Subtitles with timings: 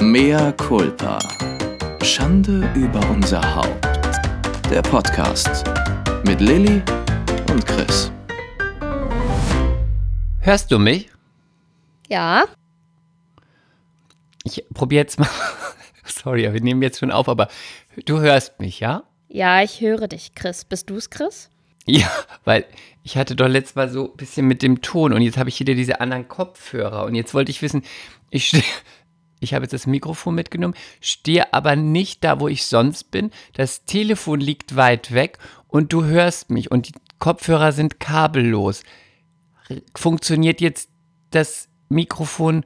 [0.00, 1.18] Mea culpa.
[2.02, 3.84] Schande über unser Haupt.
[4.70, 5.64] Der Podcast
[6.24, 6.82] mit Lilly
[7.50, 8.12] und Chris.
[10.40, 11.10] Hörst du mich?
[12.08, 12.44] Ja,
[14.44, 15.28] Ich probiere jetzt mal.
[16.04, 17.48] Sorry, wir nehmen jetzt schon auf, aber
[18.06, 19.02] du hörst mich, ja?
[19.28, 20.64] ja, ich höre dich, Chris.
[20.64, 21.50] Bist du's, Chris?
[21.86, 22.10] Ja,
[22.44, 22.64] weil
[23.02, 25.58] ich hatte doch letztes Mal so ein bisschen mit dem Ton und jetzt habe ich
[25.58, 27.82] wieder diese anderen Kopfhörer und jetzt wollte ich wissen,
[28.30, 28.62] ich stehe,
[29.40, 33.30] ich habe jetzt das Mikrofon mitgenommen, stehe aber nicht da, wo ich sonst bin.
[33.54, 35.38] Das Telefon liegt weit weg
[35.68, 38.82] und du hörst mich und die Kopfhörer sind kabellos.
[39.96, 40.88] Funktioniert jetzt
[41.30, 42.64] das Mikrofon?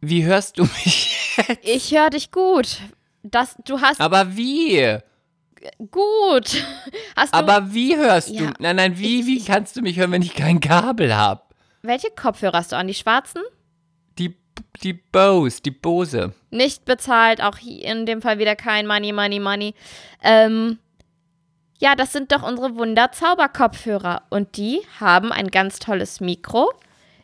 [0.00, 1.36] Wie hörst du mich?
[1.62, 2.78] Ich höre dich gut.
[3.22, 4.98] Das, du hast Aber wie?
[5.92, 6.64] gut.
[7.16, 8.44] Hast du Aber wie hörst du?
[8.44, 11.42] Ja, Nein, nein, wie, ich- wie kannst du mich hören, wenn ich kein Kabel habe?
[11.84, 12.86] welche Kopfhörer hast du an?
[12.86, 13.42] Die schwarzen?
[14.82, 16.32] Die, Bose, die Bose.
[16.50, 19.74] Nicht bezahlt, auch hier in dem Fall wieder kein Money, Money, Money.
[20.22, 20.78] Ähm,
[21.78, 24.22] ja, das sind doch unsere Wunder-Zauberkopfhörer.
[24.30, 26.72] Und die haben ein ganz tolles Mikro,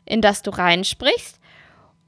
[0.04, 1.38] in das du reinsprichst.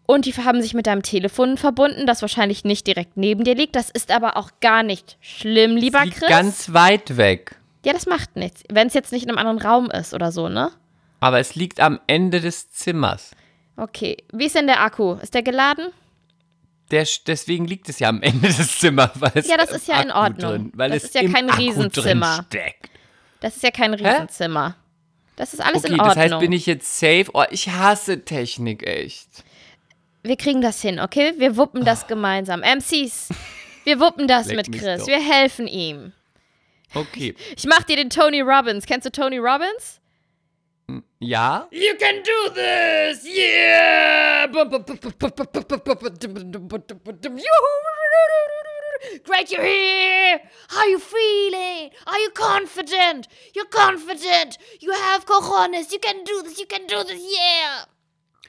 [0.07, 3.77] Und die haben sich mit deinem Telefon verbunden, das wahrscheinlich nicht direkt neben dir liegt.
[3.77, 6.29] Das ist aber auch gar nicht schlimm, lieber Chris.
[6.29, 7.55] ganz weit weg.
[7.85, 8.65] ja, das macht nichts.
[8.69, 10.73] Wenn es jetzt nicht in einem anderen Raum ist oder so, ne?
[11.21, 13.31] Aber es liegt am Ende des Zimmers.
[13.81, 14.17] Okay.
[14.33, 15.15] Wie ist denn der Akku?
[15.15, 15.89] Ist der geladen?
[16.91, 19.11] Der, deswegen liegt es ja am Ende des Zimmers.
[19.15, 20.51] Weil Ja, das ist ja in Akku Ordnung.
[20.51, 22.45] Drin, weil Das es ist ja kein Akku Riesenzimmer.
[23.41, 24.77] Das ist ja kein Riesenzimmer.
[25.37, 26.15] Das ist alles Okay, in Ordnung.
[26.15, 27.27] das heißt, bin ich jetzt safe?
[27.33, 29.29] Oh, ich hasse Technik echt.
[30.23, 31.33] Wir kriegen das hin, okay?
[31.39, 32.61] Wir wuppen das gemeinsam.
[32.61, 33.31] MCs,
[33.85, 35.07] wir wuppen das mit Chris.
[35.07, 36.13] Wir helfen ihm.
[36.93, 37.35] Okay.
[37.57, 38.85] Ich mach dir den Tony Robbins.
[38.85, 40.01] Kennst du Tony Robbins?
[41.19, 41.69] Ja?
[41.71, 44.47] You can do this, yeah!
[49.25, 50.41] Great, you're here!
[50.69, 51.91] How you feeling?
[52.07, 53.29] Are you confident?
[53.55, 54.59] You're confident!
[54.81, 55.93] You have cojones!
[55.93, 57.85] You can do this, you can do this, yeah!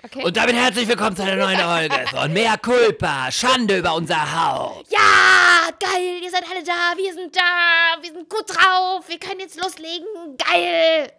[0.03, 0.23] Okay.
[0.23, 3.31] Und damit herzlich willkommen zu einer neuen Folge von Mea Culpa.
[3.31, 4.91] Schande über unser Haupt.
[4.91, 9.41] Ja, geil, ihr seid alle da, wir sind da, wir sind gut drauf, wir können
[9.41, 10.07] jetzt loslegen,
[10.37, 11.11] geil.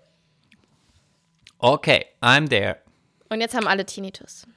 [1.64, 2.78] Okay, I'm there.
[3.28, 4.48] Und jetzt haben alle Tinnitus.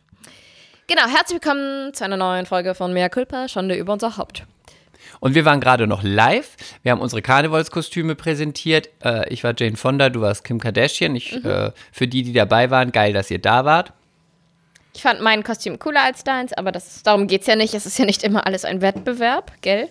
[0.87, 4.41] Genau, herzlich willkommen zu einer neuen Folge von Mea Culpa, Schande über unser Haupt.
[5.19, 6.55] Und wir waren gerade noch live.
[6.81, 8.89] Wir haben unsere Karnevalskostüme präsentiert.
[9.03, 11.15] Äh, ich war Jane Fonda, du warst Kim Kardashian.
[11.15, 11.45] Ich, Mhm.
[11.47, 13.93] äh, für die, die dabei waren, geil, dass ihr da wart.
[14.95, 17.75] Ich fand mein Kostüm cooler als deins, aber das, darum geht's ja nicht.
[17.75, 19.89] Es ist ja nicht immer alles ein Wettbewerb, gell?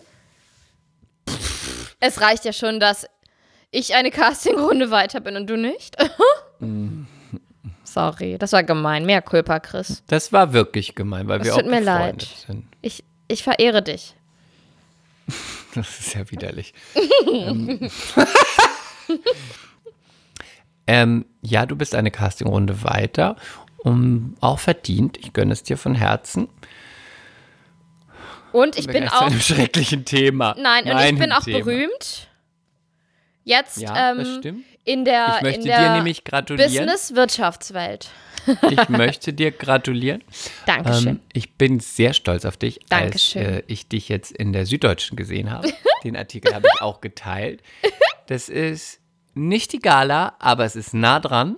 [2.00, 3.06] Es reicht ja schon, dass
[3.70, 5.96] ich eine Castingrunde weiter bin und du nicht.
[7.84, 9.04] Sorry, das war gemein.
[9.06, 10.02] Mehr Culpa, Chris.
[10.06, 12.44] Das war wirklich gemein, weil Es wir tut auch mir befreundet leid.
[12.46, 12.64] sind.
[12.82, 14.14] Ich, ich verehre dich.
[15.74, 16.72] Das ist ja widerlich.
[17.32, 17.90] ähm,
[20.86, 23.36] ähm, ja, du bist eine Castingrunde weiter.
[23.78, 25.18] Um, auch verdient.
[25.18, 26.48] Ich gönne es dir von Herzen.
[28.52, 29.22] Und ich bin gehen zu auch.
[29.26, 30.54] einem schrecklichen Thema.
[30.58, 31.58] Nein, und ich bin auch Thema.
[31.58, 32.28] berühmt.
[33.42, 34.64] Jetzt Ja, ähm, das stimmt.
[34.84, 36.70] In der, Ich möchte in dir der nämlich gratulieren.
[36.70, 38.08] Business-Wirtschaftswelt.
[38.70, 40.22] Ich möchte dir gratulieren.
[40.66, 41.08] Dankeschön.
[41.08, 43.42] Ähm, ich bin sehr stolz auf dich, Dankeschön.
[43.46, 45.72] als äh, ich dich jetzt in der Süddeutschen gesehen habe.
[46.04, 47.62] Den Artikel habe ich auch geteilt.
[48.26, 49.00] Das ist
[49.34, 51.56] nicht die Gala, aber es ist nah dran.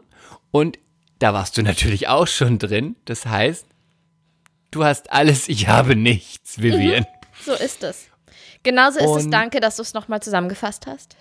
[0.53, 0.79] Und
[1.19, 2.95] da warst du natürlich auch schon drin.
[3.07, 3.67] Das heißt,
[4.71, 7.05] du hast alles, ich habe nichts, Vivian.
[7.45, 8.07] so ist es.
[8.63, 9.25] Genauso ist es.
[9.25, 11.17] Und- Danke, dass du es nochmal zusammengefasst hast.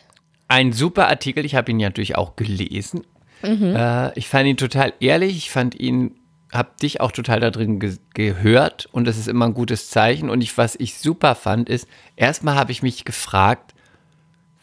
[0.48, 3.06] Ein super Artikel, ich habe ihn ja natürlich auch gelesen.
[3.42, 3.76] Mhm.
[3.76, 6.16] Äh, ich fand ihn total ehrlich, ich fand ihn,
[6.52, 10.30] habe dich auch total da drin ge gehört und das ist immer ein gutes Zeichen.
[10.30, 13.74] Und ich, was ich super fand, ist, erstmal habe ich mich gefragt,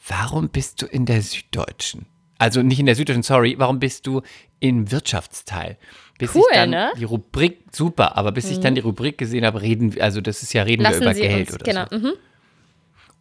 [0.06, 2.06] warum bist du in der Süddeutschen?
[2.38, 4.22] Also nicht in der Süddeutschen, sorry, warum bist du
[4.58, 5.76] im Wirtschaftsteil?
[6.18, 6.92] Bis Cool, ich dann ne?
[6.98, 10.42] die Rubrik, super, aber bis ich dann die Rubrik gesehen habe, reden wir, also das
[10.42, 11.86] ist ja, reden wir Lassen über Sie Geld uns, oder genau.
[11.90, 11.98] so.
[11.98, 12.12] Mhm.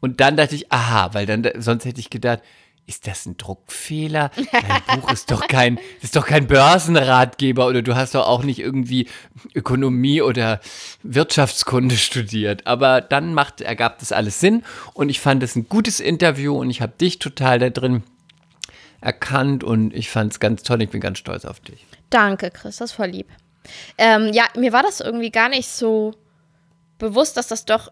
[0.01, 2.41] Und dann dachte ich, aha, weil dann sonst hätte ich gedacht,
[2.87, 4.31] ist das ein Druckfehler?
[4.51, 8.59] Dein Buch ist doch kein, ist doch kein Börsenratgeber oder du hast doch auch nicht
[8.59, 9.07] irgendwie
[9.55, 10.59] Ökonomie oder
[11.03, 12.67] Wirtschaftskunde studiert.
[12.67, 14.63] Aber dann macht, ergab das alles Sinn
[14.93, 18.03] und ich fand es ein gutes Interview und ich habe dich total da drin
[18.99, 20.81] erkannt und ich fand es ganz toll.
[20.81, 21.85] Ich bin ganz stolz auf dich.
[22.09, 23.27] Danke, Chris, das ist voll lieb.
[23.97, 26.13] Ähm, ja, mir war das irgendwie gar nicht so
[26.97, 27.91] bewusst, dass das doch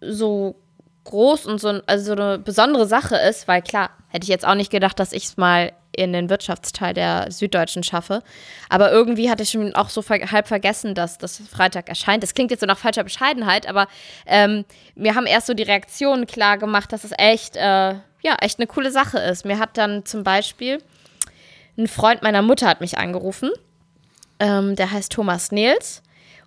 [0.00, 0.56] so
[1.04, 4.54] groß und so, also so eine besondere Sache ist, weil klar, hätte ich jetzt auch
[4.54, 8.22] nicht gedacht, dass ich es mal in den Wirtschaftsteil der Süddeutschen schaffe.
[8.68, 12.22] Aber irgendwie hatte ich schon auch so ver halb vergessen, dass das Freitag erscheint.
[12.22, 13.88] Das klingt jetzt so nach falscher Bescheidenheit, aber
[14.26, 14.64] ähm,
[14.94, 18.66] mir haben erst so die Reaktionen klar gemacht, dass es echt, äh, ja, echt eine
[18.66, 19.44] coole Sache ist.
[19.44, 20.78] Mir hat dann zum Beispiel
[21.76, 23.50] ein Freund meiner Mutter hat mich angerufen.
[24.40, 26.02] Ähm, der heißt Thomas Nils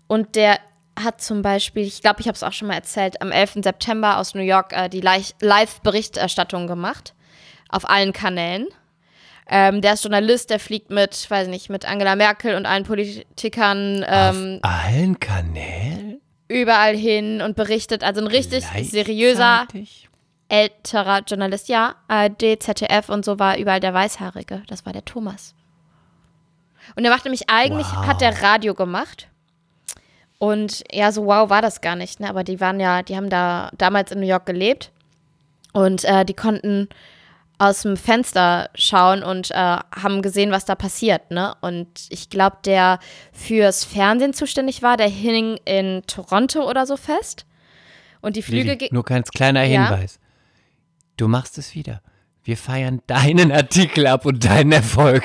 [0.07, 0.59] und der
[1.03, 3.59] hat zum Beispiel, ich glaube, ich habe es auch schon mal erzählt, am 11.
[3.63, 7.13] September aus New York äh, die Live-Berichterstattung gemacht.
[7.69, 8.67] Auf allen Kanälen.
[9.47, 14.05] Ähm, der ist Journalist, der fliegt mit, weiß nicht, mit Angela Merkel und allen Politikern
[14.07, 16.21] ähm, Auf allen Kanälen?
[16.47, 18.03] überall hin und berichtet.
[18.03, 19.67] Also ein richtig seriöser,
[20.49, 21.69] älterer Journalist.
[21.69, 24.63] Ja, ARD, ZDF und so war überall der Weißhaarige.
[24.67, 25.55] Das war der Thomas.
[26.95, 28.05] Und er macht nämlich eigentlich, Wow.
[28.07, 29.29] hat der Radio gemacht.
[30.41, 32.27] Und ja, so wow war das gar nicht, ne?
[32.27, 34.91] Aber die waren ja, die haben da damals in New York gelebt.
[35.71, 36.89] Und äh, die konnten
[37.59, 41.53] aus dem Fenster schauen und äh, haben gesehen, was da passiert, ne?
[41.61, 42.97] Und ich glaube, der
[43.31, 47.45] fürs Fernsehen zuständig war, der hing in Toronto oder so fest.
[48.19, 49.89] Und die Flüge Lili, nur ganz kleiner Ja?
[49.89, 50.19] Hinweis.
[51.17, 52.01] Du machst es wieder.
[52.43, 55.23] Wir feiern deinen Artikel ab und deinen Erfolg.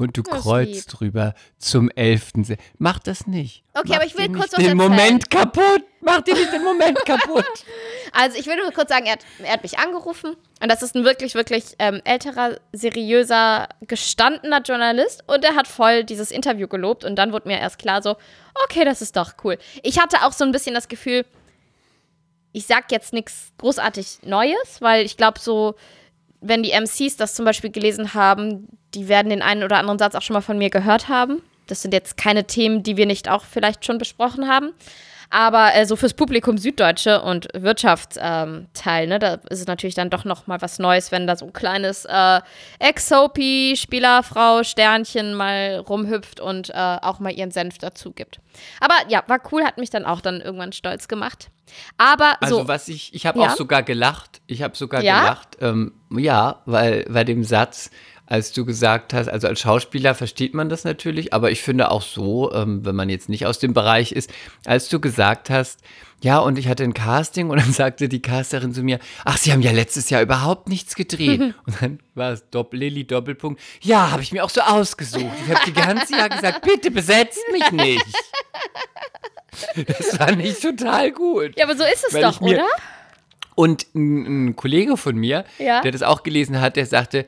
[0.00, 2.30] Und du Das kreuzt drüber zum 11.
[2.42, 3.64] Se Mach das nicht.
[3.74, 4.74] Okay, Mach aber ich will kurz was den.
[4.74, 5.82] Moment kaputt.
[6.00, 7.44] Mach dir nicht den Moment kaputt.
[8.12, 10.96] Also ich will nur kurz sagen, er hat, er hat mich angerufen und das ist
[10.96, 17.04] ein wirklich, wirklich ähm, älterer, seriöser, gestandener Journalist und er hat voll dieses Interview gelobt
[17.04, 18.16] und dann wurde mir erst klar so,
[18.64, 19.58] okay, das ist doch cool.
[19.82, 21.26] Ich hatte auch so ein bisschen das Gefühl,
[22.52, 25.74] ich sag jetzt nichts großartig Neues, weil ich glaube so,
[26.40, 30.14] wenn die MCs das zum Beispiel gelesen haben, die werden den einen oder anderen Satz
[30.14, 31.42] auch schon mal von mir gehört haben.
[31.66, 34.72] Das sind jetzt keine Themen, die wir nicht auch vielleicht schon besprochen haben.
[35.32, 40.10] Aber äh, so fürs Publikum Süddeutsche und Wirtschaftsteil, ähm, ne, da ist es natürlich dann
[40.10, 42.40] doch noch mal was Neues, wenn da so ein kleines äh,
[42.80, 48.40] Ex-Soapy, Spielerfrau, Sternchen mal rumhüpft und äh, auch mal ihren Senf dazu gibt.
[48.80, 51.50] Aber ja, war cool, hat mich dann auch dann irgendwann stolz gemacht.
[51.96, 53.52] Aber Also so, was ich, ich habe Ja?
[53.52, 54.40] auch sogar gelacht.
[54.48, 55.20] Ich habe sogar Ja?
[55.20, 55.56] gelacht.
[55.60, 57.92] Ähm, ja, weil bei dem Satz,
[58.30, 62.00] als du gesagt hast, also als Schauspieler versteht man das natürlich, aber ich finde auch
[62.00, 64.30] so, ähm, wenn man jetzt nicht aus dem Bereich ist,
[64.64, 65.80] als du gesagt hast,
[66.22, 69.50] ja, und ich hatte ein Casting und dann sagte die Casterin zu mir, ach, Sie
[69.52, 71.40] haben ja letztes Jahr überhaupt nichts gedreht.
[71.66, 73.60] und dann war es Dopp Lilly Doppelpunkt.
[73.82, 75.24] Ja, habe ich mir auch so ausgesucht.
[75.44, 78.06] Ich habe die ganze Jahr gesagt, bitte besetzt mich nicht.
[79.88, 81.58] Das fand ich total gut.
[81.58, 82.64] ja, aber so ist es doch, oder?
[83.56, 85.80] Und ein, ein Kollege von mir, Ja.
[85.80, 87.26] der das auch gelesen hat, der sagte,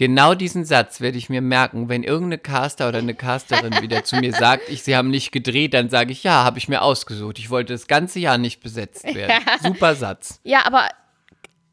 [0.00, 1.90] genau diesen Satz werde ich mir merken.
[1.90, 5.74] Wenn irgendeine Caster oder eine Casterin wieder zu mir sagt, ich, sie haben nicht gedreht,
[5.74, 7.38] dann sage ich, ja, habe ich mir ausgesucht.
[7.38, 9.44] Ich wollte das ganze Jahr nicht besetzt werden.
[9.62, 10.40] Super Satz.
[10.42, 10.88] Ja, aber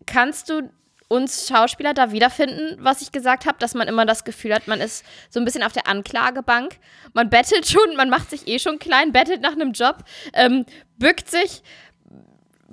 [0.05, 0.69] kannst du
[1.07, 4.81] uns Schauspieler da wiederfinden, was ich gesagt habe, dass man immer das Gefühl hat, man
[4.81, 6.75] ist so ein bisschen auf der Anklagebank.
[7.13, 10.03] Man bettelt schon, man macht sich eh schon klein, bettelt nach einem Job,
[10.33, 10.65] ähm,
[10.97, 11.63] bückt sich,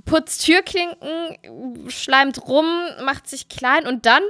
[0.04, 2.66] putzt Türklinken, schleimt rum,
[3.04, 4.24] macht sich klein und dann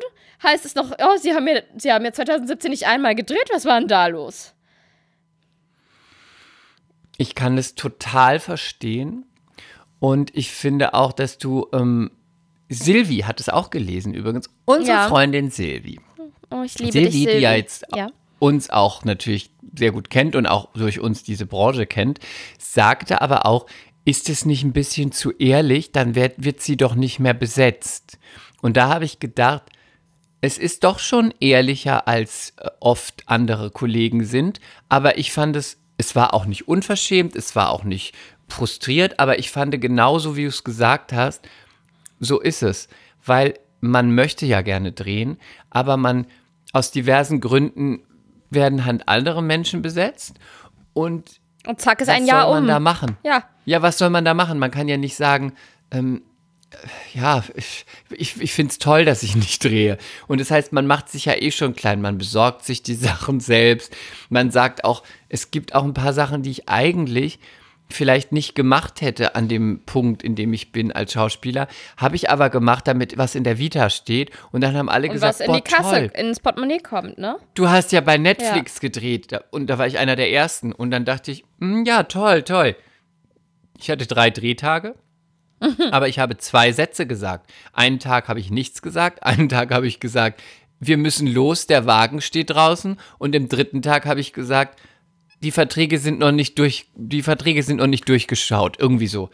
[0.45, 3.65] heißt es noch, oh, sie haben ja, sie haben ja 2017 nicht einmal gedreht, was
[3.65, 4.55] war denn da los?
[7.17, 9.25] Ich kann das total verstehen.
[10.01, 12.11] Und ich finde auch, dass du, ähm,
[12.69, 14.51] Silvi hat es auch gelesen übrigens.
[14.65, 15.09] Unsere Ja.
[15.09, 16.01] Freundin Silvi.
[16.51, 17.33] Oh, ich liebe Silvi, dich, Silvi.
[17.37, 18.09] die ja jetzt Ja.
[18.39, 22.19] uns auch natürlich sehr gut kennt und auch durch uns diese Branche kennt,
[22.59, 23.67] sagte aber auch,
[24.05, 28.19] ist es nicht ein bisschen zu ehrlich, dann wird, wird sie doch nicht mehr besetzt.
[28.61, 29.63] Und da habe ich gedacht,
[30.45, 34.61] es ist doch schon ehrlicher, als äh, oft andere Kollegen sind,
[34.91, 38.15] aber ich fand es, es war auch nicht unverschämt, es war auch nicht
[38.47, 41.49] frustriert, aber ich fand genauso, wie du es gesagt hast,
[42.21, 42.89] so ist es,
[43.25, 45.39] weil man möchte ja gerne drehen,
[45.71, 46.27] aber man
[46.75, 48.03] aus diversen Gründen
[48.51, 50.39] werden halt andere Menschen besetzt
[50.93, 52.69] und Und zack ist was ein Jahr soll man um.
[52.69, 53.17] da machen?
[53.25, 53.45] Ja.
[53.65, 54.59] Ja, was soll man da machen?
[54.59, 55.55] Man kann ja nicht sagen,
[55.91, 56.34] ähm, äh,
[57.15, 59.99] ja, ich, ich, ich finde es toll, dass ich nicht drehe.
[60.27, 63.41] Und das heißt, man macht sich ja eh schon klein, man besorgt sich die Sachen
[63.41, 63.95] selbst.
[64.29, 67.39] Man sagt auch, es gibt auch ein paar Sachen, die ich eigentlich
[67.91, 72.31] vielleicht nicht gemacht hätte an dem Punkt, in dem ich bin als Schauspieler, habe ich
[72.31, 74.31] aber gemacht, damit was in der Vita steht.
[74.53, 76.11] Und dann haben alle Und gesagt, was in boah, die Kasse, toll.
[76.15, 77.37] ins Portemonnaie kommt, ne?
[77.55, 80.73] Du hast ja bei Netflix gedreht da- und da war ich einer der ersten.
[80.73, 82.75] Und dann dachte ich, hm, ja, toll, toll.
[83.79, 84.95] Ich hatte drei Drehtage,
[85.91, 87.53] aber ich habe zwei Sätze gesagt.
[87.73, 90.43] Einen Tag habe ich nichts gesagt, einen Tag habe ich gesagt,
[90.81, 92.99] wir müssen los, der Wagen steht draußen.
[93.19, 94.79] Und im dritten Tag habe ich gesagt,
[95.43, 99.31] die Verträge sind noch nicht durch, die Verträge sind noch nicht durchgeschaut, irgendwie so.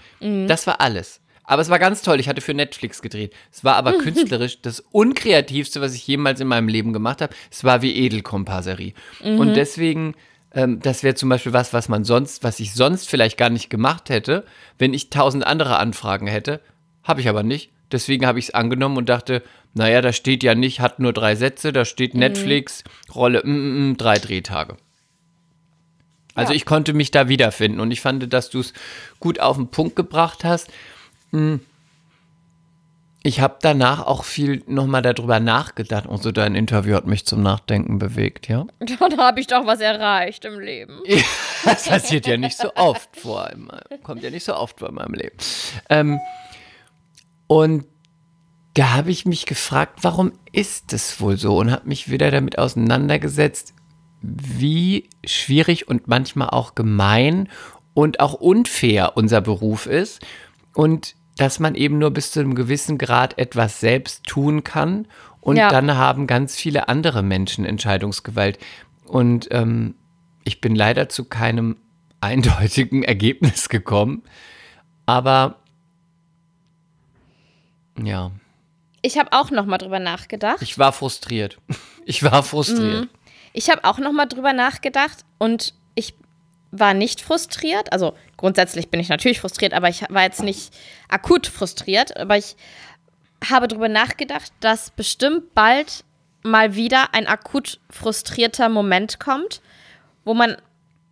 [0.49, 1.21] Das war alles.
[1.45, 2.21] Aber es war ganz toll.
[2.21, 3.35] Ich hatte für Netflix gedreht.
[3.53, 7.35] Es war aber künstlerisch das unkreativste, was ich jemals in meinem Leben gemacht habe.
[7.51, 8.95] Es war wie Edelkomparserie.
[9.39, 10.15] Und deswegen,
[10.55, 13.71] ähm, das wäre zum Beispiel was, was man sonst, was ich sonst vielleicht gar nicht
[13.71, 14.45] gemacht hätte,
[14.79, 16.61] wenn ich tausend andere Anfragen hätte.
[17.05, 17.71] Habe ich aber nicht.
[17.93, 19.43] Deswegen habe ich es angenommen und dachte,
[19.75, 23.91] naja, da steht ja nicht, hat nur drei Sätze, da steht Netflix, Rolle, mm, mm,
[23.91, 24.77] mm, drei Drehtage.
[26.35, 26.57] Also Ja.
[26.57, 28.73] ich konnte mich da wiederfinden und ich fand, dass du es
[29.19, 30.71] gut auf den Punkt gebracht hast.
[31.33, 31.61] Hm.
[33.23, 36.07] Ich habe danach auch viel nochmal darüber nachgedacht.
[36.07, 38.67] Und so dein Interview hat mich zum Nachdenken bewegt, ja?
[38.99, 41.01] Dann habe ich doch was erreicht im Leben.
[41.65, 43.71] Das passiert ja nicht so oft vor allem.
[44.03, 45.37] Kommt ja nicht so oft vor in meinem Leben.
[45.91, 46.19] Ähm,
[47.47, 47.85] und
[48.75, 51.59] da habe ich mich gefragt, warum ist es wohl so?
[51.59, 53.75] Und habe mich wieder damit auseinandergesetzt,
[54.23, 57.49] wie schwierig und manchmal auch gemein
[57.93, 60.21] und auch unfair unser Beruf ist.
[60.75, 65.07] Und dass man eben nur bis zu einem gewissen Grad etwas selbst tun kann.
[65.41, 65.71] Und Ja.
[65.71, 68.59] dann haben ganz viele andere Menschen Entscheidungsgewalt.
[69.07, 69.95] Und ähm,
[70.45, 71.77] ich bin leider zu keinem
[72.21, 74.23] eindeutigen Ergebnis gekommen.
[75.07, 75.57] Aber
[78.03, 78.31] ja,
[79.03, 80.61] Ich habe auch noch mal drüber nachgedacht.
[80.61, 81.59] ich war frustriert.
[82.07, 83.09] Ich war frustriert.
[83.53, 85.75] Ich habe auch noch mal drüber nachgedacht und
[86.73, 87.93] war nicht frustriert.
[87.93, 90.73] Also grundsätzlich bin ich natürlich frustriert, aber ich war jetzt nicht
[91.09, 92.17] akut frustriert.
[92.17, 92.57] Aber ich
[93.49, 96.05] habe drüber nachgedacht, dass bestimmt bald
[96.43, 99.61] mal wieder ein akut frustrierter Moment kommt,
[100.25, 100.57] wo man,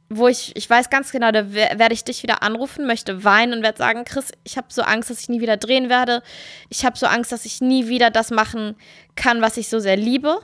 [0.08, 3.52] wo ich, ich weiß ganz genau, da wer- werde ich dich wieder anrufen, möchte weinen
[3.52, 6.22] und werde sagen, Chris, ich habe so Angst, dass ich nie wieder drehen werde.
[6.70, 8.76] Ich habe so Angst, dass ich nie wieder das machen
[9.16, 10.38] kann, was ich so sehr liebe.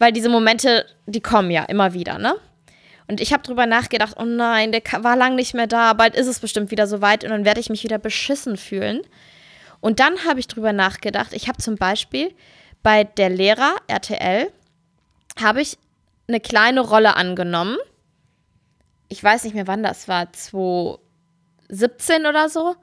[0.00, 2.36] Weil diese Momente, die kommen ja immer wieder, ne?
[3.08, 6.26] Und ich habe drüber nachgedacht, oh nein, der war lang nicht mehr da, bald ist
[6.26, 9.00] es bestimmt wieder soweit und dann werde ich mich wieder beschissen fühlen.
[9.80, 12.34] Und dann habe ich drüber nachgedacht, ich habe zum Beispiel
[12.82, 14.52] bei der Lehrer RTL,
[15.40, 15.78] habe ich
[16.28, 17.78] eine kleine Rolle angenommen.
[19.08, 22.76] Ich weiß nicht mehr, wann das war, 2017 oder so.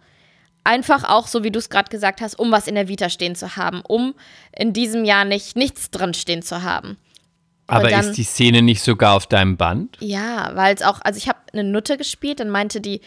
[0.64, 3.36] Einfach auch, so wie du es gerade gesagt hast, um was in der Vita stehen
[3.36, 4.16] zu haben, um
[4.52, 6.98] in diesem Jahr nicht nichts drin stehen zu haben.
[7.68, 9.98] Aber dann- ist die Szene nicht sogar auf deinem Band?
[10.00, 13.02] Ja, weil es auch, also ich habe eine Nutte gespielt, dann meinte die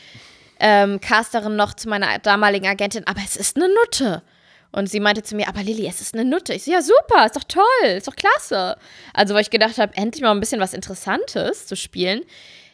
[0.61, 4.23] ähm, Casterin noch zu meiner damaligen Agentin, aber es ist eine Nutte.
[4.71, 6.53] Und sie meinte zu mir, aber Lilly, es ist eine Nutte.
[6.53, 8.77] Ich so, ja, super, ist doch toll, ist doch klasse.
[9.15, 12.21] Also, weil ich gedacht habe, endlich mal ein bisschen was Interessantes zu spielen.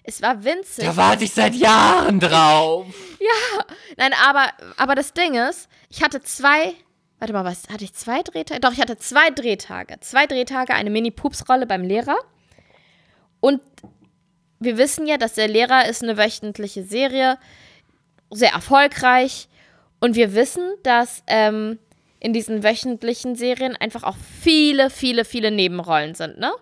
[0.02, 0.84] Es war winzig.
[0.84, 2.86] Da warte ich seit Jahren drauf.
[3.96, 6.74] Nein, aber, aber das Ding ist, ich hatte zwei,
[7.18, 8.60] warte mal, was, hatte ich zwei Drehtage?
[8.60, 9.98] Doch, ich hatte zwei Drehtage.
[10.00, 12.16] Zwei Drehtage, eine Mini-Pups-Rolle beim Lehrer.
[13.40, 13.60] Und
[14.58, 17.38] wir wissen ja, dass der Lehrer ist eine wöchentliche Serie,
[18.30, 19.48] sehr erfolgreich.
[20.00, 21.78] Und wir wissen, dass ähm,
[22.20, 26.52] in diesen wöchentlichen Serien einfach auch viele, viele, viele Nebenrollen sind, ne?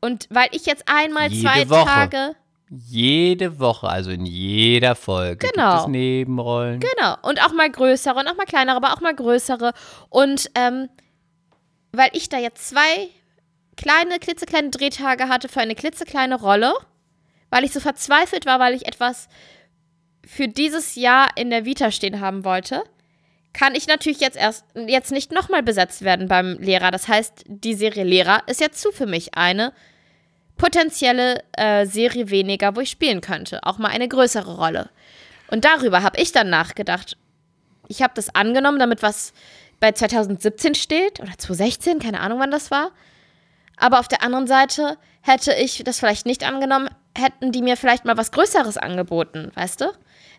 [0.00, 1.86] Und weil ich jetzt einmal Jede zwei Woche.
[1.86, 2.36] Tage
[2.70, 5.70] Jede Woche, also in jeder Folge, Genau.
[5.72, 6.80] gibt es Nebenrollen.
[6.80, 7.16] Genau.
[7.22, 9.72] Und auch mal größere und auch mal kleinere, aber auch mal größere.
[10.08, 10.88] Und ähm,
[11.92, 13.08] weil ich da jetzt zwei
[13.76, 16.72] kleine, klitzekleine Drehtage hatte für eine klitzekleine Rolle,
[17.50, 19.28] weil ich so verzweifelt war, weil ich etwas
[20.26, 22.82] für dieses Jahr in der Vita stehen haben wollte,
[23.52, 26.90] kann ich natürlich jetzt erst jetzt nicht nochmal besetzt werden beim Lehrer.
[26.90, 29.72] Das heißt, die Serie Lehrer ist jetzt zu für mich eine
[30.56, 33.60] potenzielle äh, Serie weniger, wo ich spielen könnte.
[33.64, 34.90] Auch mal eine größere Rolle.
[35.48, 37.16] Und darüber habe ich dann nachgedacht.
[37.88, 39.32] Ich habe das angenommen, damit was
[39.80, 42.90] bei 2017 steht oder 2016, keine Ahnung, wann das war.
[43.76, 48.04] Aber auf der anderen Seite hätte ich das vielleicht nicht angenommen, hätten die mir vielleicht
[48.04, 49.92] mal was Größeres angeboten, weißt du?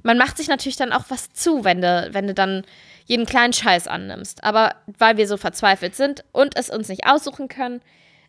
[0.03, 2.63] Man macht sich natürlich dann auch was zu, wenn du, wenn du dann
[3.05, 4.43] jeden kleinen Scheiß annimmst.
[4.43, 7.81] Aber weil wir so verzweifelt sind und es uns nicht aussuchen können,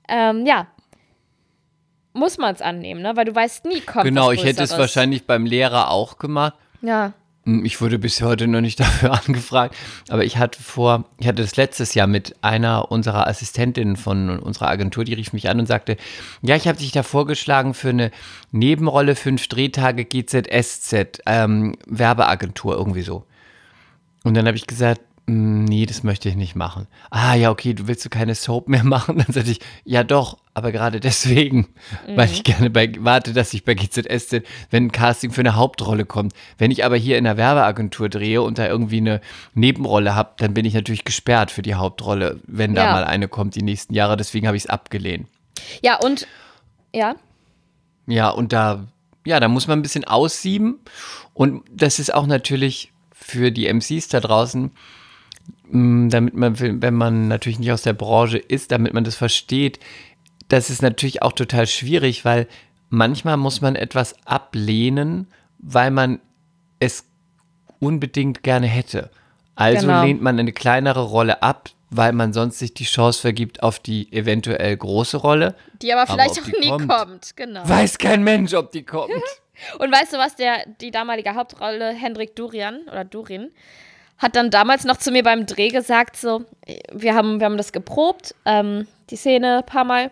[0.08, 0.68] ähm, ja,
[2.16, 3.12] muss man es annehmen, ne?
[3.16, 6.54] Weil du weißt nie, kommt Genau, ich hätte es wahrscheinlich beim Lehrer auch gemacht.
[6.82, 7.12] Ja.
[7.44, 9.74] Hm, Ich wurde bis heute noch nicht dafür angefragt,
[10.08, 14.68] aber ich hatte vor, ich hatte das letztes Jahr mit einer unserer Assistentinnen von unserer
[14.68, 15.96] Agentur, die rief mich an und sagte,
[16.42, 18.10] ja, ich habe dich da vorgeschlagen für eine
[18.50, 23.24] Nebenrolle, fünf Drehtage GZSZ, ähm, Werbeagentur, irgendwie so.
[24.24, 26.86] Und dann habe ich gesagt, "Mm, nee, das möchte ich nicht machen.
[27.10, 29.18] Ah, ja, okay, du willst du keine Soap mehr machen?
[29.26, 31.68] Dann sagte ich, ja doch, aber gerade deswegen,
[32.14, 36.04] weil ich gerne bei, warte, dass ich bei GZSZ, wenn ein Casting für eine Hauptrolle
[36.04, 36.32] kommt.
[36.58, 39.20] Wenn ich aber hier in einer Werbeagentur drehe und da irgendwie eine
[39.54, 42.92] Nebenrolle habe, dann bin ich natürlich gesperrt für die Hauptrolle, wenn da Ja.
[42.92, 44.16] mal eine kommt die nächsten Jahre.
[44.16, 45.28] Deswegen habe ich es abgelehnt.
[45.82, 46.26] Ja, und
[46.94, 47.16] ja.
[48.06, 48.86] Ja, und da,
[49.24, 50.78] ja, da muss man ein bisschen aussieben.
[51.34, 54.70] Und das ist auch natürlich für die MCs da draußen,
[55.70, 59.80] damit man, wenn man natürlich nicht aus der Branche ist, damit man das versteht,
[60.48, 62.46] das ist natürlich auch total schwierig, weil
[62.88, 65.26] manchmal muss man etwas ablehnen,
[65.58, 66.20] weil man
[66.78, 67.04] es
[67.80, 69.10] unbedingt gerne hätte.
[69.54, 70.04] Also Genau.
[70.04, 74.12] lehnt man eine kleinere Rolle ab, weil man sonst sich die Chance vergibt auf die
[74.12, 75.54] eventuell große Rolle.
[75.82, 76.88] Die aber vielleicht ob auch nie kommt.
[76.88, 77.36] kommt.
[77.36, 77.68] Genau.
[77.68, 79.12] Weiß kein Mensch, ob die kommt.
[79.78, 83.50] Und weißt du was, der, die damalige Hauptrolle, Hendrik Durian oder Durin,
[84.18, 86.44] hat dann damals noch zu mir beim Dreh gesagt, so,
[86.92, 90.10] wir haben, wir haben das geprobt, ähm, die Szene ein paar Mal.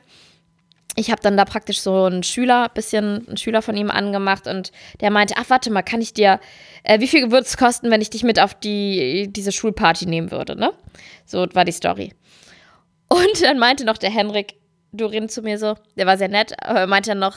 [0.96, 4.70] Ich habe dann da praktisch so einen Schüler, bisschen einen Schüler von ihm angemacht und
[5.00, 6.38] der meinte, ach warte mal, kann ich dir,
[6.84, 10.30] äh, wie viel würde es kosten, wenn ich dich mit auf die, diese Schulparty nehmen
[10.30, 10.72] würde, ne?
[11.24, 12.12] So war die Story.
[13.08, 14.54] Und dann meinte noch der Henrik
[14.92, 17.36] Durin zu mir so, der war sehr nett, aber er meinte dann noch,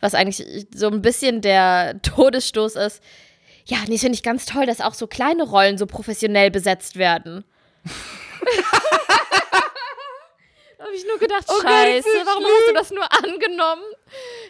[0.00, 3.02] was eigentlich so ein bisschen der Todesstoß ist.
[3.68, 6.96] Ja, nee, das finde ich ganz toll, dass auch so kleine Rollen so professionell besetzt
[6.96, 7.44] werden.
[10.78, 12.54] da habe ich nur gedacht, Oh Gott, scheiße, das warum schlimm.
[12.56, 13.82] hast du das nur angenommen?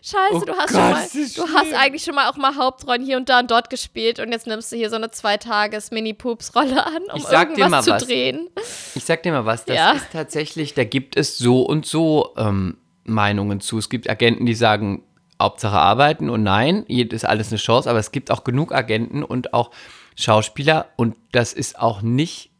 [0.02, 3.02] Scheiße, Oh du hast Gott, schon mal, du hast eigentlich schon mal auch mal Hauptrollen
[3.04, 7.02] hier und da und dort gespielt und jetzt nimmst du hier so eine Zwei-Tages-Mini-Poops-Rolle an,
[7.12, 8.04] um Ich sag dir irgendwas mal zu was.
[8.04, 8.50] drehen.
[8.94, 9.92] Ich sag dir mal was, das Ja.
[9.92, 13.78] ist tatsächlich, da gibt es so und so ähm, Meinungen zu.
[13.78, 15.02] Es gibt Agenten, die sagen,
[15.40, 19.22] Hauptsache arbeiten und nein, hier ist alles eine Chance, aber es gibt auch genug Agenten
[19.22, 19.70] und auch
[20.16, 22.50] Schauspieler und das ist auch nicht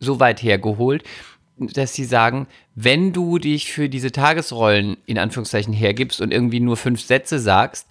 [0.00, 1.02] so weit hergeholt,
[1.56, 6.76] dass sie sagen, wenn du dich für diese Tagesrollen in Anführungszeichen hergibst und irgendwie nur
[6.76, 7.86] fünf Sätze sagst,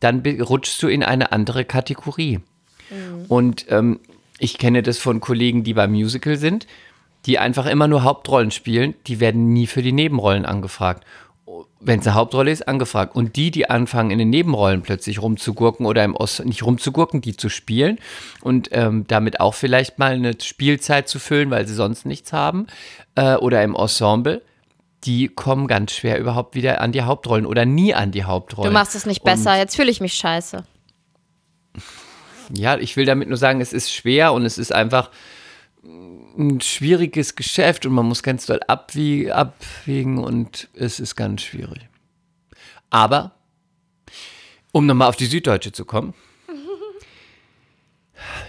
[0.00, 2.40] dann rutschst du in eine andere Kategorie.
[3.28, 4.00] Und ähm,
[4.38, 6.66] ich kenne das von Kollegen, die beim Musical sind,
[7.24, 11.04] die einfach immer nur Hauptrollen spielen, die werden nie für die Nebenrollen angefragt.
[11.78, 13.14] Wenn es eine Hauptrolle ist, angefragt.
[13.14, 17.36] Und die, die anfangen, in den Nebenrollen plötzlich rumzugurken oder im Os nicht rumzugurken, die
[17.36, 17.98] zu spielen
[18.40, 22.66] und ähm, damit auch vielleicht mal eine Spielzeit zu füllen, weil sie sonst nichts haben,
[23.14, 24.42] äh, oder im Ensemble,
[25.04, 28.72] die kommen ganz schwer überhaupt wieder an die Hauptrollen oder nie an die Hauptrollen.
[28.72, 30.64] Du machst es nicht besser, jetzt fühle ich mich scheiße.
[32.54, 35.10] Ja, ich will damit nur sagen, es ist schwer und es ist einfach
[36.38, 41.88] ein schwieriges Geschäft und man muss ganz doll abwie abwägen und es ist ganz schwierig.
[42.90, 43.32] Aber,
[44.72, 46.14] um nochmal auf die Süddeutsche zu kommen,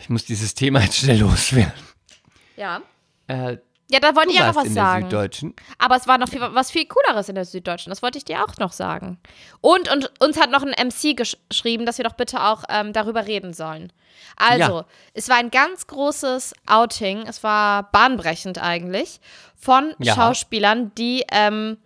[0.02, 1.74] ich muss dieses Thema jetzt schnell loswerden.
[2.56, 2.82] Ja.
[3.28, 3.58] Äh,
[3.90, 5.10] Ja, da wollte du ich ja noch was in sagen.
[5.10, 5.56] der Süddeutschen.
[5.78, 7.90] Aber es war noch viel, was viel Cooleres in der Süddeutschen.
[7.90, 9.18] Das wollte ich dir auch noch sagen.
[9.62, 12.92] Und, und uns hat noch ein MC gesch geschrieben, dass wir doch bitte auch ähm,
[12.92, 13.94] darüber reden sollen.
[14.36, 14.86] Also, Ja.
[15.14, 17.24] es war ein ganz großes Outing.
[17.28, 19.22] Es war bahnbrechend eigentlich.
[19.56, 20.16] Von Ja.
[20.16, 21.78] Schauspielern, die, ähm,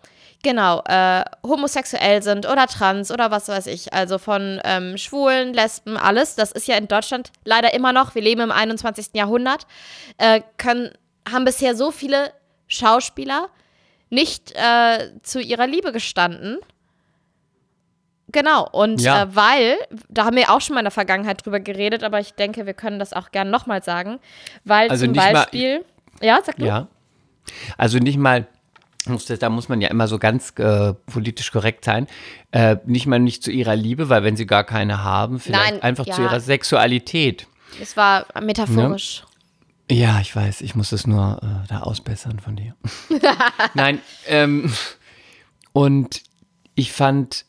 [0.44, 3.94] genau, äh, homosexuell sind oder trans oder was weiß ich.
[3.94, 6.34] Also von ähm, Schwulen, Lesben, alles.
[6.34, 8.16] Das ist ja in Deutschland leider immer noch.
[8.16, 9.10] Wir leben im 21.
[9.14, 9.68] Jahrhundert.
[10.18, 10.90] Äh, können,
[11.30, 12.32] haben bisher so viele
[12.68, 13.50] Schauspieler
[14.10, 16.58] nicht äh, zu ihrer Liebe gestanden.
[18.34, 19.24] Genau, und Ja.
[19.24, 19.76] äh, weil,
[20.10, 22.74] da haben wir auch schon mal in der Vergangenheit drüber geredet, aber ich denke, wir
[22.74, 24.20] können das auch gern nochmal sagen,
[24.64, 25.86] weil Also zum nicht mal- Beispiel,
[26.22, 26.66] ja, sag du?
[26.66, 26.88] Ja.
[27.78, 28.48] Also nicht mal,
[29.06, 32.08] muss das, da muss man ja immer so ganz äh, politisch korrekt sein,
[32.52, 35.84] äh, nicht mal nicht zu ihrer Liebe, weil wenn sie gar keine haben, vielleicht Nein,
[35.84, 36.14] einfach ja.
[36.16, 37.48] zu ihrer Sexualität.
[37.82, 39.24] Es war metaphorisch.
[39.92, 42.76] Ja, ich weiß, ich muss es nur äh, da ausbessern von dir.
[43.74, 44.72] Nein, ähm,
[45.74, 46.24] und
[46.76, 47.44] ich fand,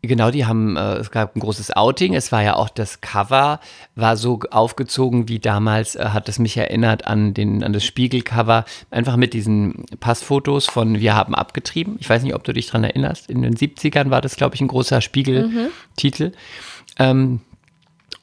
[0.00, 3.58] genau, die haben, äh, es gab ein großes Outing, es war ja auch das Cover,
[3.96, 8.66] war so aufgezogen wie damals, äh, hat es mich erinnert an, den, an das Spiegelcover,
[8.92, 11.96] einfach mit diesen Passfotos von Wir haben abgetrieben.
[11.98, 14.60] Ich weiß nicht, ob du dich dran erinnerst, in den 70ern war das, glaube ich,
[14.60, 16.30] ein großer Spiegeltitel.
[17.00, 17.40] Ähm,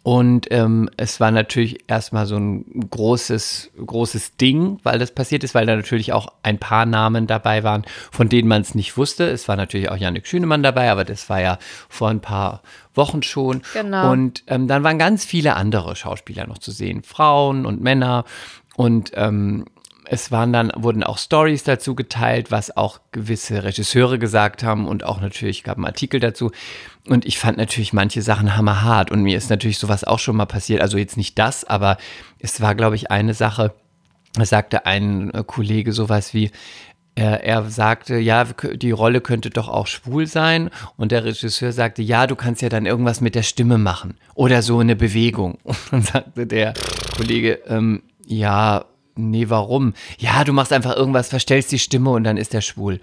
[0.07, 5.53] und ähm, es war natürlich erstmal so ein großes, großes Ding, weil das passiert ist,
[5.53, 9.25] weil da natürlich auch ein paar Namen dabei waren, von denen man es nicht wusste.
[9.29, 12.61] Es war natürlich auch Janik Schünemann dabei, aber das war ja vor ein paar
[12.95, 13.63] Wochen schon.
[13.73, 14.13] Genau.
[14.13, 18.23] Und ähm, dann waren ganz viele andere Schauspieler noch zu sehen, Frauen und Männer.
[18.77, 19.65] Und ähm,
[20.09, 25.03] es waren dann, wurden auch Stories dazu geteilt, was auch gewisse Regisseure gesagt haben und
[25.03, 26.51] auch natürlich gab es Artikel dazu.
[27.07, 30.45] Und ich fand natürlich manche Sachen hammerhart und mir ist natürlich sowas auch schon mal
[30.45, 30.81] passiert.
[30.81, 31.97] Also jetzt nicht das, aber
[32.39, 33.73] es war, glaube ich, eine Sache,
[34.39, 36.51] sagte ein äh, Kollege sowas wie,
[37.15, 40.69] er, er sagte, ja, die Rolle könnte doch auch schwul sein.
[40.97, 44.61] Und der Regisseur sagte, ja, du kannst ja dann irgendwas mit der Stimme machen oder
[44.61, 45.57] so eine Bewegung.
[45.63, 46.75] Und dann sagte der
[47.17, 48.85] Kollege, ähm, ja,
[49.17, 49.93] nee, warum?
[50.17, 52.99] Ja, du machst einfach irgendwas, verstellst die Stimme und dann ist er schwul.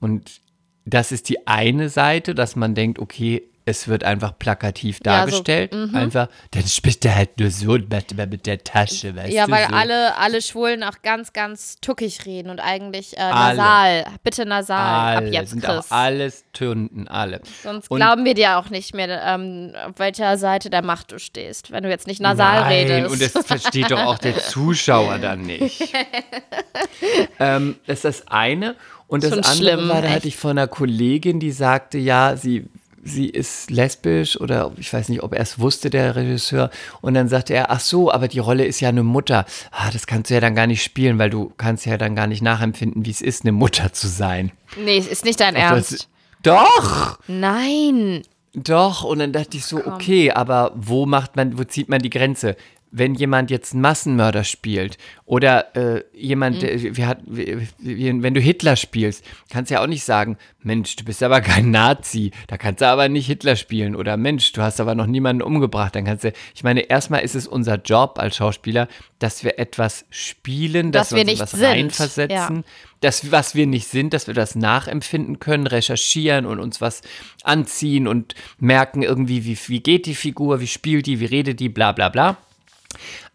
[0.00, 0.40] Und
[0.84, 5.30] das ist die eine Seite, dass man denkt, okay, es wird einfach plakativ Ja, so,
[5.30, 5.72] dargestellt.
[5.94, 9.52] einfach, dann spricht er halt nur so immer mit der Tasche, weißt Ja, du?
[9.52, 9.74] weil so.
[9.74, 13.56] alle, alle Schwulen auch ganz, ganz tuckig reden und eigentlich äh, Alle.
[13.56, 14.04] nasal.
[14.22, 15.16] Bitte nasal.
[15.16, 15.90] alle Ab jetzt, sind Chris.
[15.90, 17.40] auch alles Tunden, alle.
[17.62, 21.18] Sonst Und- glauben wir dir auch nicht mehr, ähm, auf welcher Seite der Macht du
[21.18, 23.12] stehst, wenn du jetzt nicht nasal Nein, redest.
[23.12, 25.80] und das versteht doch auch der Zuschauer dann nicht.
[27.38, 28.76] ähm, das ist das eine.
[29.06, 30.16] Und das Schon andere schlimm, war, da echt.
[30.16, 32.66] hatte ich von einer Kollegin, die sagte, ja, sie,
[33.04, 36.70] sie ist lesbisch oder ich weiß nicht, ob er es wusste, der Regisseur.
[37.00, 39.44] Und dann sagte er, ach so, aber die Rolle ist ja eine Mutter.
[39.70, 42.26] Ah, das kannst du ja dann gar nicht spielen, weil du kannst ja dann gar
[42.26, 44.52] nicht nachempfinden, wie es ist, eine Mutter zu sein.
[44.82, 45.62] nee, es ist nicht dein Das-
[45.92, 46.08] Ernst.
[46.42, 47.18] Doch!
[47.26, 48.22] Nein.
[48.54, 52.10] Doch, und dann dachte ich so, okay, aber wo macht man, wo zieht man die
[52.10, 52.56] Grenze?
[52.96, 56.68] Wenn jemand jetzt einen Massenmörder spielt oder äh, jemand, Mhm.
[56.68, 60.36] äh, wie hat, wie, wie, wenn du Hitler spielst, kannst du ja auch nicht sagen,
[60.62, 64.52] Mensch, du bist aber kein Nazi, da kannst du aber nicht Hitler spielen oder Mensch,
[64.52, 67.76] du hast aber noch niemanden umgebracht, dann kannst du, ich meine, erstmal ist es unser
[67.82, 68.86] Job als Schauspieler,
[69.18, 72.64] dass wir etwas spielen, dass, Dass wir wir uns in nicht was sind, reinversetzen,
[73.00, 77.02] das, was wir nicht sind, dass wir das nachempfinden können, recherchieren und uns was
[77.42, 81.68] anziehen und merken irgendwie, wie, wie geht die Figur, wie spielt die, wie redet die,
[81.68, 82.36] bla bla bla.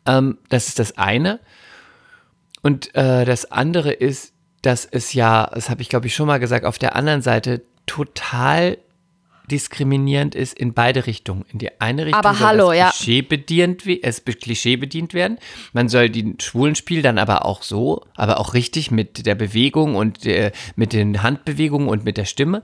[0.05, 1.39] Ähm, das ist das eine.
[2.61, 6.39] Und äh, das andere ist, dass es ja, das habe ich glaube ich schon mal
[6.39, 8.77] gesagt, auf der anderen Seite total
[9.49, 11.45] diskriminierend ist in beide Richtungen.
[11.51, 12.89] In die eine Richtung Aber soll hallo, das ja.
[12.91, 15.37] Klischee bedient, es Klischee bedient werden.
[15.73, 19.95] Man soll die schwulen Spiel dann aber auch so, aber auch richtig mit der Bewegung
[19.95, 22.61] und äh, mit den Handbewegungen und mit der Stimme.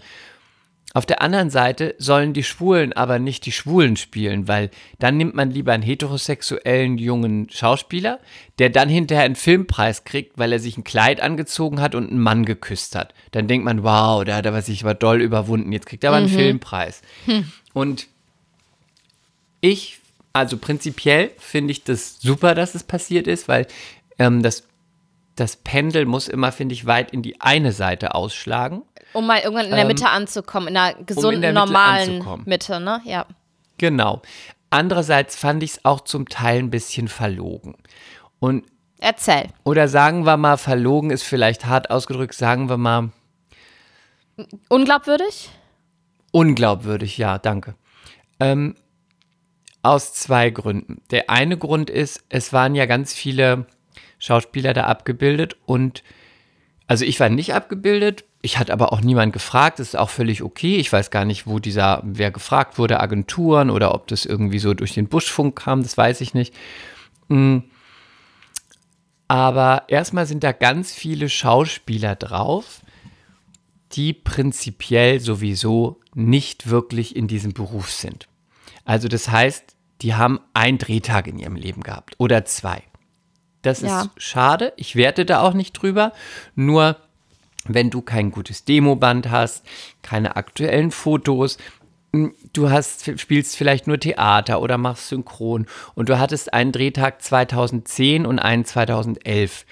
[0.95, 5.35] Auf der anderen Seite sollen die Schwulen aber nicht die Schwulen spielen, weil dann nimmt
[5.35, 8.21] man lieber einen heterosexuellen jungen Schauspieler,
[8.59, 12.21] der dann hinterher einen Filmpreis kriegt, weil er sich ein Kleid angezogen hat und einen
[12.21, 13.13] Mann geküsst hat.
[13.31, 15.73] Dann denkt man, wow, da hat er sich aber doll überwunden.
[15.73, 17.01] Jetzt kriegt er aber einen Filmpreis.
[17.73, 18.07] Und
[19.59, 19.99] ich,
[20.31, 23.67] also prinzipiell finde ich das super, dass es passiert ist, weil
[24.17, 24.63] ähm, das,
[25.35, 28.83] das Pendel muss immer, finde ich, weit in die eine Seite ausschlagen.
[29.13, 32.43] Um mal irgendwann in der Ähm, Mitte anzukommen, in einer gesunden, der Mitte normalen anzukommen.
[32.47, 33.01] Mitte, ne?
[33.05, 33.25] Ja.
[33.77, 34.21] Genau.
[34.69, 37.75] Andererseits fand ich es auch zum Teil ein bisschen verlogen.
[38.39, 38.65] Und,
[38.99, 39.47] Erzähl.
[39.63, 43.09] oder sagen wir mal, verlogen ist vielleicht hart ausgedrückt, sagen wir mal
[44.69, 45.49] Unglaubwürdig?
[46.31, 47.75] unglaubwürdig, ja, danke.
[48.41, 48.75] Ähm,
[49.81, 51.01] aus zwei Gründen.
[51.11, 53.67] Der eine Grund ist, es waren ja ganz viele
[54.19, 56.03] Schauspieler da abgebildet und
[56.87, 60.43] also ich war nicht abgebildet, ich hatte aber auch niemand gefragt, das ist auch völlig
[60.43, 60.77] okay.
[60.77, 64.75] Ich weiß gar nicht, wo dieser, wer gefragt wurde, Agenturen oder ob das irgendwie so
[64.75, 66.53] durch den Buschfunk kam, das weiß ich nicht.
[67.27, 67.59] Mm.
[69.27, 72.81] Aber erstmal sind da ganz viele Schauspieler drauf,
[73.93, 78.27] die prinzipiell sowieso nicht wirklich in diesem Beruf sind.
[78.83, 82.83] Also das heißt, die haben einen Drehtag in ihrem Leben gehabt oder zwei.
[83.65, 84.01] Das Ja.
[84.01, 84.73] ist schade.
[84.77, 86.11] Ich werte da auch nicht drüber.
[86.55, 86.97] Nur
[87.67, 89.65] wenn du kein gutes Demoband hast,
[90.03, 91.57] keine aktuellen Fotos,
[92.13, 97.21] m, du hast, spielst vielleicht nur Theater oder machst Synchron und du hattest einen Drehtag
[97.23, 99.65] 2010 und einen 2011,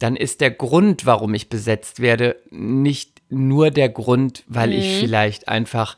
[0.00, 5.48] dann ist der Grund, warum ich besetzt werde, nicht nur der Grund, weil ich vielleicht
[5.48, 5.96] einfach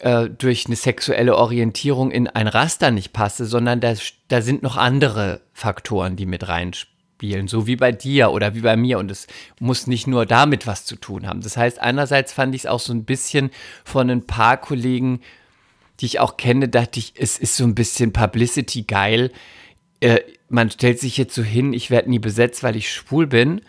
[0.00, 3.94] äh, durch eine sexuelle Orientierung in ein Raster nicht passe, sondern da,
[4.28, 8.76] da sind noch andere Faktoren, die mit reinspielen, so wie bei dir oder wie bei
[8.76, 8.98] mir.
[8.98, 9.26] Und es
[9.58, 11.40] muss nicht nur damit was zu tun haben.
[11.40, 13.50] Das heißt, einerseits fand ich es auch so ein bisschen
[13.84, 15.20] von ein paar Kollegen,
[16.00, 19.32] die ich auch kenne, dachte ich, es ist so ein bisschen Publicity geil.
[20.00, 23.62] Äh, man stellt sich jetzt so hin, ich werde nie besetzt, weil ich schwul bin.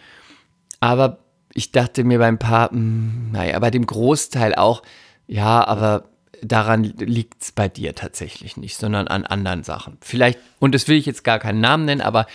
[0.79, 1.19] Aber
[1.53, 4.83] ich dachte mir beim paar, mh, naja, bei dem Großteil auch,
[5.27, 6.09] ja, aber
[6.43, 9.97] daran liegt es bei dir tatsächlich nicht, sondern an anderen Sachen.
[10.01, 12.27] Vielleicht, und das will ich jetzt gar keinen Namen nennen, aber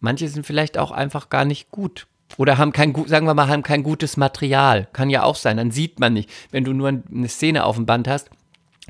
[0.00, 2.06] manche sind vielleicht auch einfach gar nicht gut.
[2.36, 4.86] Oder haben kein, gut- sagen wir mal, haben kein gutes Material.
[4.92, 5.56] Kann ja auch sein.
[5.56, 6.28] Dann sieht man nicht.
[6.50, 8.28] Wenn du nur eine Szene auf dem Band hast,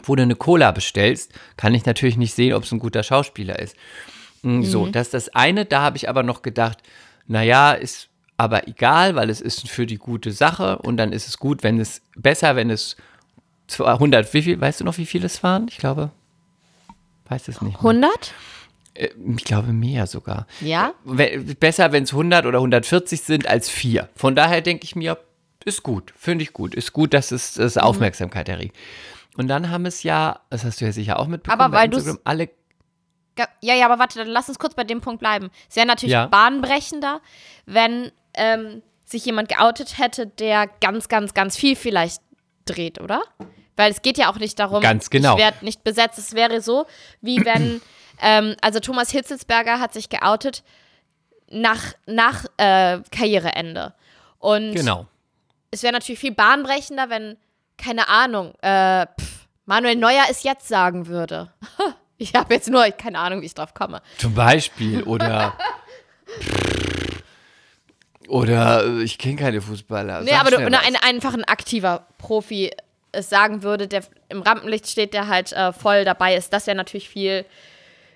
[0.02, 3.59] wo du eine Cola bestellst, kann ich natürlich nicht sehen, ob es ein guter Schauspieler
[3.59, 3.76] ist.
[4.42, 5.64] Mm, So, das ist das eine.
[5.66, 6.78] Da habe ich aber noch gedacht,
[7.26, 11.38] naja, ist aber egal, weil es ist für die gute Sache und dann ist es
[11.38, 12.96] gut, wenn es besser, wenn es
[13.68, 15.66] 200, wie viel, weißt du noch, wie viele es waren?
[15.68, 16.11] Ich glaube,
[17.28, 17.74] weiß es nicht.
[17.74, 17.92] mehr.
[17.92, 18.33] 100?
[18.94, 20.46] Äh, Ich glaube mehr sogar.
[20.61, 20.92] Ja.
[21.04, 24.09] We- Besser, wenn es 100 oder 140 sind, als vier.
[24.16, 25.18] Von daher denke ich mir,
[25.64, 26.74] ist gut, finde ich gut.
[26.74, 27.83] Ist gut, dass es dass Mhm.
[27.83, 28.74] Aufmerksamkeit erregt.
[29.37, 32.18] Und dann haben es ja, das hast du ja sicher auch mitbekommen, Aber weil Instagram,
[32.24, 32.48] alle
[33.62, 35.50] Ja, ja, aber warte, dann lass uns kurz bei dem Punkt bleiben.
[35.70, 36.26] Es wäre natürlich Ja.
[36.26, 37.20] bahnbrechender,
[37.66, 42.20] wenn ähm, sich jemand geoutet hätte, der ganz, ganz, ganz viel vielleicht
[42.68, 43.22] dreht, oder?
[43.76, 45.35] Weil es geht ja auch nicht darum, Ganz genau.
[45.35, 46.18] ich werde nicht besetzt.
[46.18, 46.87] Es wäre so,
[47.20, 47.81] wie wenn,
[48.20, 50.62] ähm, also Thomas Hitzelsberger hat sich geoutet
[51.50, 53.94] nach, nach äh, Karriereende.
[54.38, 55.07] Und Genau.
[55.70, 57.37] es wäre natürlich viel bahnbrechender, wenn,
[57.76, 61.52] keine Ahnung, äh, pff, Manuel Neuer es jetzt sagen würde.
[62.20, 64.02] Ich habe jetzt nur, keine Ahnung, wie ich drauf komme.
[64.18, 65.04] Zum Beispiel.
[65.04, 65.57] Oder.
[68.28, 70.22] oder äh, ich kenne keine Fußballer.
[70.22, 70.86] Nee, Sag aber du, was.
[70.86, 72.70] ein, einfach ein aktiver Profi
[73.12, 76.52] es sagen würde, der im Rampenlicht steht, der halt äh, voll dabei ist.
[76.52, 77.44] Das wäre natürlich viel.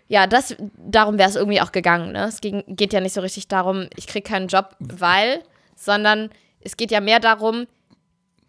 [0.09, 2.12] Ja, das, darum wäre es irgendwie auch gegangen.
[2.12, 2.25] Ne?
[2.25, 5.42] Es ging, geht ja nicht so richtig darum, ich kriege keinen Job, weil,
[5.75, 7.66] sondern es geht ja mehr darum,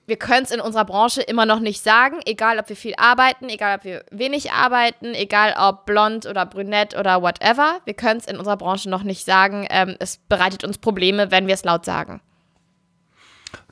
[0.05, 3.47] wir können es in unserer Branche immer noch nicht sagen, egal ob wir viel arbeiten,
[3.49, 7.79] egal ob wir wenig arbeiten, egal ob blond oder brünett oder whatever.
[7.85, 9.65] Wir können es in unserer Branche noch nicht sagen.
[9.69, 12.21] Ähm, es bereitet uns Probleme, wenn wir es laut sagen.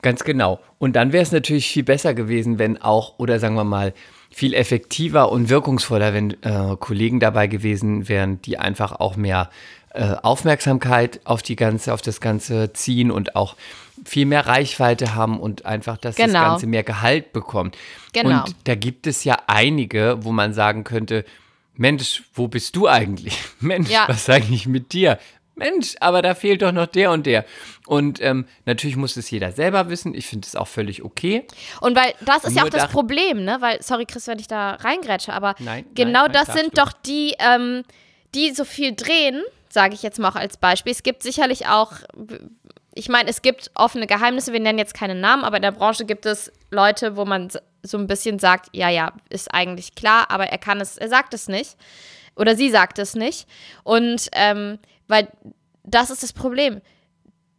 [0.00, 0.60] Ganz genau.
[0.78, 3.92] Und dann wäre es natürlich viel besser gewesen, wenn auch, oder sagen wir mal,
[4.30, 9.50] viel effektiver und wirkungsvoller, wenn äh, Kollegen dabei gewesen wären, die einfach auch mehr
[9.90, 13.56] äh, Aufmerksamkeit auf die ganze, auf das Ganze ziehen und auch
[14.04, 16.40] viel mehr Reichweite haben und einfach, dass das Genau.
[16.40, 17.76] Ganze mehr Gehalt bekommt.
[18.12, 18.44] Genau.
[18.44, 21.24] Und da gibt es ja einige, wo man sagen könnte,
[21.74, 23.38] Mensch, wo bist du eigentlich?
[23.60, 24.04] Mensch, Ja.
[24.08, 25.18] was ist eigentlich mit dir?
[25.54, 27.44] Mensch, aber da fehlt doch noch der und der.
[27.86, 30.14] Und ähm, natürlich muss es jeder selber wissen.
[30.14, 31.46] Ich finde es auch völlig okay.
[31.80, 33.58] Und weil das ist ja Nur auch das da- Problem, ne?
[33.60, 36.78] Weil, sorry, Chris, wenn ich da reingrätsche, aber Nein, genau nein, nein, das darfst sind
[36.78, 37.82] doch die, ähm,
[38.34, 40.90] die so viel drehen, sage ich jetzt mal auch als Beispiel.
[40.92, 41.92] Es gibt sicherlich auch,
[42.94, 46.04] ich meine, es gibt offene Geheimnisse, wir nennen jetzt keine Namen, aber in der Branche
[46.04, 47.48] gibt es Leute, wo man
[47.82, 51.34] so ein bisschen sagt, ja, ja, ist eigentlich klar, aber er kann es, er sagt
[51.34, 51.76] es nicht.
[52.36, 53.46] Oder sie sagt es nicht.
[53.82, 54.78] Und ähm,
[55.08, 55.28] weil
[55.84, 56.80] das ist das Problem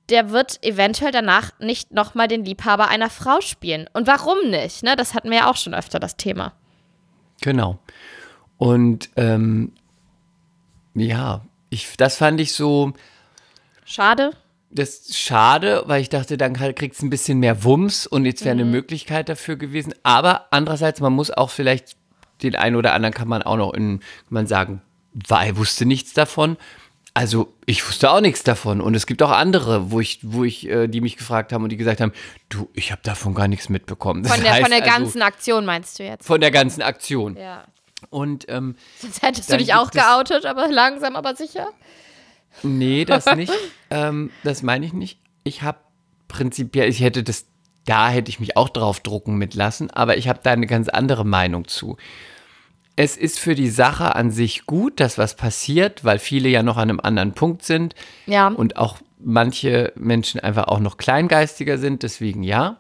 [0.10, 3.90] der wird eventuell danach nicht nochmal den Liebhaber einer Frau spielen.
[3.94, 4.84] Und warum nicht?
[4.84, 4.96] Ne?
[4.96, 6.54] Das hatten wir ja auch schon öfter, das Thema.
[7.42, 7.80] Genau.
[8.58, 9.72] Und ähm,
[10.94, 12.94] ja, ich, das fand ich so,
[13.86, 14.32] Schade.
[14.74, 18.44] Das ist schade, weil ich dachte, dann kriegt es ein bisschen mehr Wumms und jetzt
[18.44, 18.62] wäre Mhm.
[18.62, 19.94] eine Möglichkeit dafür gewesen.
[20.04, 21.96] Aber andererseits, man muss auch vielleicht
[22.42, 24.82] den einen oder anderen kann man auch noch in, man sagen,
[25.14, 26.58] weil er wusste nichts davon.
[27.16, 30.68] Also ich wusste auch nichts davon und es gibt auch andere, wo ich, wo ich,
[30.68, 32.12] äh, die mich gefragt haben und die gesagt haben,
[32.50, 34.24] du, ich habe davon gar nichts mitbekommen.
[34.24, 36.26] Das Von der, heißt von der also, ganzen Aktion meinst du jetzt?
[36.26, 37.38] von der ganzen Aktion.
[37.38, 37.66] Ja.
[38.10, 41.68] Und ähm, Sonst hättest du dich auch geoutet, aber langsam, aber sicher.
[42.62, 43.52] Nee, das nicht.
[43.90, 45.20] ähm, das meine ich nicht.
[45.44, 45.80] Ich habe
[46.28, 47.46] prinzipiell, ich hätte das,
[47.86, 50.88] da hätte ich mich auch drauf drucken mit lassen, aber ich habe da eine ganz
[50.90, 51.98] andere Meinung zu.
[52.96, 56.78] Es ist für die Sache an sich gut, dass was passiert, weil viele ja noch
[56.78, 57.96] an einem anderen Punkt sind
[58.28, 58.48] Ja.
[58.50, 62.78] und auch manche Menschen einfach auch noch kleingeistiger sind, deswegen ja.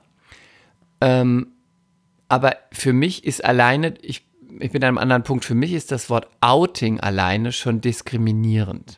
[1.01, 1.47] Ähm,
[2.29, 4.23] aber für mich ist alleine, ich,
[4.59, 8.97] ich bin an einem anderen Punkt, für mich ist das Wort Outing alleine schon diskriminierend.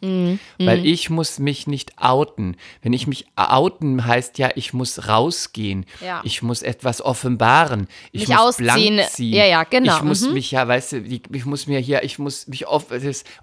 [0.59, 2.57] Weil ich muss mich nicht outen.
[2.81, 5.85] Wenn ich mich outen, heißt ja, ich muss rausgehen.
[6.03, 6.21] Ja.
[6.23, 7.87] Ich muss etwas offenbaren.
[8.11, 8.95] Ich Mich muss ausziehen.
[8.95, 9.33] blank ziehen.
[9.33, 9.97] Ja, ja, genau.
[9.97, 10.33] Ich muss Mhm.
[10.33, 12.85] mich ja, weißt du, die- ich muss mir hier, ich muss mich off,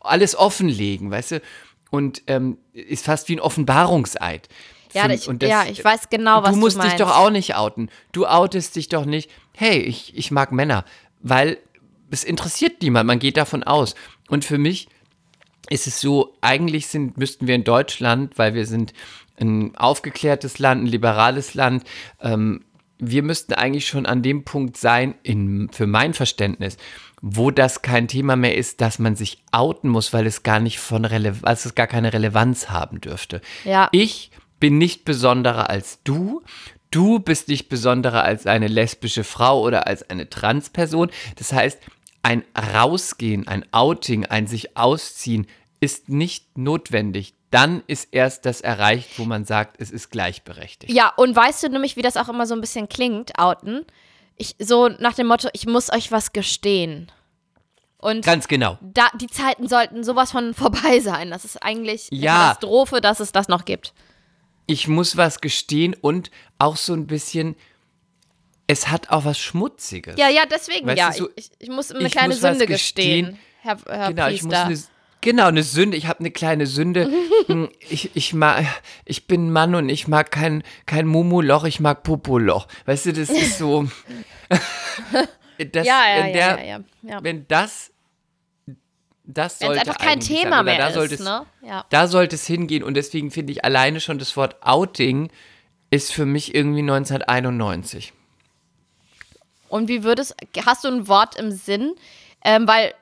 [0.01, 1.43] alles offenlegen, weißt du?
[1.91, 4.49] Und ähm, ist fast wie ein Offenbarungseid.
[4.95, 7.01] Ja, ich- das- ja, ich weiß genau, was du du musst dich meinst.
[7.01, 7.89] doch auch nicht outen.
[8.13, 9.31] Du outest dich doch nicht.
[9.55, 10.85] Hey, ich, ich mag Männer,
[11.21, 11.59] weil
[12.13, 13.07] es interessiert niemand.
[13.07, 13.95] Man geht davon aus.
[14.29, 14.89] Und für mich
[15.71, 18.93] ist es so, eigentlich sind, müssten wir in Deutschland, weil wir sind
[19.41, 21.85] ein aufgeklärtes Land, ein liberales Land,
[22.21, 22.65] ähm,
[23.05, 26.77] wir müssten eigentlich schon an dem Punkt sein, in, für mein Verständnis,
[27.21, 30.79] wo das kein Thema mehr ist, dass man sich outen muss, weil es gar nicht
[30.79, 33.41] von Rele also es gar keine Relevanz haben dürfte.
[33.65, 33.89] Ja.
[33.91, 36.43] Ich bin nicht besonderer als du.
[36.93, 41.11] Du bist nicht besonderer als eine lesbische Frau oder als eine Transperson.
[41.37, 41.81] Das heißt,
[42.23, 45.47] ein Rausgehen, ein Outing, ein sich ausziehen
[45.81, 47.35] ist nicht notwendig.
[47.51, 50.93] Dann ist erst das erreicht, wo man sagt, es ist gleichberechtigt.
[50.93, 53.85] Ja, und weißt du nämlich, wie das auch immer so ein bisschen klingt, outen?
[54.37, 57.11] Ich, so nach dem Motto, ich muss euch was gestehen.
[57.99, 58.79] Und Ganz genau.
[58.81, 61.31] da, die Zeiten sollten sowas von vorbei sein.
[61.31, 62.33] Das ist eigentlich eine Ja.
[62.49, 63.93] Katastrophe, dass es das noch gibt.
[64.67, 67.57] Ich muss was gestehen und auch so ein bisschen,
[68.73, 70.17] es hat auch was Schmutziges.
[70.17, 71.13] Ja, ja, deswegen, Weißt ja.
[71.13, 73.39] so, ich, ich muss eine ich kleine muss Sünde gestehen.
[73.61, 74.65] Herr, Herr Genau, ich muss Priester.
[74.65, 74.79] eine,
[75.21, 75.97] genau, eine Sünde.
[75.99, 77.11] Ich habe eine kleine Sünde.
[77.49, 78.65] Hm, ich, ich, mag,
[79.05, 82.69] ich bin ein Mann und ich mag kein, kein Mumuloch, ich mag Popoloch.
[82.87, 83.89] Weißt du, das ist so.
[85.73, 87.91] das, ja, ja, wenn, ja, der, ja, ja, wenn das.
[89.25, 90.65] Das sollte einfach kein Thema sein.
[90.67, 91.47] Mehr da ist, es, ne?
[91.67, 91.85] Ja.
[91.91, 95.29] Da sollte es hingehen und deswegen finde ich alleine schon das Wort Outing
[95.91, 98.13] ist für mich irgendwie 1991.
[99.73, 101.95] Und wie würdest, hast du ein Wort im Sinn?
[102.45, 102.93] Ähm, weil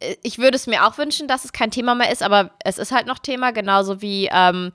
[0.00, 2.76] äh, ich würde es mir auch wünschen, dass es kein Thema mehr ist, aber es
[2.76, 4.72] ist halt noch Thema, genauso wie ähm,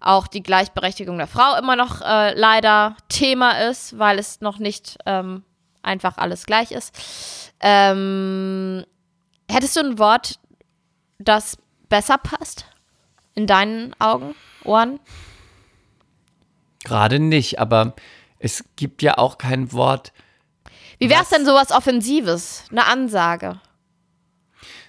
[0.00, 4.96] auch die Gleichberechtigung der Frau immer noch äh, leider Thema ist, weil es noch nicht
[5.04, 5.42] ähm,
[5.82, 7.52] einfach alles gleich ist.
[7.58, 8.84] Ähm,
[9.50, 10.38] hättest du ein Wort,
[11.18, 12.66] das besser passt?
[13.34, 15.00] In deinen Augen, Ohren?
[16.84, 17.94] Gerade nicht, aber
[18.38, 20.12] es gibt ja auch kein Wort.
[20.98, 22.64] Wie wäre es denn sowas Offensives?
[22.70, 23.60] Eine Ansage?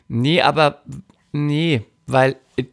[0.08, 0.82] Nee, aber
[1.32, 2.66] nee, weil äh,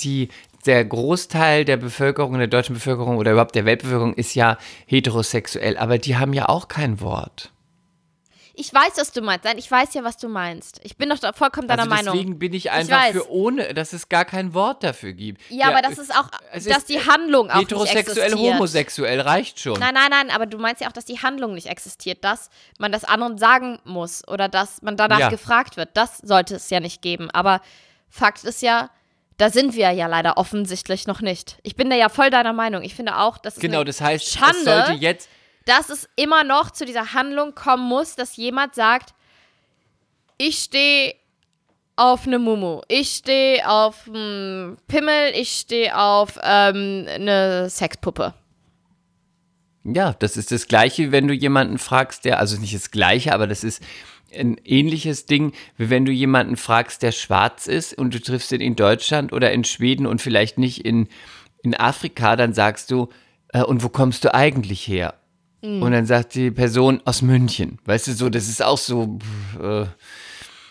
[0.00, 0.28] die,
[0.66, 5.98] der Großteil der Bevölkerung, der deutschen Bevölkerung oder überhaupt der Weltbevölkerung ist ja heterosexuell, aber
[5.98, 7.52] die haben ja auch kein Wort.
[8.60, 9.44] Ich weiß, was du meinst.
[9.44, 10.80] Nein, ich weiß ja, was du meinst.
[10.82, 12.14] Ich bin doch vollkommen deiner also Meinung.
[12.14, 13.12] Deswegen bin ich einfach weiß.
[13.12, 15.40] für ohne, dass es gar kein Wort dafür gibt.
[15.48, 18.54] Ja, aber das ist auch, es dass ist die Handlung auch nicht Heterosexuell, existiert.
[18.54, 19.78] homosexuell reicht schon.
[19.78, 22.90] Nein, nein, nein, aber du meinst ja auch, dass die Handlung nicht existiert, dass man
[22.90, 25.28] das anderen sagen muss oder dass man danach Ja.
[25.28, 25.90] gefragt wird.
[25.94, 27.30] Das sollte es ja nicht geben.
[27.30, 27.60] Aber
[28.10, 28.90] Fakt ist ja,
[29.36, 31.58] da sind wir ja leider offensichtlich noch nicht.
[31.62, 32.82] Ich bin da ja voll deiner Meinung.
[32.82, 35.28] Ich finde auch, dass es Genau, das heißt, es Schande, sollte jetzt
[35.68, 39.14] dass es immer noch zu dieser Handlung kommen muss, dass jemand sagt,
[40.38, 41.14] ich stehe
[41.94, 48.32] auf eine Mumu, ich stehe auf einen Pimmel, ich stehe auf ähm, eine Sexpuppe.
[49.84, 53.46] Ja, das ist das Gleiche, wenn du jemanden fragst, der, also nicht das Gleiche, aber
[53.46, 53.82] das ist
[54.34, 58.60] ein ähnliches Ding, wie wenn du jemanden fragst, der schwarz ist und du triffst ihn
[58.60, 61.08] in Deutschland oder in Schweden und vielleicht nicht in,
[61.62, 63.08] in Afrika, dann sagst du,
[63.48, 65.14] äh, und wo kommst du eigentlich her?
[65.62, 65.82] Mhm.
[65.82, 67.78] Und dann sagt die Person aus München.
[67.84, 69.18] Weißt du, so, das ist auch so,
[69.60, 69.86] äh,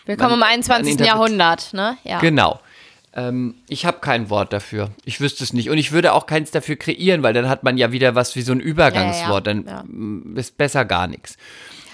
[0.06, 0.68] Willkommen im Man- 21.
[0.70, 1.98] man interpret- Jahrhundert, ne?
[2.04, 2.18] Ja.
[2.20, 2.60] Genau.
[3.14, 4.90] Ähm, ich habe kein Wort dafür.
[5.04, 5.68] Ich wüsste es nicht.
[5.70, 8.42] Und ich würde auch keins dafür kreieren, weil dann hat man ja wieder was wie
[8.42, 9.46] so ein Übergangswort.
[9.46, 11.36] Ja, ja, Dann mm, ist besser gar nichts.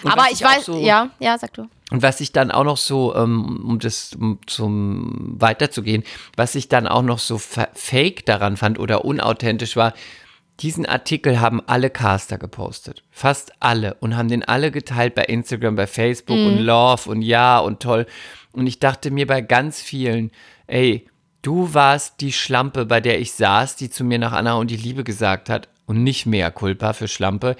[0.02, 1.68] Und Aber ich auch weiß, so, ja, ja, sag du.
[1.90, 6.02] Und was ich dann auch noch so, ähm, um das um zum weiterzugehen,
[6.37, 9.94] was ich dann auch noch so fa- fake daran fand oder unauthentisch war,
[10.60, 13.02] diesen Artikel haben alle Caster gepostet.
[13.10, 13.94] Fast alle.
[13.94, 18.06] Und haben den alle geteilt bei Instagram, bei Facebook und Love und ja und toll.
[18.52, 20.30] Und ich dachte mir bei ganz vielen,
[20.66, 21.08] ey,
[21.42, 24.76] du warst die Schlampe, bei der ich saß, die zu mir nach Anna und die
[24.76, 25.68] Liebe gesagt hat.
[25.86, 27.56] Und nicht mehr Culpa für Schlampe.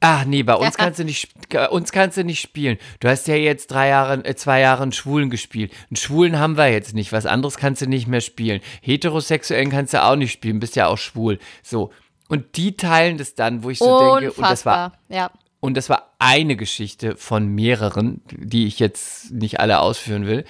[0.00, 2.78] Ach nee, bei uns kannst du nicht, äh, uns kannst du nicht spielen.
[3.00, 5.72] Du hast ja jetzt drei Jahre, äh, zwei Jahre einen Schwulen gespielt.
[5.88, 7.12] Einen Schwulen haben wir jetzt nicht.
[7.12, 8.60] Was anderes kannst du nicht mehr spielen.
[8.82, 10.58] Heterosexuellen kannst du auch nicht spielen.
[10.58, 11.38] Bist ja auch schwul.
[11.62, 11.92] So.
[12.28, 15.30] Und die teilen das dann, wo ich so denke, und das war Unfassbar, ja.
[15.60, 20.44] und das war eine Geschichte von mehreren, die ich jetzt nicht alle ausführen will.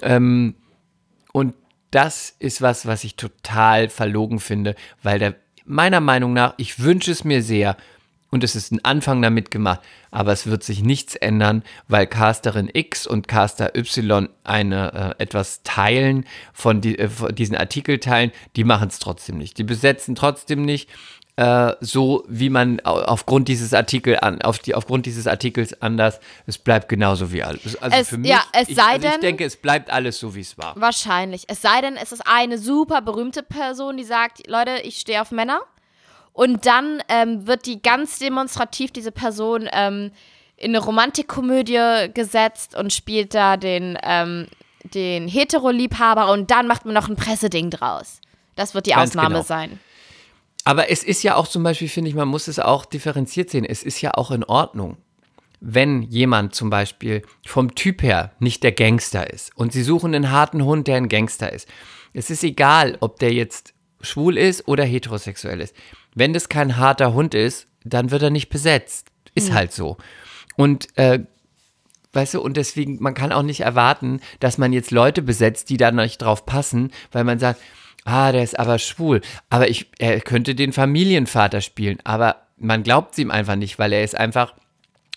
[0.00, 0.54] Ähm,
[1.32, 1.54] und
[1.90, 7.10] das ist was, was ich total verlogen finde, weil der, meiner Meinung nach, ich wünsche
[7.10, 7.76] es mir sehr,
[8.30, 12.68] und es ist ein Anfang damit gemacht, aber es wird sich nichts ändern, weil Casterin
[12.72, 18.32] X und Caster Y eine äh, etwas teilen, von, die, äh, von diesen Artikel teilen,
[18.56, 19.56] die machen es trotzdem nicht.
[19.58, 20.90] Die besetzen trotzdem nicht
[21.38, 26.18] äh, so, wie man au- aufgrund dieses Artikel an, auf die, aufgrund dieses Artikels anders.
[26.46, 27.80] Es bleibt genauso wie alles.
[27.80, 30.18] Also Es- für mich, ja, es ich, sei also ich denn- denke, es bleibt alles
[30.18, 30.74] so, wie es war.
[30.74, 31.44] Wahrscheinlich.
[31.46, 35.30] Es sei denn, es ist eine super berühmte Person, die sagt, Leute, ich stehe auf
[35.30, 35.60] Männer.
[36.32, 40.10] Und dann ähm, wird die ganz demonstrativ, diese Person, ähm,
[40.56, 44.48] in eine Romantikkomödie gesetzt und spielt da den, ähm,
[44.94, 48.20] den Hetero-Liebhaber und dann macht man noch ein Presseding draus.
[48.56, 49.42] Das wird die Ganz Ausnahme genau.
[49.42, 49.78] sein.
[50.68, 53.64] Aber es ist ja auch zum Beispiel, finde ich, man muss es auch differenziert sehen.
[53.64, 54.98] Es ist ja auch in Ordnung,
[55.62, 60.30] wenn jemand zum Beispiel vom Typ her nicht der Gangster ist und sie suchen einen
[60.30, 61.70] harten Hund, der ein Gangster ist.
[62.12, 65.74] Es ist egal, ob der jetzt schwul ist oder heterosexuell ist.
[66.14, 69.08] Wenn das kein harter Hund ist, dann wird er nicht besetzt.
[69.34, 69.96] Ist halt so.
[70.58, 71.20] Und äh,
[72.12, 75.76] Weißt du, und deswegen, man kann auch nicht erwarten, dass man jetzt Leute besetzt, die
[75.76, 77.60] da nicht drauf passen, weil man sagt,
[78.08, 79.20] ah, der ist aber schwul.
[79.50, 81.98] Aber ich, er könnte den Familienvater spielen.
[82.04, 84.54] Aber man glaubt es ihm einfach nicht, weil er ist einfach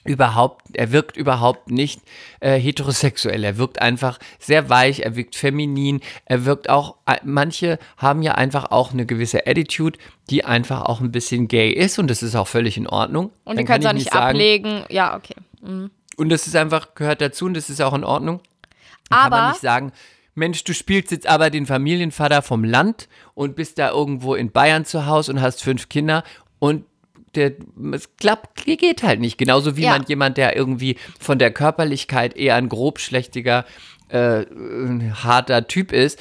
[0.04, 2.02] überhaupt, er wirkt überhaupt nicht
[2.40, 3.44] äh, heterosexuell.
[3.44, 8.34] Er wirkt einfach sehr weich, er wirkt feminin, er wirkt auch, äh, manche haben ja
[8.34, 10.00] einfach auch eine gewisse Attitude,
[10.30, 13.32] die einfach auch ein bisschen gay ist und das ist auch völlig in Ordnung.
[13.44, 14.84] Und die können es auch nicht sagen, ablegen.
[14.90, 15.36] Ja, okay.
[15.62, 18.42] und das ist einfach, gehört dazu und das ist auch in Ordnung.
[19.10, 19.92] Dann kann man Aber nicht sagen,
[20.42, 24.86] Mensch, du spielst jetzt aber den Familienvater vom Land und bist da irgendwo in Bayern
[24.86, 26.24] zu Hause und hast fünf Kinder
[26.58, 26.84] und
[27.36, 27.54] der,
[27.94, 29.38] es klappt, geht halt nicht.
[29.38, 29.92] Genauso wie Ja.
[29.92, 33.66] man jemand, der irgendwie von der Körperlichkeit eher ein grobschlächtiger,
[34.12, 36.20] äh, äh, harter Typ ist,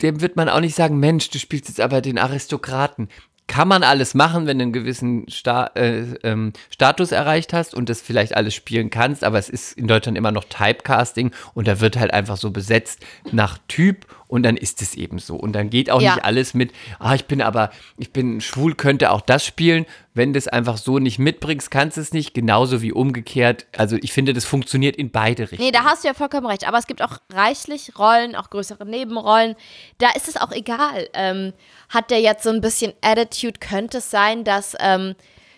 [0.00, 3.08] dem wird man auch nicht sagen, Mensch, du spielst jetzt aber den Aristokraten.
[3.48, 7.88] Kann man alles machen, wenn du einen gewissen Sta äh, ähm, Status erreicht hast und
[7.88, 11.80] das vielleicht alles spielen kannst, aber es ist in Deutschland immer noch Typecasting und da
[11.80, 15.36] wird halt einfach so besetzt nach Typ und dann ist es eben so.
[15.36, 16.14] Und dann geht auch Ja.
[16.14, 19.86] nicht alles mit, ah, ich bin aber, ich bin schwul, könnte auch das spielen.
[20.14, 23.66] Wenn du es einfach so nicht mitbringst, kannst du es nicht, genauso wie umgekehrt.
[23.76, 25.64] Also ich finde, das funktioniert in beide Richtungen.
[25.64, 26.68] Nee, da hast du ja vollkommen recht.
[26.68, 29.54] Aber es gibt auch reichlich Rollen, auch größere Nebenrollen.
[29.98, 31.08] Da ist es auch egal.
[31.14, 31.52] Ähm,
[31.88, 33.58] hat der jetzt so ein bisschen Attitude?
[33.60, 35.14] Könnte es sein, dass ähm,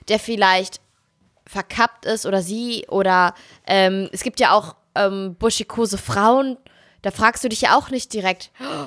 [0.08, 0.80] der vielleicht
[1.46, 2.86] verkappt ist oder sie?
[2.88, 3.34] Oder
[3.66, 6.56] ähm, es gibt ja auch ähm, buschikose Frauen.
[7.02, 8.86] Da fragst du dich ja auch nicht direkt, "Oh,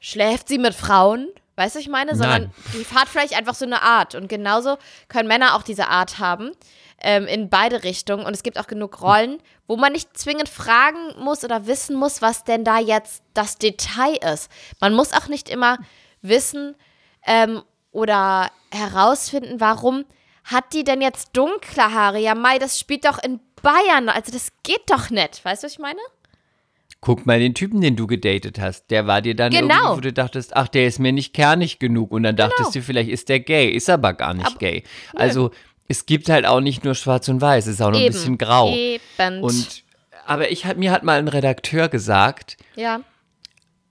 [0.00, 1.28] schläft sie mit Frauen?
[1.56, 2.14] Weißt du, ich meine?
[2.14, 2.52] Sondern Nein.
[2.74, 4.14] die hat vielleicht einfach so eine Art.
[4.14, 4.78] Und genauso
[5.08, 6.52] können Männer auch diese Art haben.
[7.00, 8.24] Ähm, in beide Richtungen.
[8.26, 12.22] Und es gibt auch genug Rollen, wo man nicht zwingend fragen muss oder wissen muss,
[12.22, 14.50] was denn da jetzt das Detail ist.
[14.80, 15.78] Man muss auch nicht immer
[16.22, 16.74] wissen
[17.24, 20.04] ähm, oder herausfinden, warum
[20.44, 22.18] hat die denn jetzt dunkle Haare?
[22.18, 24.08] Ja, Mai, das spielt doch in Bayern.
[24.08, 25.44] Also das geht doch nicht.
[25.44, 26.00] Weißt du, was ich meine?
[27.00, 28.90] Guck mal den Typen, den du gedatet hast.
[28.90, 29.74] Der war dir dann Genau.
[29.74, 32.10] irgendwie, wo du dachtest, ach, der ist mir nicht kernig genug.
[32.10, 32.70] Und dann dachtest Genau.
[32.72, 33.68] du, vielleicht ist der gay.
[33.70, 34.82] Ist aber gar nicht Aber- gay.
[35.14, 35.52] Also
[35.86, 38.12] es gibt halt auch nicht nur schwarz und weiß, es ist auch noch ein Eben.
[38.14, 38.74] bisschen grau.
[38.74, 39.42] Eben.
[39.42, 39.84] Und
[40.26, 43.00] aber ich mir hat mal ein Redakteur gesagt, ja.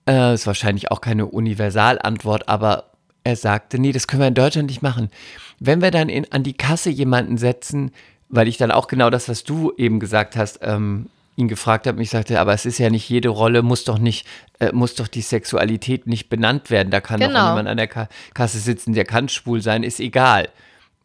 [0.08, 2.92] äh, ist wahrscheinlich auch keine Universalantwort, aber
[3.24, 5.10] er sagte, nee, das können wir in Deutschland nicht machen.
[5.58, 7.90] Wenn wir dann in, an die Kasse jemanden setzen,
[8.28, 11.06] weil ich dann auch genau das, was du eben gesagt hast, ähm,
[11.38, 13.98] ihn gefragt habe, und ich sagte, aber es ist ja nicht jede Rolle, muss doch
[13.98, 14.26] nicht,
[14.58, 16.90] äh, muss doch die Sexualität nicht benannt werden.
[16.90, 17.44] Da kann doch Genau.
[17.46, 20.48] auch jemand an der Ka Kasse sitzen, der kann schwul sein, ist egal.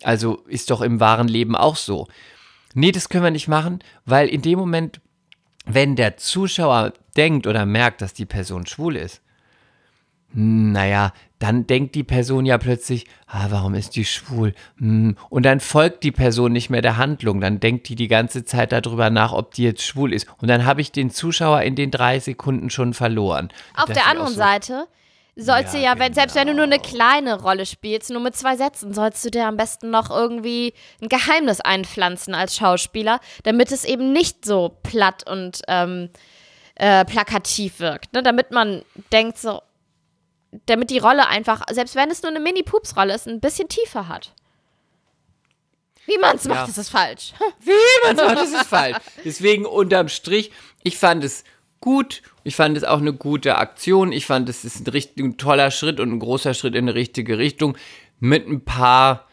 [0.02, 2.08] Also ist doch im wahren Leben auch so.
[2.74, 5.00] Nee, das können wir nicht machen, weil in dem Moment,
[5.66, 9.22] wenn der Zuschauer denkt oder merkt, dass die Person schwul ist,
[10.34, 14.54] naja, dann denkt die Person ja plötzlich, ah, warum ist die schwul?
[14.78, 17.42] Hm, Und dann folgt die Person nicht mehr der Handlung.
[17.42, 20.28] Dann denkt die die ganze Zeit darüber nach, ob die jetzt schwul ist.
[20.42, 23.50] Und dann habe ich den Zuschauer in den drei Sekunden schon verloren.
[23.76, 24.36] Auf Das der anderen so.
[24.36, 24.88] Seite
[25.36, 26.90] sollst Ja, du ja, wenn, selbst wenn du nur eine genau.
[26.90, 31.10] kleine Rolle spielst, nur mit zwei Sätzen, sollst du dir am besten noch irgendwie ein
[31.10, 36.10] Geheimnis einpflanzen als Schauspieler, damit es eben nicht so platt und ähm,
[36.76, 38.14] äh, plakativ wirkt.
[38.14, 38.24] Ne?
[38.24, 39.62] Damit man denkt so,
[40.66, 44.34] damit die Rolle einfach, selbst wenn es nur eine Mini-Pups-Rolle ist, ein bisschen tiefer hat.
[46.06, 46.66] Wie man es macht, Ja.
[46.66, 47.34] ist es falsch.
[47.62, 48.98] Wie man sagt, das ist falsch.
[49.24, 50.52] Deswegen unterm Strich,
[50.84, 51.44] ich fand es
[51.80, 52.22] gut.
[52.44, 54.12] Ich fand es auch eine gute Aktion.
[54.12, 56.92] Ich fand es ist ein, richtig, ein toller Schritt und ein großer Schritt in die
[56.92, 57.78] richtige Richtung.
[58.20, 59.28] Mit ein paar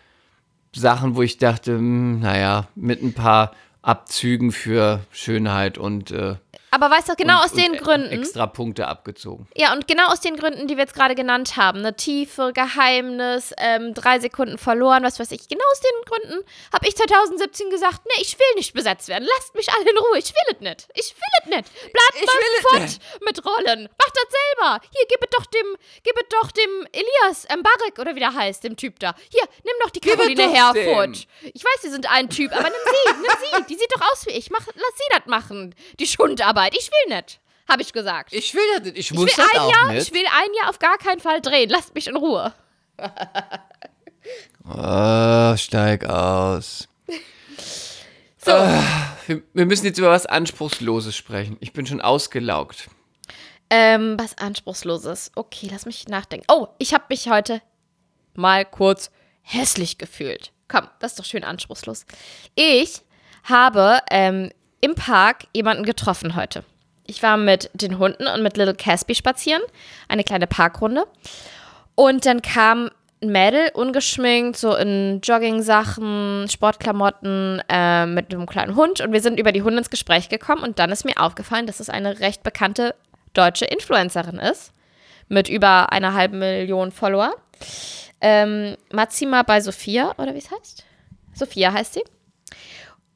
[0.73, 3.53] Sachen, wo ich dachte, hm, naja, mit ein paar
[3.83, 6.37] Abzügen für Schönheit und, äh,
[6.71, 8.12] Aber weißt du, genau und, aus den und Gründen.
[8.12, 9.49] extra Punkte abgezogen.
[9.57, 13.53] Ja, und genau aus den Gründen, die wir jetzt gerade genannt haben, eine Tiefe, Geheimnis,
[13.59, 18.03] ähm, drei Sekunden verloren, was weiß ich, genau aus den Gründen habe ich 2017 gesagt,
[18.07, 20.89] nee, ich will nicht besetzt werden, lasst mich alle in Ruhe, ich will es nicht,
[20.95, 25.31] ich will es nicht, bleibt mal fort mit Rollen, macht das selber, hier, gib es
[25.31, 29.14] doch dem, gib es doch dem Elias Mbarek, oder wie der heißt, dem Typ da,
[29.33, 33.12] hier, nimm doch die Caroline Herfurth, ich weiß, sie sind ein Typ, aber nimm sie,
[33.21, 36.60] nimm sie, die sieht doch aus wie ich, mach, lass sie das machen, die Schundarbeit,
[36.73, 38.33] ich will nicht, habe ich gesagt.
[38.33, 38.99] Ich will das nicht.
[38.99, 40.09] Ich Ich muss will das ein auch Jahr, nicht.
[40.09, 41.69] ich will ein Jahr auf gar keinen Fall drehen.
[41.71, 42.53] Lasst mich in Ruhe.
[44.69, 46.89] Oh, steig aus.
[48.43, 48.53] So,
[49.27, 51.59] Wir, wir müssen jetzt über was Anspruchsloses sprechen.
[51.61, 52.89] Ich bin schon ausgelaugt.
[53.69, 55.33] ähm, was Anspruchsloses.
[55.35, 56.47] Okay, lass mich nachdenken.
[56.51, 57.61] Oh, ich habe mich heute
[58.33, 59.11] mal kurz
[59.43, 60.53] hässlich gefühlt.
[60.69, 62.07] Komm, das ist doch schön anspruchslos.
[62.55, 63.03] Ich
[63.45, 64.51] habe ähm,
[64.81, 66.64] im Park jemanden getroffen heute.
[67.07, 69.62] Ich war mit den Hunden und mit Little Caspi spazieren.
[70.09, 71.07] Eine kleine Parkrunde.
[71.97, 72.91] Und dann kam
[73.22, 79.01] ein Mädel, ungeschminkt, so in Jogging-Sachen, Sportklamotten, äh, mit einem kleinen Hund.
[79.01, 80.62] Und wir sind über die Hunde ins Gespräch gekommen.
[80.62, 82.95] Und dann ist mir aufgefallen, dass es eine recht bekannte
[83.35, 84.72] deutsche Influencerin ist.
[85.28, 87.35] Mit über einer halben Million Follower.
[88.20, 90.85] Ähm, Maxima bei Sophia, oder wie es heißt?
[91.35, 92.03] Sophia heißt sie.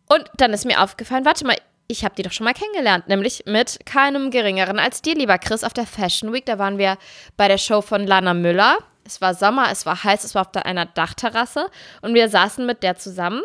[0.09, 3.45] Und dann ist mir aufgefallen, warte mal, ich habe die doch schon mal kennengelernt, nämlich
[3.47, 6.47] mit keinem geringeren als dir, lieber Chris, auf der Fashion Week.
[6.47, 6.97] Da waren wir
[7.37, 8.79] bei der Show von Lana Müller.
[9.07, 12.65] Es war Sommer, es war heiß, es war auf der- einer Dachterrasse und wir saßen
[12.65, 13.43] mit der zusammen.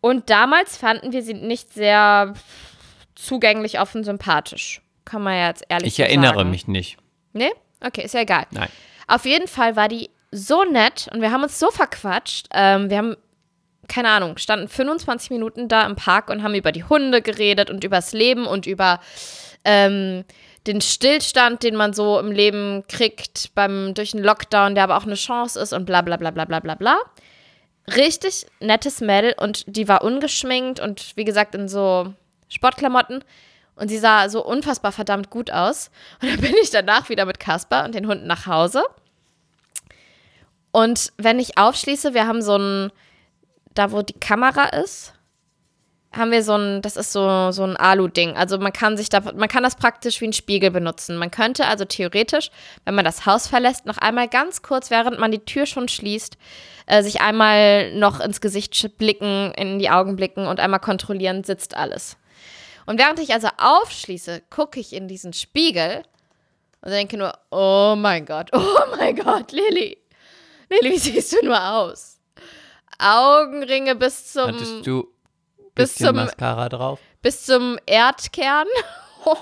[0.00, 2.34] Und damals fanden wir sie nicht sehr
[3.14, 4.82] zugänglich, offen, sympathisch.
[5.04, 6.50] Kann man ja jetzt ehrlich Ich so erinnere sagen.
[6.50, 6.96] mich nicht.
[7.32, 7.50] Nee?
[7.84, 8.46] Okay, ist ja egal.
[8.50, 8.68] Nein.
[9.06, 12.48] Auf jeden Fall war die so nett und wir haben uns so verquatscht.
[12.52, 13.16] Ähm, wir haben,
[13.88, 17.84] keine Ahnung, standen 25 Minuten da im Park und haben über die Hunde geredet und
[17.84, 19.00] übers Leben und über
[19.64, 20.24] ähm,
[20.66, 25.04] den Stillstand, den man so im Leben kriegt beim durch einen Lockdown, der aber auch
[25.04, 26.98] eine Chance ist und bla bla bla bla bla bla bla.
[27.94, 32.14] Richtig nettes Mädel und die war ungeschminkt und wie gesagt in so
[32.48, 33.22] Sportklamotten
[33.76, 35.90] und sie sah so unfassbar verdammt gut aus.
[36.22, 38.84] Und dann bin ich danach wieder mit Kasper und den Hunden nach Hause.
[40.70, 42.92] Und wenn ich aufschließe, wir haben so ein,
[43.74, 45.14] da wo die Kamera ist,
[46.16, 48.36] haben wir so ein, das ist so, so ein Alu-Ding.
[48.36, 51.16] Also man kann sich da, man kann das praktisch wie ein Spiegel benutzen.
[51.16, 52.50] Man könnte also theoretisch,
[52.84, 56.36] wenn man das Haus verlässt, noch einmal ganz kurz, während man die Tür schon schließt,
[56.86, 61.76] äh, sich einmal noch ins Gesicht blicken, in die Augen blicken und einmal kontrollieren, sitzt
[61.76, 62.16] alles.
[62.86, 66.02] Und während ich also aufschließe, gucke ich in diesen Spiegel
[66.82, 69.98] und denke nur, oh mein Gott, oh mein Gott, Lilly.
[70.70, 72.13] Lilly, wie siehst du nur aus?
[73.04, 74.46] Augenringe bis zum.
[74.48, 75.08] Hattest du
[75.74, 77.00] bis bisschen zum- Mascara drauf?
[77.22, 78.66] bis zum Erdkern.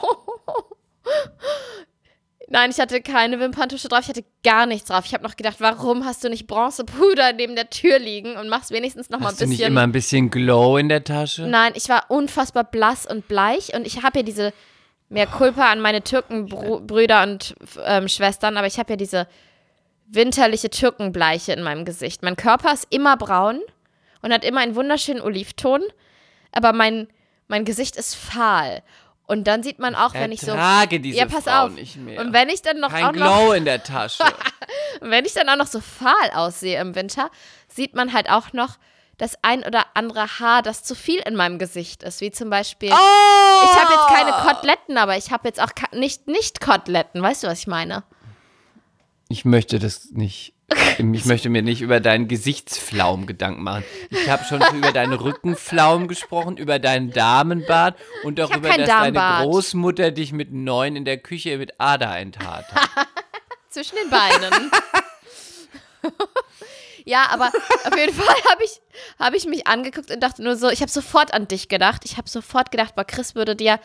[2.48, 5.04] Nein, ich hatte keine Wimperntusche drauf, ich hatte gar nichts drauf.
[5.06, 8.70] Ich habe noch gedacht, warum hast du nicht Bronzepuder neben der Tür liegen und machst
[8.72, 9.58] wenigstens noch mal ein Hast du bisschen.
[9.58, 11.42] nicht immer ein bisschen Glow in der Tasche?
[11.46, 14.52] Nein, ich war unfassbar blass und bleich und ich habe ja diese
[15.08, 17.54] mehr Kulpa an meine Türkenbrüder und
[17.84, 19.26] ähm, Schwestern, aber ich habe ja diese
[20.12, 22.22] winterliche Türkenbleiche in meinem Gesicht.
[22.22, 23.60] Mein Körper ist immer braun
[24.20, 25.82] und hat immer einen wunderschönen Olivton,
[26.52, 27.08] aber mein,
[27.48, 28.82] mein Gesicht ist fahl.
[29.26, 30.52] Und dann sieht man auch, wenn ich so.
[30.90, 31.72] Diese Ja, pass Frau auf.
[31.72, 32.20] nicht mehr.
[32.20, 34.22] Und wenn ich dann noch Kein auch noch Glow in der Tasche.
[35.00, 37.30] und wenn ich dann auch noch so fahl aussehe im Winter,
[37.68, 38.76] sieht man halt auch noch
[39.16, 42.20] das ein oder andere Haar, das zu viel in meinem Gesicht ist.
[42.20, 42.90] Wie zum Beispiel.
[42.92, 43.64] Oh!
[43.64, 47.22] Ich habe jetzt keine Koteletten, aber ich habe jetzt auch nicht Nicht-Koteletten.
[47.22, 48.02] Weißt du, was ich meine?
[49.32, 50.52] Ich möchte das nicht.
[50.98, 53.82] Ich möchte mir nicht über deinen Gesichtsflaum Gedanken machen.
[54.10, 59.44] Ich habe schon über deinen Rückenflaum gesprochen, über deinen Damenbart und darüber, dass deine Darmbart.
[59.44, 63.08] Großmutter dich mit neun in der Küche mit Ader enttat hat.
[63.70, 64.70] Zwischen den Beinen.
[67.06, 68.82] ja, aber auf jeden Fall habe ich,
[69.18, 72.02] hab ich mich angeguckt und dachte nur so, ich habe sofort an dich gedacht.
[72.04, 73.80] Ich habe sofort gedacht, boah, Chris würde dir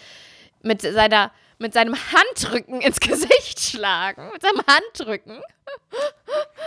[0.61, 4.29] mit, seiner, mit seinem Handrücken ins Gesicht schlagen.
[4.31, 5.41] Mit seinem Handrücken.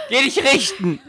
[0.09, 1.01] Geh dich richten!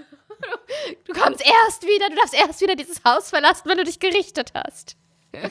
[1.06, 4.54] Du kommst erst wieder, du darfst erst wieder dieses Haus verlassen, wenn du dich gerichtet
[4.56, 4.96] hast.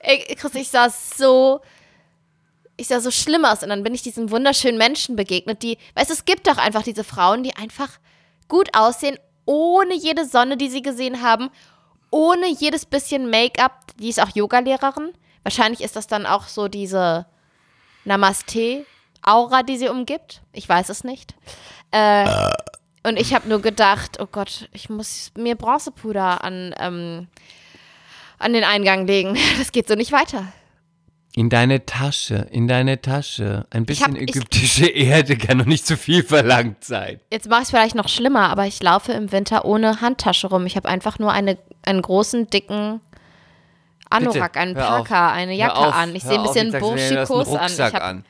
[0.00, 1.60] Ey, Chris, ich sah so,
[2.76, 6.10] ich sah so schlimm aus und dann bin ich diesen wunderschönen Menschen begegnet, die, weißt
[6.10, 7.90] du, es gibt doch einfach diese Frauen, die einfach
[8.48, 11.50] gut aussehen, ohne jede Sonne, die sie gesehen haben,
[12.10, 13.92] ohne jedes bisschen Make-up.
[13.98, 15.12] Die ist auch Yogalehrerin.
[15.42, 17.26] Wahrscheinlich ist das dann auch so diese
[18.04, 20.42] Namaste-Aura, die sie umgibt.
[20.52, 21.34] Ich weiß es nicht.
[21.90, 22.28] Äh,
[23.04, 27.26] und ich habe nur gedacht, oh Gott, ich muss mir Bronzepuder an, ähm,
[28.38, 29.36] an den Eingang legen.
[29.58, 30.46] Das geht so nicht weiter.
[31.34, 33.66] In deine Tasche, in deine Tasche.
[33.70, 37.20] Ein bisschen hab- ich- ägyptische Erde kann doch nicht zu viel verlangt sein.
[37.30, 40.66] Jetzt mache ich es vielleicht noch schlimmer, aber ich laufe im Winter ohne Handtasche rum.
[40.66, 43.00] Ich habe einfach nur eine, einen großen, dicken
[44.12, 45.08] Anorak, Bitte, einen auf.
[45.08, 46.14] Parker, eine Jacke auf, an.
[46.14, 47.72] Ich sehe ein bisschen du du burschikos an.
[47.72, 48.24] Ich hab, an.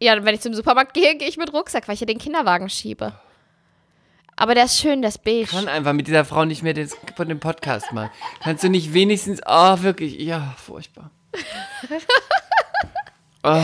[0.00, 2.70] Ja, wenn ich zum Supermarkt gehe, gehe ich mit Rucksack, weil ich ja den Kinderwagen
[2.70, 3.12] schiebe.
[4.36, 5.48] Aber der ist schön, der ist beige.
[5.48, 8.10] kann einfach mit dieser Frau nicht mehr den, von dem Podcast machen.
[8.42, 11.10] Kannst du nicht wenigstens, oh, wirklich, ja, furchtbar.
[13.42, 13.62] oh,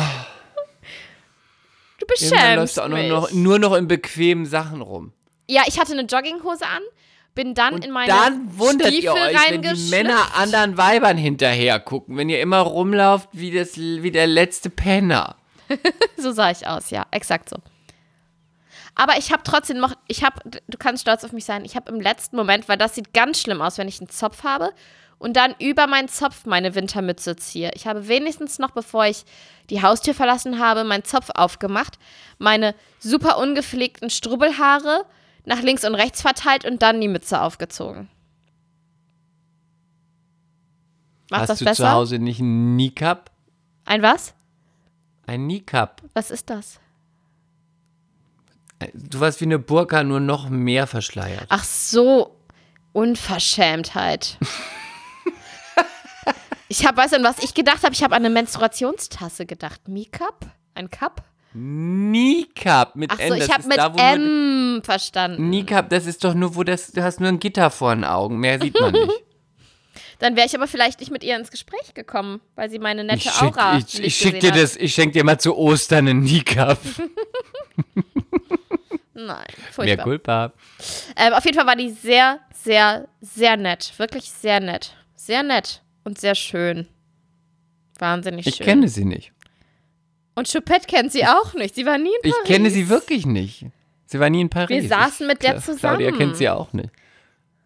[1.99, 5.13] du beschämst läufst du auch nur noch, nur noch in bequemen Sachen rum.
[5.49, 6.83] Ja, ich hatte eine Jogginghose an,
[7.37, 9.91] bin dann Und in meine dann wundert ihr Stiefel euch, wenn die.
[9.91, 15.37] Männer anderen Weibern hinterher gucken, wenn ihr immer rumlauft wie, das, wie der letzte Penner.
[16.17, 17.57] So sah ich aus, ja, exakt so.
[18.95, 21.93] Aber ich habe trotzdem noch, ich habe, du kannst stolz auf mich sein, ich habe
[21.93, 24.73] im letzten Moment, weil das sieht ganz schlimm aus, wenn ich einen Zopf habe
[25.19, 27.71] und dann über meinen Zopf meine Wintermütze ziehe.
[27.75, 29.25] Ich habe wenigstens noch, bevor ich
[29.69, 31.99] die Haustür verlassen habe, meinen Zopf aufgemacht,
[32.39, 35.05] meine super ungepflegten Strubbelhaare
[35.47, 38.09] nach links und rechts verteilt und dann die Mütze aufgezogen.
[41.31, 41.85] Macht Hast das du besser?
[41.85, 43.31] zu Hause nicht ein Kneecap?
[43.85, 44.35] Ein was?
[45.27, 46.03] Ein Kneecap.
[46.15, 46.79] Was ist das?
[48.93, 51.47] Du warst wie eine Burka, nur noch mehr verschleiert.
[51.49, 52.37] Ach so,
[52.93, 54.37] Unverschämtheit.
[56.69, 57.95] ich habe, weißt du, an was ich gedacht habe?
[57.95, 59.89] Ich habe an eine Menstruationstasse gedacht.
[59.89, 60.47] Mi-Cup?
[60.75, 61.25] Ein Cup?
[61.53, 63.29] Kneecap mit Ach N.
[63.29, 63.97] so, ich das habe mit da, wo
[64.77, 65.49] nur- M verstanden.
[65.49, 68.39] Kneecap, das ist doch nur, wo das, du hast nur ein Gitter vor den Augen,
[68.39, 69.11] mehr sieht man nicht.
[70.19, 73.19] Dann wäre ich aber vielleicht nicht mit ihr ins Gespräch gekommen, weil sie meine nette
[73.29, 76.09] Ich schick, Aura ich, ich schick dir gesehen das, ich schenk dir mal zu Ostern
[76.09, 76.79] einen Kneecap.
[76.79, 76.79] Hat.
[79.15, 80.05] Nein, Mehr furchtbar.
[80.05, 80.53] Culpa.
[81.17, 83.93] Ähm, auf jeden Fall war die sehr, sehr, sehr nett.
[83.99, 84.95] Wirklich sehr nett.
[85.15, 86.87] Sehr nett und sehr schön.
[87.99, 88.67] Wahnsinnig Ich schön.
[88.67, 89.33] kenne sie nicht.
[90.35, 91.75] Und Choupette kennt sie auch nicht.
[91.75, 92.47] Sie war nie in Ich Paris.
[92.47, 93.65] kenne sie wirklich nicht.
[94.07, 94.83] Sie war nie in Paris.
[94.83, 95.99] Wir saßen mit der Ich- zusammen.
[95.99, 96.91] Claudia kennt sie auch nicht.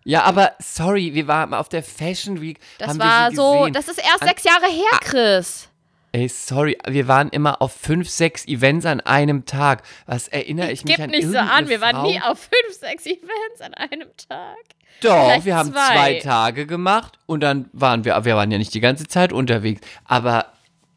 [0.05, 2.59] Ja, aber sorry, wir waren auf der Fashion Week.
[2.79, 5.69] Das war so, das ist erst An- sechs Jahre her, Chris.
[6.13, 9.83] Ey, sorry, wir waren immer auf fünf, sechs Events an einem Tag.
[10.07, 12.07] Was erinnere ich, mich Gib an nicht so an, wir waren Frau?
[12.11, 14.57] nie auf fünf, sechs Events an einem Tag.
[15.03, 15.93] Doch, vielleicht wir haben zwei.
[15.93, 16.19] zwei.
[16.21, 19.83] Tage gemacht und dann waren wir, wir waren ja nicht die ganze Zeit unterwegs.
[20.05, 20.47] Aber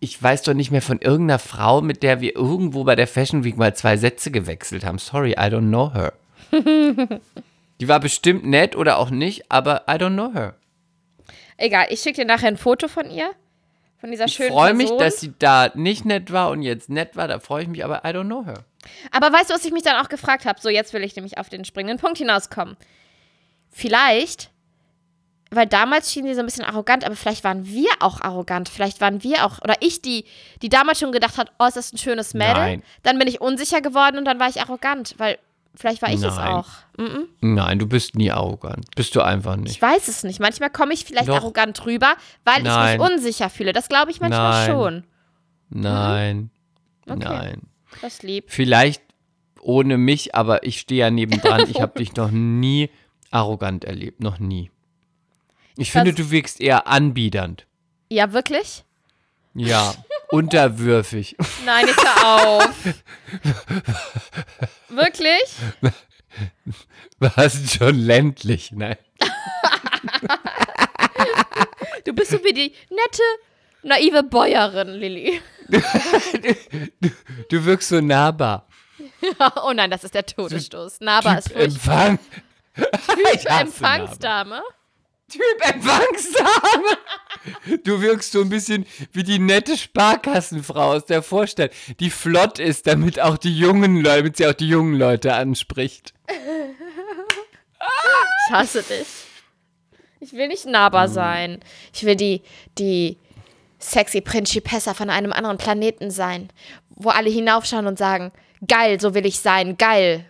[0.03, 3.45] ich weiß doch nicht mehr von irgendeiner Frau, mit der wir irgendwo bei der Fashion
[3.45, 4.97] Week mal zwei Sätze gewechselt haben.
[4.97, 6.11] Sorry, I don't know her.
[7.79, 10.55] die war bestimmt nett oder auch nicht, aber I don't know her.
[11.55, 13.31] Egal, ich schicke dir nachher ein Foto von ihr.
[13.97, 14.99] Von dieser Ich schönen freue mich, Person.
[15.05, 17.29] dass sie da nicht nett war und jetzt nett war.
[17.29, 18.65] Da freue ich mich, aber I don't know her.
[19.11, 20.59] Aber weißt du, was ich mich dann auch gefragt habe?
[20.59, 22.75] So, jetzt will ich nämlich auf den springenden Punkt hinauskommen.
[23.71, 24.49] Vielleicht,
[25.55, 28.69] weil damals schien sie so ein bisschen arrogant, aber vielleicht waren wir auch arrogant.
[28.69, 30.25] Vielleicht waren wir auch, oder ich, die,
[30.61, 32.53] die damals schon gedacht hat, oh, ist das ein schönes Mädel.
[32.53, 32.83] Nein.
[33.03, 35.37] Dann bin ich unsicher geworden und dann war ich arrogant, weil
[35.75, 36.53] vielleicht war ich es Nein.
[36.53, 36.67] auch.
[36.97, 37.27] Mhm.
[37.41, 38.85] Nein, du bist nie arrogant.
[38.95, 39.71] Bist du einfach nicht.
[39.71, 40.39] Ich weiß es nicht.
[40.39, 41.35] Manchmal komme ich vielleicht Doch.
[41.37, 42.95] arrogant rüber, weil Nein.
[42.95, 43.73] ich mich unsicher fühle.
[43.73, 45.03] Das glaube ich manchmal schon.
[45.69, 46.51] Nein.
[47.07, 47.19] Okay.
[47.19, 47.61] Nein.
[48.01, 48.45] Das lieb.
[48.47, 49.01] Vielleicht
[49.61, 51.67] ohne mich, aber ich stehe ja nebendran.
[51.69, 52.89] Ich habe dich noch nie
[53.31, 54.21] arrogant erlebt.
[54.21, 54.69] Noch nie.
[55.77, 57.65] Ich finde, Was- du wirkst eher anbiedernd.
[58.09, 58.83] Ja, wirklich?
[59.55, 59.93] Ja.
[60.29, 61.35] unterwürfig.
[61.65, 62.85] Nein, jetzt hör auf.
[64.89, 65.55] wirklich?
[67.19, 68.97] Warst schon ländlich, nein.
[72.05, 73.23] Du bist so wie die nette,
[73.83, 75.39] naive Bäuerin, Lilly.
[77.49, 78.67] Du wirkst so nahbar.
[79.63, 80.99] oh nein, das ist der Todesstoß.
[81.01, 82.07] Naba ist Typ furchtbar.
[82.07, 82.19] Empfang.
[83.33, 84.61] Ich hasse Empfangsdame.
[85.33, 86.97] Typ Empfangsdame.
[87.83, 92.87] Du wirkst so ein bisschen wie die nette Sparkassenfrau aus der Vorstadt, die flott ist,
[92.87, 96.13] damit auch die jungen Leute, damit sie auch die jungen Leute anspricht.
[98.47, 99.07] Ich hasse dich.
[100.19, 101.59] Ich will nicht Naba sein.
[101.93, 102.43] Ich will die,
[102.77, 103.17] die
[103.79, 106.49] sexy Principessa von einem anderen Planeten sein,
[106.89, 108.31] wo alle hinaufschauen und sagen,
[108.65, 110.25] geil, so will ich sein, geil.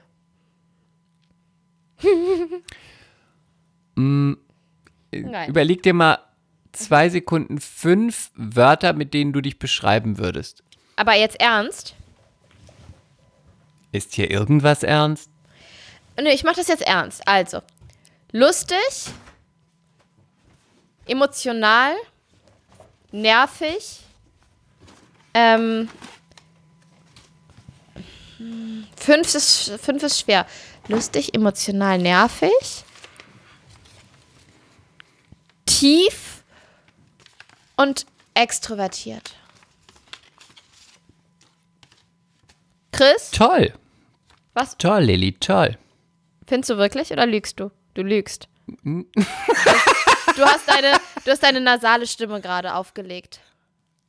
[5.22, 5.50] Nein.
[5.50, 6.20] Überleg dir mal
[6.72, 10.64] zwei Sekunden fünf Wörter, mit denen du dich beschreiben würdest.
[10.96, 11.96] Aber jetzt ernst?
[13.92, 15.30] Ist hier irgendwas ernst?
[16.20, 17.28] Nö, ich mach das jetzt ernst.
[17.28, 17.62] Also,
[18.32, 18.78] lustig,
[21.08, 21.94] emotional,
[23.12, 24.00] nervig,
[25.34, 25.90] ähm,
[28.96, 30.46] fünf ist, fünf ist schwer.
[30.88, 32.83] Lustig, emotional, nervig,
[35.84, 36.44] tief
[37.76, 38.06] und
[38.36, 39.36] extrovertiert.
[42.94, 43.74] Chris, Toll.
[44.54, 45.78] was Toll, Lilly, toll.
[46.48, 47.70] Findest du wirklich oder lügst du?
[47.96, 48.48] Du lügst.
[48.86, 49.06] du,
[50.38, 53.42] hast deine, du hast deine nasale Stimme gerade aufgelegt.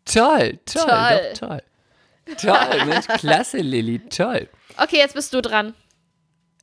[0.04, 1.32] Toll, toll, Toll.
[1.32, 1.62] doch toll.
[2.36, 4.48] Toll, Mensch, klasse, Lilly, toll.
[4.76, 5.74] Okay, jetzt bist du dran.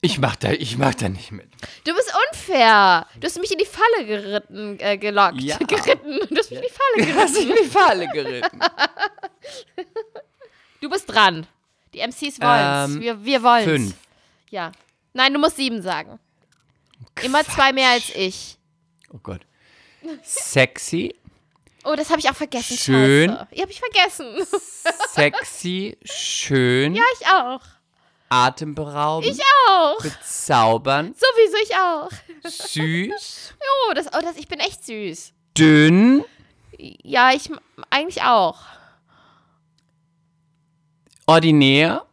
[0.04, 1.48] Ich mach da, ich mach da nicht mit.
[1.86, 3.06] Du bist unfair.
[3.20, 5.40] Du hast mich in die Falle geritten, äh, gelockt.
[5.42, 5.58] Ja.
[5.58, 6.20] Geritten.
[6.30, 7.52] Du hast mich in die Falle Du hast geritten.
[7.58, 8.60] in die Falle geritten.
[10.82, 11.46] Du bist dran.
[11.94, 12.96] Die MCs wollen's.
[12.96, 13.66] Ähm, wir wir wollen's.
[13.66, 13.94] Fünf.
[14.50, 14.72] Ja.
[15.14, 16.20] Nein, du musst sieben sagen.
[17.22, 18.58] Immer zwei mehr als ich.
[19.14, 19.42] Oh Gott.
[20.24, 21.14] Sexy,
[21.84, 22.78] Oh, das habe ich auch vergessen.
[22.78, 23.30] Schön.
[23.30, 23.48] Scheiße.
[23.52, 24.36] Ja, habe ich vergessen.
[25.14, 27.62] sexy, schön, ja, ich auch.
[28.32, 30.02] Atemberaubend, Ich auch.
[30.02, 32.10] bezaubernd, Sowieso ich auch.
[32.50, 33.54] süß,
[33.90, 35.34] Oh, das, oh das, ich bin echt süß.
[35.58, 36.24] dünn,
[36.78, 37.52] Ja, ich
[37.90, 38.60] eigentlich auch.
[41.28, 42.06] ordinär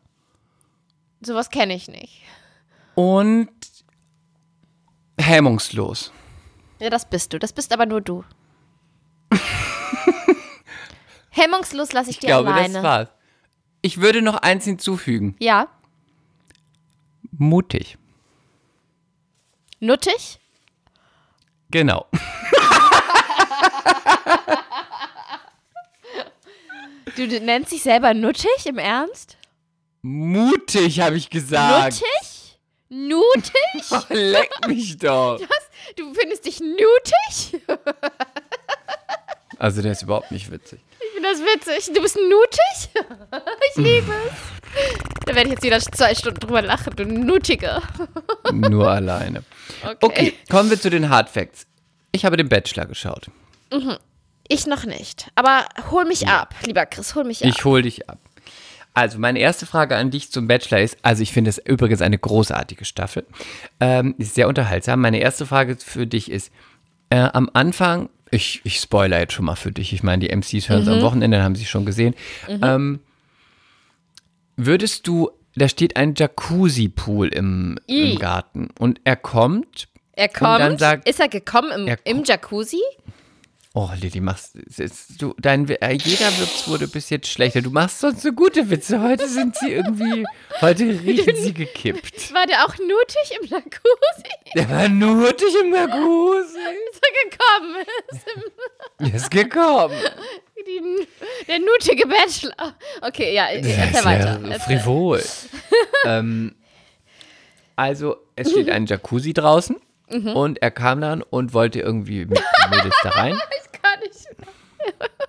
[1.20, 2.22] Sowas kenne ich nicht.
[2.94, 3.48] und
[5.20, 6.12] hemmungslos.
[6.80, 7.38] Ja, das bist du.
[7.40, 8.24] Das bist aber nur du.
[11.30, 12.74] Hemmungslos lasse ich, Ich dir glaube, alleine.
[12.74, 13.08] das war's.
[13.82, 15.36] Ich würde noch eins hinzufügen.
[15.40, 15.68] Ja,
[17.38, 17.96] Mutig.
[19.80, 20.38] nuttig.
[21.70, 22.06] Genau.
[27.16, 29.36] Du, nennst dich selber nuttig, im Ernst?
[30.02, 32.00] Mutig, habe ich gesagt.
[32.00, 32.58] Nuttig?
[32.88, 34.08] Nutig?
[34.10, 35.40] Leck mich doch.
[35.40, 35.94] Was?
[35.96, 37.62] Du findest dich nutig?
[39.60, 40.78] Also der ist überhaupt nicht witzig.
[41.30, 41.94] Das witzig.
[41.94, 43.04] Du bist nutig?
[43.70, 45.26] Ich liebe es.
[45.26, 47.82] Da werde ich jetzt wieder zwei Stunden drüber lachen, du Nutige.
[48.52, 49.42] Nur alleine.
[49.84, 49.96] Okay.
[50.00, 51.66] Okay, kommen wir zu den Hard Facts.
[52.12, 53.30] Ich habe den Bachelor geschaut.
[54.48, 55.30] Ich noch nicht.
[55.34, 57.50] Aber hol mich ab, lieber Chris, hol mich ab.
[57.50, 58.18] Ich hol dich ab.
[58.94, 62.18] Also, meine erste Frage an dich zum Bachelor ist, also ich finde es übrigens eine
[62.18, 63.26] großartige Staffel.
[63.80, 65.00] Ähm, ist sehr unterhaltsam.
[65.00, 66.50] Meine erste Frage für dich ist,
[67.10, 70.68] äh, am Anfang, ich, ich spoiler jetzt schon mal für dich, ich meine, die MCs
[70.68, 72.14] hören es am Wochenende, haben sie schon gesehen.
[72.48, 73.00] Ähm,
[74.56, 80.60] würdest du, da steht ein Jacuzzi-Pool im, im Garten und er kommt, er und kommt.
[80.60, 82.80] dann sagt- ist er gekommen im, Er im Jacuzzi?
[83.74, 84.56] Oh Lilly, machst,
[85.18, 87.62] du, dein, äh, jeder Witz wurde bis jetzt schlechter.
[87.62, 90.24] Du machst sonst so gute Witze, heute sind sie irgendwie,
[90.60, 92.32] heute riechen sie gekippt.
[92.34, 94.54] War der auch nutig im Jacuzzi?
[94.54, 96.58] Der war nötig im Jacuzzi.
[96.90, 97.76] Ist er gekommen?
[99.00, 99.96] Ist ist gekommen.
[100.66, 101.06] die,
[101.46, 102.74] der nutige Bachelor.
[103.00, 104.40] Okay, ja, erzähl weiter.
[104.48, 105.22] Ja frivol.
[106.04, 106.54] ähm,
[107.76, 109.76] also, es steht ein Jacuzzi draußen
[110.10, 110.28] Mhm.
[110.36, 113.38] und er kam dann und wollte irgendwie mit den Mädels da rein.
[113.62, 115.20] Ich kann nicht mehr.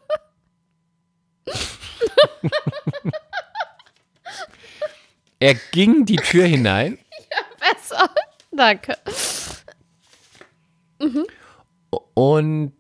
[5.40, 6.98] Er ging die Tür hinein
[7.60, 8.10] Besser.
[8.52, 8.96] Danke.
[12.14, 12.74] und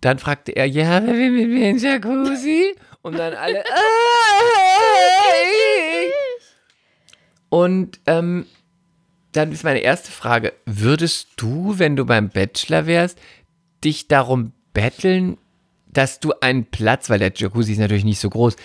[0.00, 2.74] dann fragte er, ja, wer will mit mir in Jacuzzi?
[3.02, 4.42] Und dann alle, "Ah,
[5.44, 6.12] ich."
[7.50, 8.46] Und ähm,
[9.32, 13.18] dann ist meine erste Frage, würdest du, wenn du beim Bachelor wärst,
[13.82, 15.38] dich darum betteln,
[15.86, 18.56] dass du einen Platz, weil der Jacuzzi ist natürlich nicht so groß,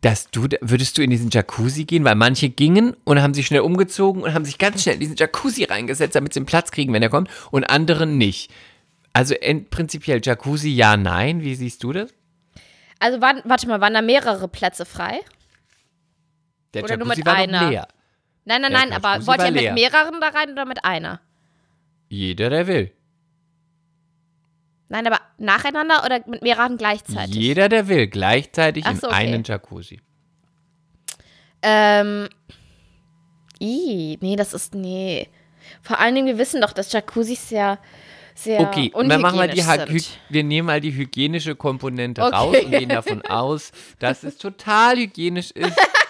[0.00, 3.60] dass du, würdest du in diesen Jacuzzi gehen, weil manche gingen und haben sich schnell
[3.60, 6.92] umgezogen und haben sich ganz schnell in diesen Jacuzzi reingesetzt, damit sie einen Platz kriegen,
[6.92, 8.50] wenn er kommt, und andere nicht.
[9.12, 11.42] Also in, prinzipiell Jacuzzi ja, nein.
[11.42, 12.12] Wie siehst du das?
[12.98, 15.20] Also, warte mal, waren da mehrere Plätze frei?
[16.74, 17.62] Der Oder nur Jacuzzi mit war einer?
[17.62, 17.88] noch leer.
[18.44, 21.20] Nein, nein, Der nein, aber Jacuzzi wollt ihr mit mehreren da rein oder mit einer?
[22.08, 22.92] Jeder, der will.
[24.88, 27.34] Nein, aber nacheinander oder mit mehreren gleichzeitig?
[27.34, 29.14] Jeder, der will, gleichzeitig so, in okay.
[29.14, 30.00] einen Jacuzzi.
[31.62, 32.28] Ähm.
[33.60, 34.74] I, nee, das ist.
[34.74, 35.28] Nee.
[35.80, 37.78] Vor allen Dingen, wir wissen doch, dass Jacuzzis sehr,
[38.34, 40.18] sehr Okay, und dann machen wir die unhygienisch sind.
[40.28, 42.34] Wir nehmen mal die hygienische Komponente Okay.
[42.34, 45.76] raus und gehen davon aus, dass es total hygienisch ist.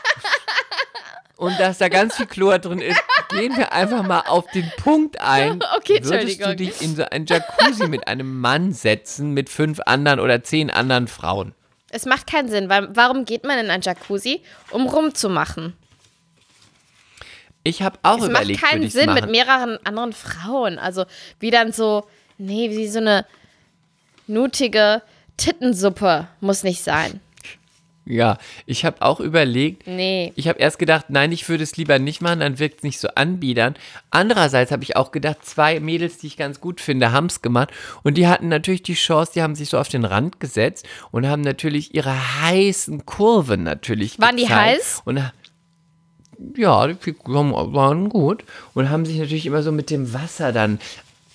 [1.43, 5.21] Und dass da ganz viel Chlor drin ist, gehen wir einfach mal auf den Punkt
[5.21, 5.59] ein.
[5.77, 10.21] Okay, Würdest du dich in so ein Jacuzzi mit einem Mann setzen, mit fünf anderen
[10.21, 11.53] oder zehn anderen Frauen?
[11.91, 15.73] Es macht keinen Sinn, weil warum geht man in ein Jacuzzi, um rumzumachen?
[17.65, 19.31] Ich habe auch Es macht überlegt, würde keinen ich's Sinn mit machen.
[19.33, 20.79] mehreren anderen Frauen.
[20.79, 21.07] Also
[21.41, 22.07] wie dann so,
[22.39, 23.27] nee, wie so eine
[24.29, 25.03] nutige
[25.37, 27.21] Tittensuppe muss nicht sein.
[28.05, 30.33] Ja, ich habe auch überlegt, Nee.
[30.35, 32.99] Ich habe erst gedacht, nein, ich würde es lieber nicht machen, dann wirkt es nicht
[32.99, 33.77] so anbiedern.
[34.11, 37.71] Andererseits habe ich auch gedacht, zwei Mädels, die ich ganz gut finde, haben es gemacht.
[38.03, 41.29] Und die hatten natürlich die Chance, die haben sich so auf den Rand gesetzt und
[41.29, 44.79] haben natürlich ihre heißen Kurven natürlich Waren die gezeigt.
[44.79, 45.03] heiß?
[45.05, 45.23] Und
[46.57, 48.45] ja, die waren gut.
[48.75, 50.81] Und haben sich natürlich immer so mit dem Wasser dann,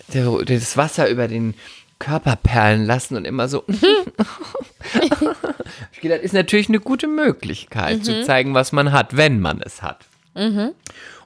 [0.10, 1.54] das Wasser über den
[2.00, 3.64] Körper perlen lassen und immer so.
[5.92, 9.82] ich gedacht, ist natürlich eine gute Möglichkeit zu zeigen, was man hat, wenn man es
[9.82, 10.06] hat.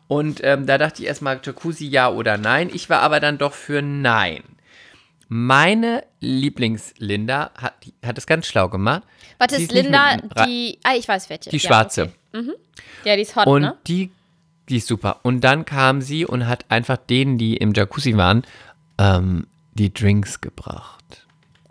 [0.08, 2.70] Und ähm, da dachte ich erstmal Jacuzzi ja oder nein.
[2.74, 4.44] Ich war aber dann doch für nein.
[5.28, 9.04] Meine Lieblingslinda hat, hat es ganz schlau gemacht.
[9.38, 10.80] Warte, Sie ist Linda die.
[10.84, 11.50] Ah, ich weiß welche.
[11.50, 12.12] Die ja, schwarze.
[12.34, 12.52] Okay.
[13.06, 13.78] Ja, die ist hot, Und ne?
[13.88, 14.12] die,
[14.70, 15.22] die ist super.
[15.24, 18.44] Und dann kam sie und hat einfach denen, die im Jacuzzi waren,
[18.98, 19.48] ähm,
[19.82, 21.26] die Drinks gebracht.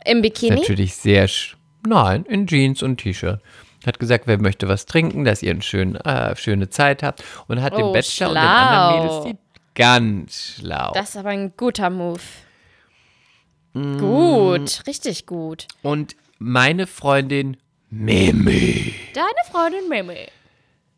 [0.04, 0.56] Im Bikini?
[0.56, 1.56] Natürlich sehr, sch
[1.86, 3.40] nein, in Jeans und T-Shirt.
[3.86, 7.22] Hat gesagt, wer möchte was trinken, dass ihr eine schön, äh, schöne Zeit habt.
[7.48, 8.50] Und hat dem Oh, Bachelor und den schlau.
[8.50, 9.36] anderen Mädels die
[9.74, 10.90] ganz schlau.
[10.94, 12.20] Das ist aber ein guter Move.
[13.72, 13.98] Mm.
[13.98, 15.68] Gut, richtig gut.
[15.82, 17.56] und meine Freundin
[17.90, 18.94] Mimi.
[19.14, 20.26] Deine Freundin Mimi.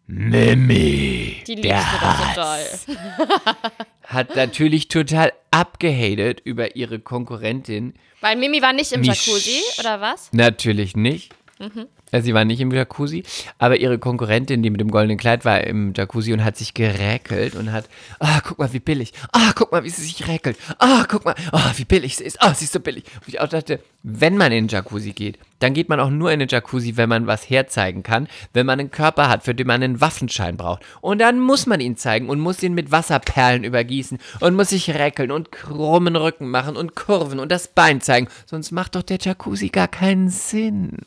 [0.07, 1.43] Mimi.
[1.47, 3.73] Die der liebst du doch total.
[4.13, 7.95] hat natürlich total abgehatet über ihre Konkurrentin.
[8.21, 10.33] Weil Mimi war nicht im Mich- Jacuzzi, oder was?
[10.33, 11.33] Natürlich nicht.
[11.59, 11.87] Mhm.
[12.21, 13.23] Sie war nicht im Jacuzzi,
[13.59, 17.55] aber ihre Konkurrentin, die mit dem goldenen Kleid war im Jacuzzi und hat sich geräkelt
[17.55, 17.89] und hat,
[18.19, 19.13] ah, guck mal, wie billig.
[19.33, 20.59] Ah, guck mal, wie sie sich räkelt.
[20.79, 22.43] Ah, guck mal, ah, wie billig sie ist.
[22.43, 23.05] Ah, sie ist so billig.
[23.21, 26.33] Und ich auch dachte, wenn man in den Jacuzzi geht, dann geht man auch nur
[26.33, 29.67] in den Jacuzzi, wenn man was herzeigen kann, wenn man einen Körper hat, für den
[29.67, 30.83] man einen Waffenschein braucht.
[31.01, 34.91] Und dann muss man ihn zeigen und muss ihn mit Wasserperlen übergießen und muss sich
[34.91, 38.29] räkeln und krummen Rücken machen und Kurven und das Bein zeigen.
[38.45, 40.99] Sonst macht doch der Jacuzzi gar keinen Sinn.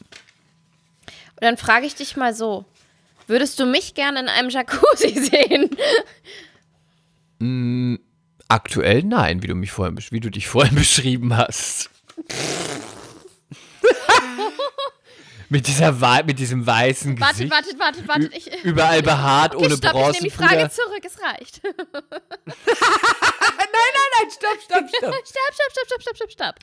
[1.36, 2.66] Und dann frage ich dich mal so:
[3.28, 5.10] Würdest du mich gerne in einem Jacuzzi
[7.40, 8.00] sehen?
[8.48, 11.90] Aktuell nein, wie du mich vorhin, wie du dich vorhin beschrieben hast.
[15.48, 15.92] Mit, dieser,
[16.24, 17.52] mit diesem weißen Wartet, Gesicht.
[17.52, 18.36] wartet, wartet, wartet.
[18.36, 21.04] Ich, okay, Überall behaart, ohne stopp, ich nehme die Frage zurück.
[21.04, 21.62] Es reicht.
[24.26, 25.14] Nein, stopp, stopp, stopp.
[25.14, 26.56] stopp, stopp, stopp, stopp, stopp, stopp, stopp.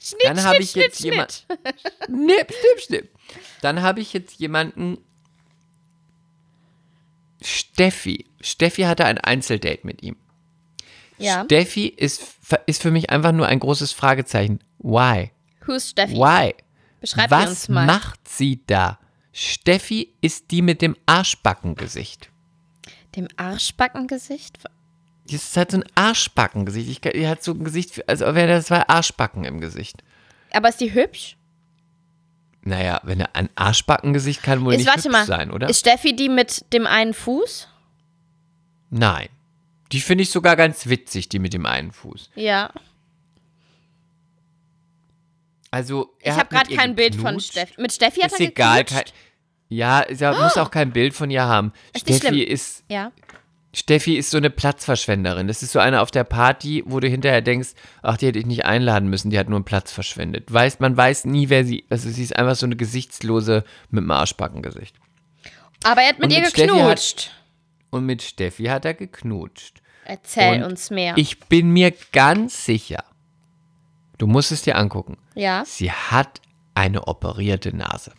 [0.00, 1.74] Schnitt, Dann hab Schnitt, ich jetzt jemand- Schnitt.
[2.06, 3.10] Schnipp, schnipp, schnipp.
[3.62, 4.98] Dann habe ich jetzt jemanden.
[7.42, 8.26] Steffi.
[8.40, 10.16] Steffi hatte ein Einzeldate mit ihm.
[11.18, 11.44] Ja.
[11.44, 12.22] Steffi ist,
[12.66, 14.60] ist für mich einfach nur ein großes Fragezeichen.
[14.78, 15.30] Why?
[15.66, 16.14] Who's Steffi?
[16.14, 16.54] Why?
[17.00, 17.86] Beschreib Was uns mal.
[17.86, 18.98] macht sie da?
[19.32, 22.30] Steffi ist die mit dem Arschbackengesicht.
[23.14, 24.58] Dem Arschbackengesicht?
[25.30, 26.88] Die ist halt so ein Arschbackengesicht.
[26.88, 30.02] Ich, die hat so ein Gesicht, für- als wäre das zwei Arschbacken im Gesicht.
[30.52, 31.36] Aber ist die hübsch?
[32.62, 35.68] Naja, wenn er ein Arschbackengesicht kann wohl Ist, nicht hübsch mal, sein, oder?
[35.68, 37.68] ist Steffi die mit dem einen Fuß?
[38.90, 39.28] Nein.
[39.92, 42.30] Die finde ich sogar ganz witzig, die mit dem einen Fuß.
[42.34, 42.70] Ja.
[45.70, 47.38] Also, er Ich hat habe gerade kein Bild von.
[47.40, 47.74] Steffi.
[47.80, 48.84] Mit Steffi hat Ist er egal.
[48.84, 49.04] Kein,
[49.68, 51.72] ja, er muss auch kein Bild von ihr haben.
[51.92, 53.12] Ist Steffi ist, Ja.
[53.74, 55.46] Steffi ist so eine Platzverschwenderin.
[55.46, 57.70] Das ist so eine auf der Party, wo du hinterher denkst,
[58.02, 60.50] ach, die hätte ich nicht einladen müssen, die hat nur einen Platz verschwendet.
[60.52, 64.10] Weiß, man weiß nie, wer sie Also sie ist einfach so eine gesichtslose mit dem
[64.10, 64.96] Arschbackengesicht.
[65.84, 67.30] Aber er hat mit Und ihr mit Steffi hat- geknutscht.
[67.90, 69.82] Und mit Steffi hat er geknutscht.
[70.04, 71.12] Erzähl Und uns mehr.
[71.16, 73.04] Ich bin mir ganz sicher,
[74.16, 75.62] du musst es dir angucken, ja.
[75.66, 76.40] sie hat
[76.74, 78.12] eine operierte Nase.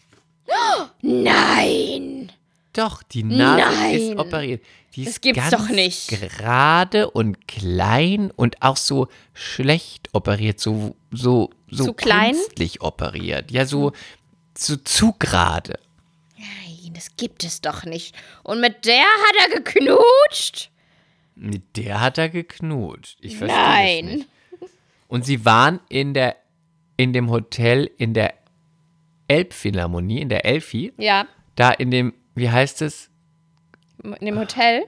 [1.01, 2.31] Nein.
[2.79, 3.95] Doch, die Nase Nein.
[3.95, 4.63] ist operiert.
[4.95, 6.07] Die ist Das gibt's ganz doch nicht.
[6.07, 12.31] gerade und klein und auch so schlecht operiert, so so so Zu klein?
[12.33, 13.51] künstlich operiert.
[13.51, 13.91] Ja, so
[14.57, 15.77] so zu gerade.
[16.37, 18.15] Nein, das gibt es doch nicht.
[18.43, 20.69] Und mit der hat er geknutscht?
[21.35, 23.17] Mit der hat er geknutscht.
[23.21, 24.05] Ich verstehe das Nein.
[24.05, 24.27] nicht.
[25.07, 26.35] Und sie waren in der
[26.97, 28.33] in dem Hotel in der
[29.27, 31.27] Elbphilharmonie, in der Elfi, Ja.
[31.55, 33.09] da in dem, wie heißt es?
[34.03, 34.85] In dem Hotel?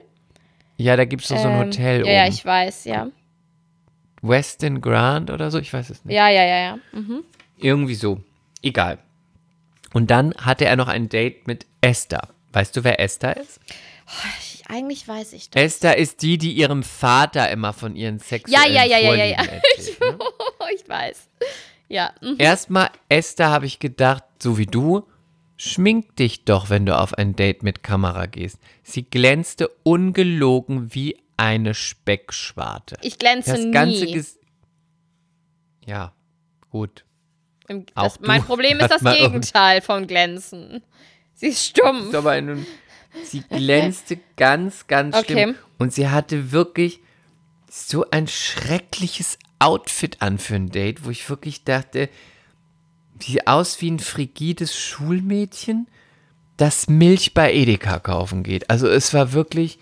[0.78, 2.12] Ja, da gibt es doch so ein Ähm, Hotel Ja, oben.
[2.12, 3.08] ja, ich weiß, ja.
[4.22, 6.14] Westin Grand oder so, ich weiß es nicht.
[6.14, 6.78] Ja, ja, ja, ja.
[6.92, 7.24] Mhm.
[7.58, 8.20] Irgendwie so.
[8.62, 8.98] Egal.
[9.92, 12.28] Und dann hatte er noch ein Date mit Esther.
[12.52, 13.60] Weißt du, wer Esther ist?
[14.40, 15.60] Ich, eigentlich weiß ich das.
[15.62, 19.24] Esther ist die, die ihrem Vater immer von ihren Ja, sexuellen ja, ja, ja, ja,
[19.24, 19.36] ja.
[19.42, 20.18] Vorlieben erzählt, ne?
[20.76, 21.28] ich weiß.
[21.88, 22.12] Ja.
[22.20, 22.36] mhm.
[22.38, 25.04] Erstmal, Esther, habe ich gedacht, so wie du,
[25.62, 28.58] schmink dich doch, wenn du auf ein Date mit Kamera gehst.
[28.82, 32.96] Sie glänzte ungelogen wie eine Speckschwarte.
[33.02, 34.12] Ich glänze das ganze nie.
[34.12, 34.38] Ges
[35.86, 36.12] Ja,
[36.70, 37.04] gut.
[37.68, 40.82] Im, das, mein Problem ist das Gegenteil von glänzen.
[41.34, 42.08] Sie ist stumpf.
[42.08, 42.66] Ist aber ein,
[43.24, 45.32] sie glänzte ganz, ganz Okay.
[45.32, 45.54] schlimm.
[45.78, 47.00] Und sie hatte wirklich
[47.70, 52.08] so ein schreckliches Outfit an für ein Date, wo ich wirklich dachte,
[53.22, 55.86] sieht aus wie ein frigides Schulmädchen,
[56.56, 58.68] das Milch bei Edeka kaufen geht.
[58.70, 59.78] Also es war wirklich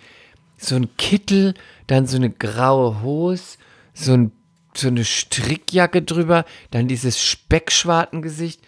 [0.57, 1.55] so ein Kittel,
[1.87, 3.59] dann so eine graue Hose,
[3.95, 4.33] so, ein,
[4.75, 8.61] so eine Strickjacke drüber, dann dieses Speckschwartengesicht.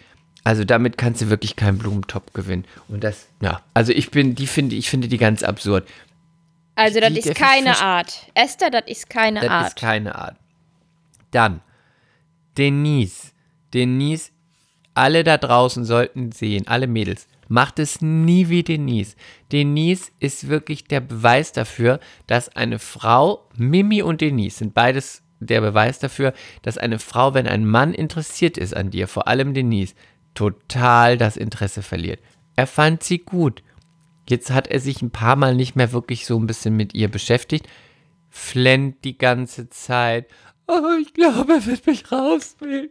[0.43, 2.65] Also damit kannst du wirklich keinen Blumentopf gewinnen.
[2.89, 5.87] Und das, ja, also ich bin, die finde, ich finde die ganz absurd.
[6.75, 8.27] Also, das die- ist keine Art.
[8.33, 9.67] Esther, das ist keine Das Art.
[9.67, 10.35] ist keine Art.
[11.31, 11.61] Dann,
[12.57, 13.31] Denise.
[13.73, 14.31] Denise,
[14.93, 19.15] alle da draußen sollten sehen, alle Mädels, macht es nie wie Denise.
[19.51, 25.61] Denise ist wirklich der Beweis dafür, dass eine Frau, Mimi und Denise sind beides der
[25.61, 29.95] Beweis dafür, dass eine Frau, wenn ein Mann interessiert ist an dir, vor allem Denise,
[30.33, 32.19] total das Interesse verliert.
[32.55, 33.63] Er fand sie gut.
[34.27, 37.09] Jetzt hat er sich ein paar Mal nicht mehr wirklich so ein bisschen mit ihr
[37.09, 37.67] beschäftigt,
[38.29, 40.27] flennt die ganze Zeit.
[40.67, 42.89] Oh, ich glaube, er wird mich rauswählen.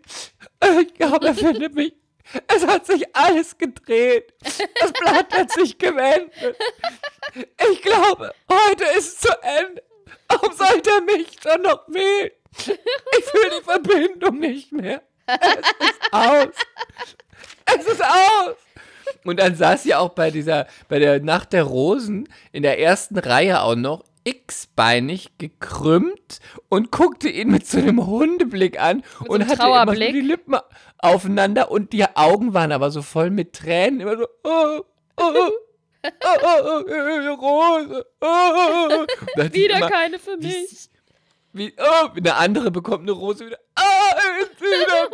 [0.80, 1.94] Ich glaube, er findet mich.
[2.46, 4.32] Es hat sich alles gedreht.
[4.42, 6.32] Das Blatt hat sich gewendet.
[7.70, 9.82] Ich glaube, heute ist es zu Ende.
[10.28, 12.30] Warum sollte er mich schon noch wählen?
[12.56, 15.02] Ich fühle die Verbindung nicht mehr.
[15.26, 16.48] Es ist aus.
[17.64, 18.56] Es ist aus.
[19.24, 23.18] Und dann saß sie auch bei dieser, bei der Nacht der Rosen in der ersten
[23.18, 29.40] Reihe auch noch x-beinig gekrümmt und guckte ihn mit so einem Hundeblick an so und
[29.42, 30.56] einem hatte immer so die Lippen
[30.98, 34.80] aufeinander und die Augen waren aber so voll mit Tränen, immer so, oh,
[35.16, 35.50] oh, oh,
[36.02, 39.06] oh, oh, oh, Rose, oh, oh,
[39.36, 39.42] oh.
[39.52, 40.88] Wieder immer- keine für mich.
[41.54, 43.58] Wie, oh, eine andere bekommt eine Rose wieder.
[43.74, 45.10] Ah, ist wieder.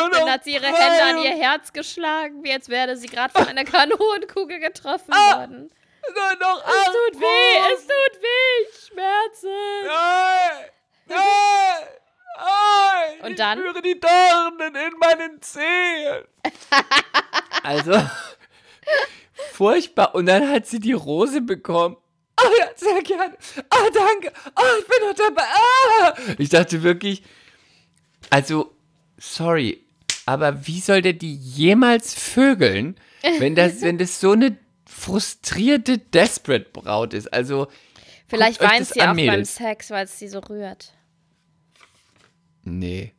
[0.00, 3.32] Nur Dann hat sie ihre Hände an ihr Herz geschlagen, wie als wäre sie gerade
[3.32, 5.38] von einer Kanonenkugel getroffen Ah.
[5.38, 5.70] worden.
[6.14, 9.86] Nur noch Es tut weh, es tut weh, Schmerzen.
[9.86, 10.70] Nein!
[11.06, 11.88] Nein!
[12.36, 13.58] Ah, Und ich dann?
[13.58, 16.24] spüre die Dornen in meinen Zehen.
[17.62, 18.00] also,
[19.52, 20.14] furchtbar.
[20.14, 21.96] Und dann hat sie die Rose bekommen.
[22.40, 23.36] Oh ja, sehr gerne.
[23.70, 24.32] Ah, danke.
[24.56, 25.42] Oh, ich bin noch dabei.
[25.44, 26.14] Ah.
[26.38, 27.22] Ich dachte wirklich,
[28.30, 28.74] also,
[29.16, 29.84] sorry,
[30.26, 32.98] aber wie soll der die jemals vögeln,
[33.38, 34.58] wenn das, wenn das so eine
[34.94, 37.32] frustrierte Desperate Braut ist?
[37.32, 37.68] Also,
[38.26, 39.56] Vielleicht weint sie auch beim Mädels.
[39.56, 40.92] Sex, weil es sie so rührt.
[42.62, 43.12] Nee.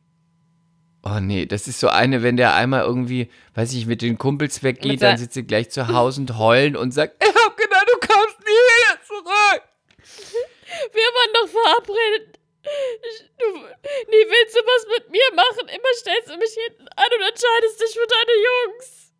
[1.04, 4.64] Oh nee, das ist so eine, wenn der einmal irgendwie, weiß ich, mit den Kumpels
[4.64, 8.08] weggeht, dann sitzt sie gleich zu Hause und heulen und sagt, ich hab gedacht, du
[8.08, 9.62] kommst nie wieder zurück.
[10.92, 12.40] Wir waren doch verabredet.
[12.64, 15.68] Ich, du, nie willst du was mit mir machen.
[15.68, 19.12] Immer stellst du mich hinten an und entscheidest dich für deine Jungs.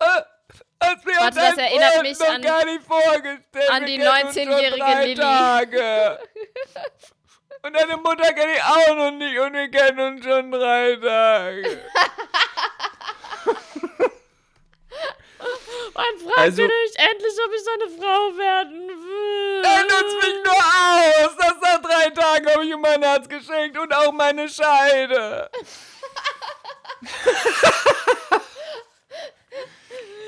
[0.00, 0.39] Äh,
[0.82, 3.70] Hast mir Warte, das erinnert mich an- gar nicht vorgestellt.
[3.70, 5.14] an Wir die kennen uns schon 19-jährige drei Lilly.
[5.20, 6.18] Tage.
[7.62, 11.62] Und deine Mutter kenne ich auch noch nicht und wir kennen uns schon drei Tage.
[15.94, 19.62] Man fragt Also- mich endlich, ob ich seine Frau werden will.
[19.70, 21.36] Er nutzt mich nur aus.
[21.36, 25.50] Das nach drei Tagen habe ich ihm mein Herz geschenkt und auch meine Scheide.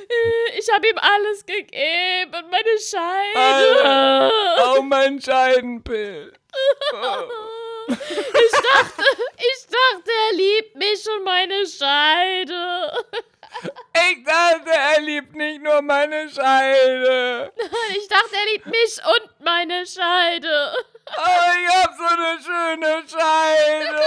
[0.59, 4.33] Ich habe ihm alles gegeben und meine Scheide.
[4.65, 6.35] Auch mein Scheidenpilz.
[7.89, 9.03] Ich dachte,
[9.37, 12.93] ich dachte, er liebt mich und meine Scheide.
[13.95, 17.53] Ich dachte, er liebt nicht nur meine Scheide.
[17.97, 20.75] Ich dachte, er liebt mich und meine Scheide.
[21.09, 24.01] Oh, ich hab so eine schöne Scheide.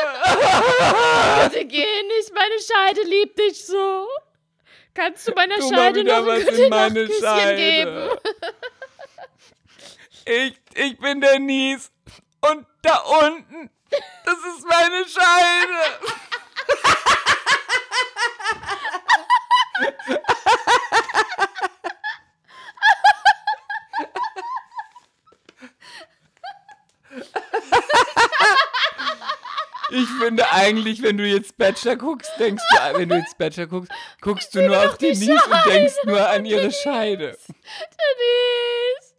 [1.49, 4.07] Bitte geh nicht, meine Scheide liebt dich so.
[4.95, 8.09] Kannst du meiner Tu Scheide noch ein was in meine Nachtküsschen geben?
[8.09, 8.19] Scheide.
[10.25, 11.91] Ich, ich bin der Nies.
[12.41, 15.81] Und da unten, das ist meine Scheide.
[29.91, 33.91] Ich finde eigentlich, wenn du jetzt Bachelor guckst, denkst du, wenn du jetzt Bachelor guckst,
[34.21, 37.37] guckst du nur auf die Denise und denkst nur an ihre Scheide.
[37.47, 39.13] Denise.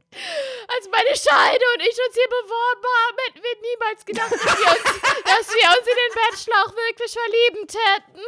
[0.69, 4.71] Als meine Scheide und ich uns hier beworben haben, hätten wir niemals gedacht, dass wir
[4.71, 4.83] uns,
[5.25, 8.23] dass wir uns in den Bachelor auch wirklich verlieben täten.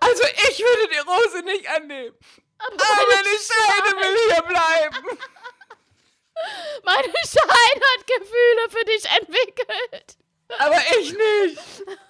[0.00, 2.16] Also ich würde die Rose nicht annehmen.
[2.58, 5.18] Aber Aber meine Scheide will hier bleiben.
[6.82, 10.16] Meine Scheide hat Gefühle für dich entwickelt.
[10.58, 11.58] Aber ich nicht.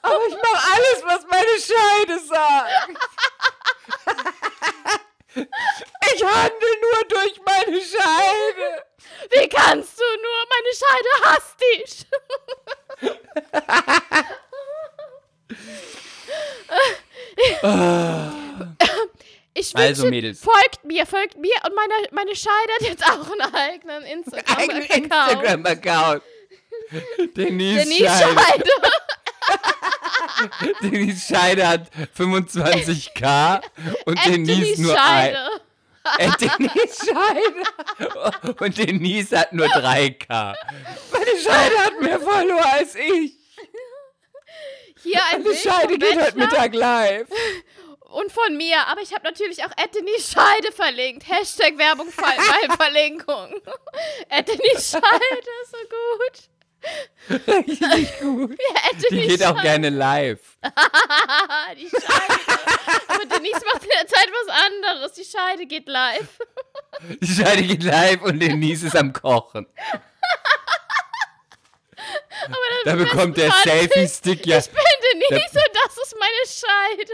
[0.03, 2.99] Aber ich mache alles, was meine Scheide sagt.
[6.15, 8.85] Ich handle nur durch meine Scheide.
[9.31, 10.47] Wie kannst du nur?
[10.51, 12.07] Meine Scheide hasst dich.
[19.55, 20.41] Ich wünsche, Also, Mädels.
[20.41, 24.91] folgt mir, folgt mir und meine, meine Scheide hat jetzt auch einen eigenen Instagram-Account.
[24.97, 26.23] Instagram-Account.
[27.37, 28.41] Denise, Denise Scheide.
[28.41, 28.71] Scheide.
[30.83, 33.61] Denise Scheide hat 25k
[34.07, 35.35] und At Denise Denise nur ein.
[35.35, 35.61] Scheide.
[36.19, 38.55] Äh, Denise Scheide.
[38.65, 40.27] Und Denise hat nur 3k.
[41.13, 43.35] Meine Scheide hat mehr Follower als ich.
[45.03, 47.29] Hier ein Meine Bild Scheide geht heute Mittag live.
[48.01, 48.87] und von mir.
[48.89, 51.29] Aber ich habe natürlich auch Denise Scheide verlinkt.
[51.29, 53.55] Hashtag Werbung bei Verlinkung.
[54.31, 56.49] Denise Scheide, so gut.
[57.31, 58.59] Richtig gut.
[59.11, 59.63] Die geht auch Scheide.
[59.63, 60.41] gerne live.
[61.77, 62.41] Die Scheide.
[63.09, 65.13] Aber Denise macht in der Zeit was anderes.
[65.13, 66.39] Die Scheide geht live.
[67.21, 69.67] Die Scheide geht live und Denise ist am Kochen.
[72.85, 74.81] Da bekommt der Selfie-Stick ja, Ich bin
[75.31, 77.13] Denise und das ist meine Scheide.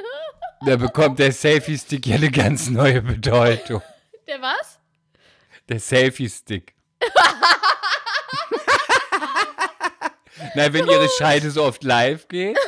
[0.63, 3.83] da bekommt der Selfie-Stick ja eine ganz neue Bedeutung.
[4.27, 4.79] Der was?
[5.69, 6.75] Der Selfie-Stick.
[10.55, 12.57] Na, wenn ihre Scheide so oft live geht.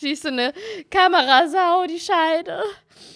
[0.00, 0.52] Sie ist so eine
[0.90, 2.62] Kamerasau, die Scheide.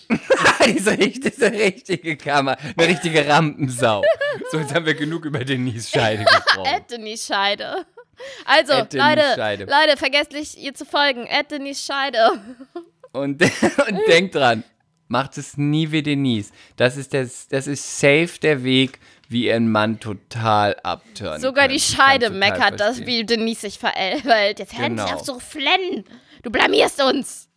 [0.66, 2.56] diese, diese richtige Kammer.
[2.76, 4.02] Eine richtige Rampensau.
[4.50, 6.68] So, jetzt haben wir genug über Denise Scheide gesprochen.
[6.68, 7.86] At Denise Scheide.
[8.44, 9.64] Also, Denise Leute, Scheide.
[9.64, 11.26] Leute, vergesst nicht, ihr zu folgen.
[11.30, 12.40] At Denise Scheide.
[13.12, 13.42] Und,
[13.88, 14.64] und denkt dran,
[15.08, 16.52] macht es nie wie Denise.
[16.76, 21.68] Das ist, das, das ist safe der Weg, wie ihr einen Mann total abturnen Sogar
[21.68, 24.58] die Scheide meckert, dass wie Denise sich verhält.
[24.58, 25.16] Jetzt hör nicht Genau.
[25.18, 26.04] auf so flennen.
[26.42, 27.48] Du blamierst uns.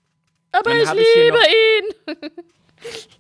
[0.52, 2.32] Aber Dann ich hab ich liebe ihn.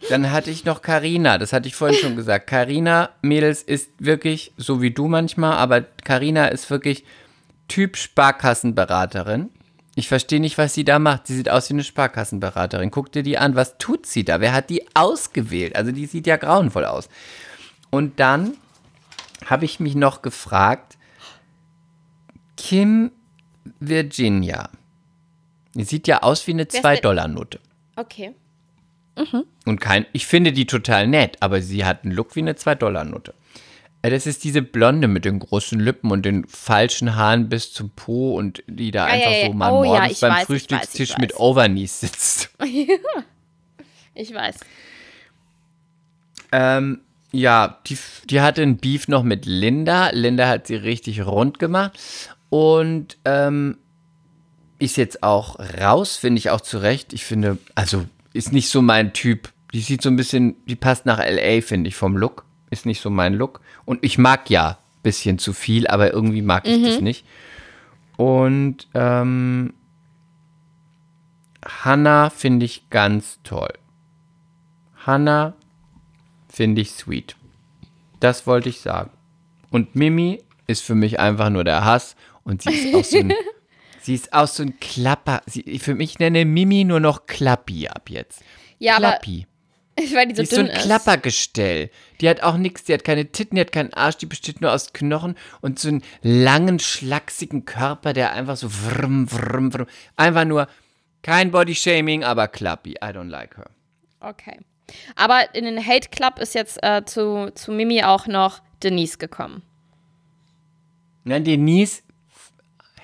[0.09, 2.47] Dann hatte ich noch Karina, das hatte ich vorhin schon gesagt.
[2.47, 7.03] Karina Mädels ist wirklich so wie du manchmal, aber Karina ist wirklich
[7.67, 9.49] Typ Sparkassenberaterin.
[9.95, 11.25] Ich verstehe nicht, was sie da macht.
[11.27, 12.91] Sie sieht aus wie eine Sparkassenberaterin.
[12.91, 13.55] Guck dir die an.
[13.55, 14.39] Was tut sie da?
[14.39, 15.75] Wer hat die ausgewählt?
[15.75, 17.09] Also die sieht ja grauenvoll aus.
[17.89, 18.53] Und dann
[19.45, 20.97] habe ich mich noch gefragt,
[22.57, 23.11] Kim
[23.79, 24.69] Virginia.
[25.75, 27.59] Die sieht ja aus wie eine Wer ist denn- 2-Dollar-Note.
[27.95, 28.33] Okay.
[29.65, 33.33] Und kein, ich finde die total nett, aber sie hat einen Look wie eine 2-Dollar-Note.
[34.03, 37.89] Äh, Das ist diese Blonde mit den großen Lippen und den falschen Haaren bis zum
[37.91, 39.53] Po und die da Ah, ja, einfach ja, so ja.
[39.55, 41.39] mal Oh, morgens ich beim weiß, ich Frühstückstisch weiß, ich mit weiß.
[41.39, 42.49] Overknees sitzt.
[44.19, 44.55] Ich weiß.
[46.51, 47.01] Ähm,
[47.31, 47.97] ja, die,
[48.29, 50.09] die hatte ein Beef noch mit Linda.
[50.11, 51.99] Linda hat sie richtig rund gemacht.
[52.49, 53.77] Und ähm,
[54.79, 57.13] ist jetzt auch raus, finde ich auch zurecht.
[57.13, 59.49] Ich finde, also ist nicht so mein Typ.
[59.73, 62.45] Die sieht so ein bisschen, die passt nach LA, finde ich, vom Look.
[62.69, 63.61] Ist nicht so mein Look.
[63.85, 67.25] Und ich mag ja ein bisschen zu viel, aber irgendwie mag ich das nicht.
[68.15, 69.73] Und ähm,
[71.65, 73.73] Hannah finde ich ganz toll.
[75.05, 75.53] Hannah
[76.57, 77.35] finde ich sweet.
[78.19, 79.11] Das wollte ich sagen.
[79.69, 83.33] Und Mimi ist für mich einfach nur der Hass und sie ist auch so ein,
[84.01, 85.43] sie ist auch so ein Klapper.
[85.45, 88.41] Sie, für mich nenne Mimi nur noch Klappi ab jetzt.
[88.79, 89.45] Ja, Klappi.
[89.95, 90.81] aber weil die so Die ist so ein ist.
[90.81, 91.91] Klappergestell.
[92.21, 94.73] Die hat auch nichts, die hat keine Titten, die hat keinen Arsch, die besteht nur
[94.73, 99.85] aus Knochen und so einen langen, schlachsigen Körper, der einfach so vrm, vrm, vrm.
[100.15, 100.67] Einfach nur
[101.21, 102.93] kein Bodyshaming, aber Klappi.
[102.93, 103.69] I don't like her.
[104.21, 104.57] Okay.
[105.15, 109.63] Aber in den Hate Club ist jetzt äh, zu, zu Mimi auch noch Denise gekommen.
[111.23, 112.03] Nein, Denise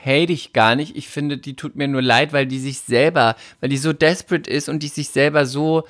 [0.06, 0.96] hate ich gar nicht.
[0.96, 4.50] Ich finde, die tut mir nur leid, weil die sich selber, weil die so desperate
[4.50, 5.86] ist und die sich selber so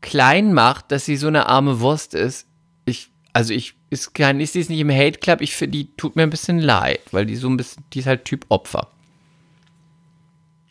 [0.00, 2.46] klein macht, dass sie so eine arme Wurst ist.
[2.84, 5.40] Ich, also ich, ist kein, ist ist nicht im Hate Club.
[5.40, 8.06] Ich finde, die tut mir ein bisschen leid, weil die so ein bisschen, die ist
[8.06, 8.88] halt Typ Opfer.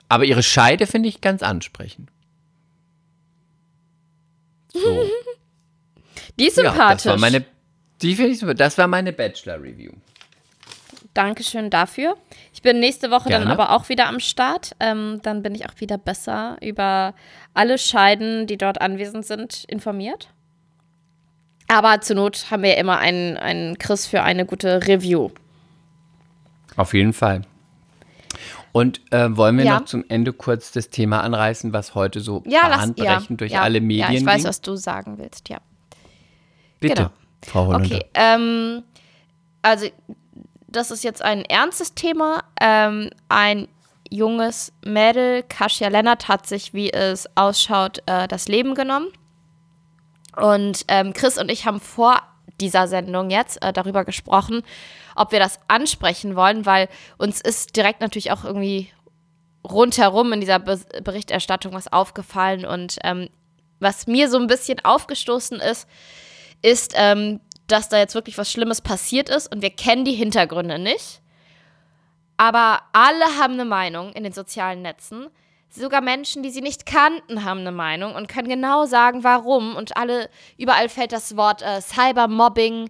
[0.09, 2.10] Aber ihre Scheide finde ich ganz ansprechend.
[4.73, 5.05] So.
[6.39, 7.03] Die ist ja, sympathisch.
[7.03, 7.45] das war meine,
[8.01, 8.53] die finde ich super.
[8.53, 9.91] Das war meine Bachelor-Review.
[11.13, 12.15] Dankeschön dafür.
[12.53, 13.51] Ich bin nächste Woche dann Gerne.
[13.51, 14.71] aber auch wieder am Start.
[14.79, 17.13] Ähm, dann bin ich auch wieder besser über
[17.53, 20.29] alle Scheiden, die dort anwesend sind, informiert.
[21.67, 25.29] Aber zur Not haben wir immer einen, einen Chris für eine gute Review.
[26.77, 27.41] Auf jeden Fall.
[28.73, 29.79] Und äh, wollen wir Ja.
[29.79, 33.51] noch zum Ende kurz das Thema anreißen, was heute so Ja, lass, ja, bahnbrechend durch
[33.51, 34.45] ja, alle Medien Ja, ich weiß, ging?
[34.45, 35.57] was du sagen willst, ja.
[36.79, 37.09] Bitte, genau.
[37.45, 37.95] Frau Holländer.
[37.97, 38.83] Okay, ähm,
[39.61, 39.87] also
[40.67, 42.43] das ist jetzt ein ernstes Thema.
[42.61, 43.67] Ähm, ein
[44.09, 49.07] junges Mädel, Kasia Lennart, hat sich, wie es ausschaut, äh, das Leben genommen.
[50.37, 52.21] Und ähm, Chris und ich haben vor
[52.61, 54.63] dieser Sendung jetzt äh, darüber gesprochen,
[55.15, 56.87] ob wir das ansprechen wollen, weil
[57.17, 58.91] uns ist direkt natürlich auch irgendwie
[59.63, 62.65] rundherum in dieser Be Berichterstattung was aufgefallen.
[62.65, 63.29] Und ähm,
[63.79, 65.87] was mir so ein bisschen aufgestoßen ist,
[66.61, 70.77] ist, ähm, dass da jetzt wirklich was Schlimmes passiert ist und wir kennen die Hintergründe
[70.77, 71.21] nicht.
[72.37, 75.27] Aber alle haben eine Meinung in den sozialen Netzen.
[75.69, 79.75] Sogar Menschen, die sie nicht kannten, haben eine Meinung und können genau sagen, warum.
[79.75, 82.89] Und alle, überall fällt das Wort äh, Cybermobbing,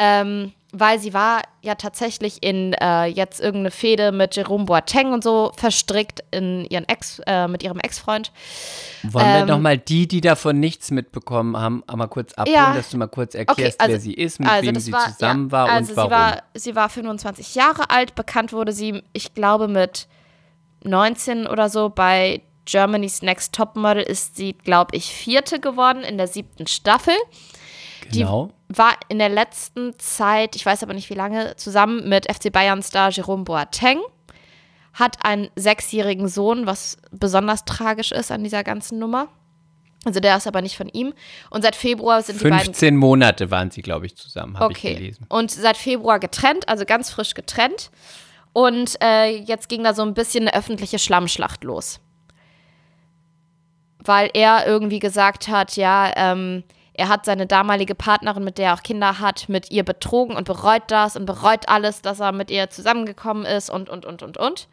[0.00, 5.22] ähm, weil sie war ja tatsächlich in äh, jetzt irgendeine Fehde mit Jerome Boateng und
[5.24, 8.30] so verstrickt in ihren Ex, äh, mit ihrem Ex-Freund.
[9.02, 12.72] Wollen wir ähm, nochmal die, die davon nichts mitbekommen haben, einmal kurz abholen, Ja.
[12.72, 15.46] dass du mal kurz erklärst, also- wer sie ist, mit also wem sie war- zusammen
[15.46, 16.08] ja, war also und warum.
[16.08, 20.06] Sie war, sie war 25 Jahre alt, bekannt wurde sie, ich glaube, mit
[20.84, 26.28] 19 oder so bei Germany's Next Topmodel ist sie, glaube ich, vierte geworden in der
[26.28, 27.14] siebten Staffel.
[28.18, 28.50] Genau.
[28.68, 33.10] War in der letzten Zeit, ich weiß aber nicht wie lange, zusammen mit FC Bayern-Star
[33.10, 33.98] Jerome Boateng.
[34.92, 39.28] Hat einen sechsjährigen Sohn, was besonders tragisch ist an dieser ganzen Nummer.
[40.04, 41.12] Also der ist aber nicht von ihm.
[41.50, 44.78] Und seit Februar sind die beiden 15 Monate waren sie, glaube ich, zusammen, habe ich
[44.78, 44.94] Okay.
[44.94, 45.26] gelesen.
[45.28, 47.90] Und seit Februar getrennt, also ganz frisch getrennt.
[48.52, 52.00] Und äh, jetzt ging da so ein bisschen eine öffentliche Schlammschlacht los.
[54.02, 56.64] Weil er irgendwie gesagt hat, ja, ähm,
[57.00, 60.44] er hat seine damalige Partnerin, mit der er auch Kinder hat, mit ihr betrogen und
[60.44, 64.36] bereut das und bereut alles, dass er mit ihr zusammengekommen ist und, und, und, und,
[64.36, 64.68] und.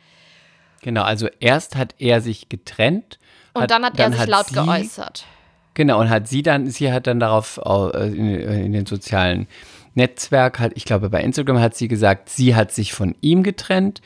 [0.81, 3.17] Genau, also erst hat er sich getrennt.
[3.53, 5.25] Und dann hat er sich laut sie, geäußert.
[5.73, 9.47] Genau, und hat sie dann, sie hat dann darauf äh, in, in den sozialen
[9.95, 14.01] Netzwerk, halt, ich glaube bei Instagram hat sie gesagt, sie hat sich von ihm getrennt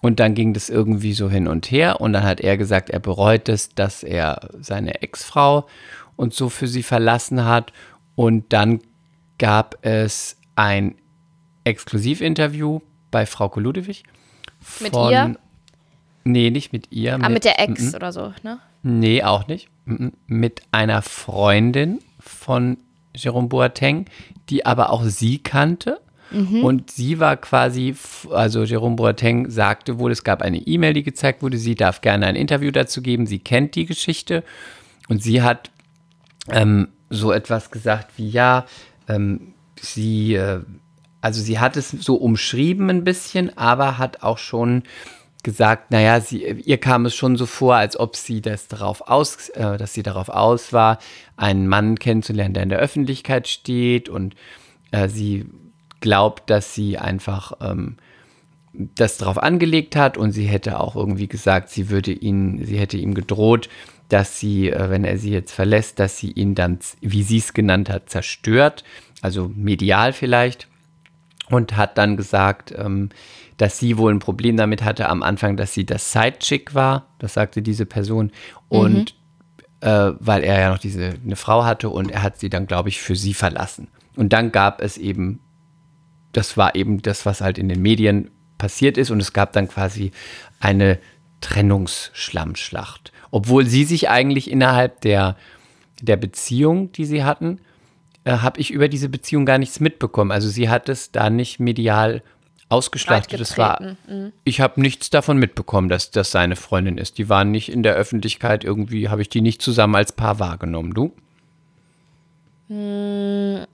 [0.00, 2.98] und dann ging das irgendwie so hin und her und dann hat er gesagt, er
[2.98, 5.66] bereut es, dass er seine Ex-Frau
[6.18, 7.72] und so für sie verlassen hat
[8.16, 8.80] und dann
[9.38, 10.96] gab es ein
[11.64, 12.80] Exklusivinterview
[13.10, 14.02] bei Frau Ludewig
[14.80, 15.36] Mit ihr?
[16.24, 17.14] Nee, nicht mit ihr.
[17.22, 17.94] Ah, mit der Ex Mhm.
[17.94, 18.58] oder so, ne?
[18.82, 19.68] Nee, auch nicht.
[19.86, 20.12] Mhm.
[20.26, 22.78] Mit einer Freundin von
[23.14, 24.06] Jerome Boateng,
[24.50, 26.00] die aber auch sie kannte.
[26.30, 27.94] Und sie war quasi,
[28.30, 32.26] also Jerome Boateng sagte wohl, es gab eine E-Mail, die gezeigt wurde, sie darf gerne
[32.26, 34.44] ein Interview dazu geben, sie kennt die Geschichte.
[35.08, 35.70] Und sie hat
[36.50, 38.66] ähm, so etwas gesagt wie, ja,
[39.08, 40.60] ähm, sie, äh,
[41.20, 44.82] also sie hat es so umschrieben ein bisschen, aber hat auch schon
[45.42, 49.48] gesagt, naja, sie, ihr kam es schon so vor, als ob sie das darauf aus,
[49.50, 50.98] äh, dass sie darauf aus war,
[51.36, 54.34] einen Mann kennenzulernen, der in der Öffentlichkeit steht und
[54.90, 55.46] äh, sie
[56.00, 57.96] glaubt, dass sie einfach ähm,
[58.72, 62.96] das darauf angelegt hat und sie hätte auch irgendwie gesagt, sie würde ihn, sie hätte
[62.96, 63.68] ihm gedroht,
[64.08, 67.52] dass sie, äh, wenn er sie jetzt verlässt, dass sie ihn dann, wie sie es
[67.52, 68.84] genannt hat, zerstört,
[69.20, 70.68] also medial vielleicht.
[71.50, 73.08] Und hat dann gesagt, ähm,
[73.56, 77.34] dass sie wohl ein Problem damit hatte am Anfang, dass sie das Sidechick war, das
[77.34, 78.32] sagte diese Person,
[78.68, 79.14] und
[79.80, 82.88] äh, weil er ja noch diese eine Frau hatte und er hat sie dann, glaube
[82.88, 83.88] ich, für sie verlassen.
[84.16, 85.40] Und dann gab es eben,
[86.32, 89.68] das war eben das, was halt in den Medien passiert ist, und es gab dann
[89.68, 90.12] quasi
[90.60, 90.98] eine
[91.40, 93.12] Trennungsschlammschlacht.
[93.30, 95.36] Obwohl sie sich eigentlich innerhalb der,
[96.00, 97.60] der Beziehung, die sie hatten,
[98.24, 100.30] äh, habe ich über diese Beziehung gar nichts mitbekommen.
[100.30, 102.22] Also sie hat es da nicht medial
[102.68, 103.40] ausgeschlachtet.
[103.40, 107.18] Das war, Breitgetreten, ich habe nichts davon mitbekommen, dass das seine Freundin ist.
[107.18, 110.92] Die waren nicht in der Öffentlichkeit, irgendwie habe ich die nicht zusammen als Paar wahrgenommen.
[110.92, 111.12] Du?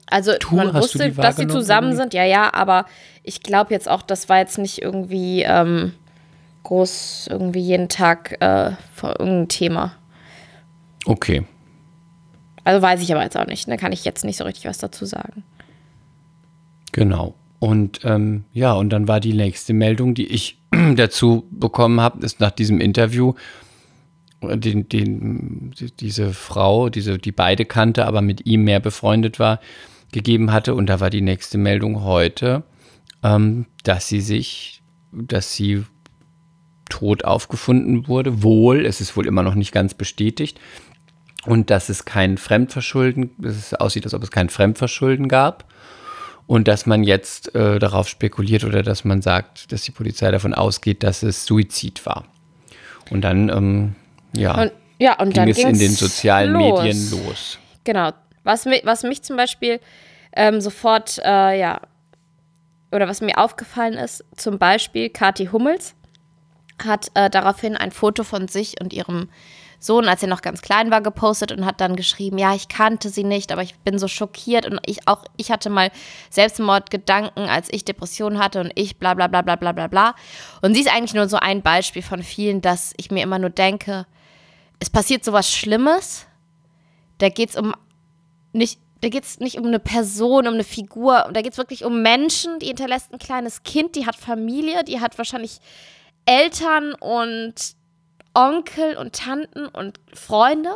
[0.09, 1.97] Also Tu, man du wusste, dass sie zusammen Emily?
[1.97, 2.85] sind, ja, ja, aber
[3.23, 5.91] ich glaube jetzt auch, das war jetzt nicht irgendwie ähm,
[6.65, 9.93] groß irgendwie jeden Tag äh, vor irgendeinem Thema.
[11.05, 11.45] Okay.
[12.63, 14.77] Also weiß ich aber jetzt auch nicht, da kann ich jetzt nicht so richtig was
[14.79, 15.43] dazu sagen.
[16.91, 17.35] Genau.
[17.59, 20.59] Und ähm, ja, und dann war die nächste Meldung, die ich
[20.95, 23.33] dazu bekommen habe, ist nach diesem Interview,
[24.41, 29.39] äh, den, den, die- diese Frau, diese, die beide kannte, aber mit ihm mehr befreundet
[29.39, 29.59] war,
[30.11, 30.75] gegeben hatte.
[30.75, 32.63] Und da war die nächste Meldung heute,
[33.23, 34.81] ähm, dass sie sich,
[35.11, 35.83] dass sie
[36.89, 38.43] tot aufgefunden wurde.
[38.43, 40.59] Wohl, es ist wohl immer noch nicht ganz bestätigt.
[41.45, 45.65] Und dass es kein Fremdverschulden, dass es aussieht, als ob es kein Fremdverschulden gab.
[46.47, 50.53] Und dass man jetzt äh, darauf spekuliert oder dass man sagt, dass die Polizei davon
[50.53, 52.25] ausgeht, dass es Suizid war.
[53.09, 53.95] Und dann, ähm,
[54.33, 56.81] ja, Und ja, und ging dann es in den sozialen los.
[56.81, 57.59] Medien los.
[57.83, 58.11] Genau.
[58.43, 59.79] Was, mi was mich zum Beispiel
[60.35, 61.81] ähm, sofort, äh, ja,
[62.91, 65.95] oder was mir aufgefallen ist, zum Beispiel Kathi Hummels
[66.83, 69.29] hat äh, daraufhin ein Foto von sich und ihrem
[69.79, 73.09] Sohn, als er noch ganz klein war, gepostet und hat dann geschrieben, ja, ich kannte
[73.09, 75.91] sie nicht, aber ich bin so schockiert und ich auch, ich hatte mal
[76.29, 80.15] Selbstmordgedanken, als ich Depressionen hatte und ich bla bla bla bla bla bla bla.
[80.61, 83.49] Und sie ist eigentlich nur so ein Beispiel von vielen, dass ich mir immer nur
[83.49, 84.05] denke,
[84.79, 86.25] es passiert sowas Schlimmes,
[87.19, 87.73] da geht es um
[88.53, 91.85] nicht, da geht es nicht um eine Person, um eine Figur, da geht es wirklich
[91.85, 95.59] um Menschen, die hinterlässt ein kleines Kind, die hat Familie, die hat wahrscheinlich
[96.25, 97.53] Eltern und
[98.33, 100.75] Onkel und Tanten und Freunde.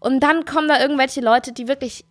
[0.00, 2.04] Und dann kommen da irgendwelche Leute, die wirklich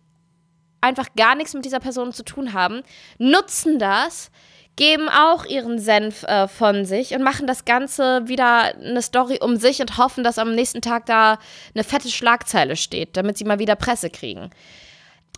[0.80, 2.82] einfach gar nichts mit dieser Person zu tun haben,
[3.18, 4.30] nutzen das,
[4.76, 9.56] geben auch ihren Senf äh, von sich und machen das Ganze wieder eine Story um
[9.56, 11.38] sich und hoffen, dass am nächsten Tag da
[11.74, 14.50] eine fette Schlagzeile steht, damit sie mal wieder Presse kriegen.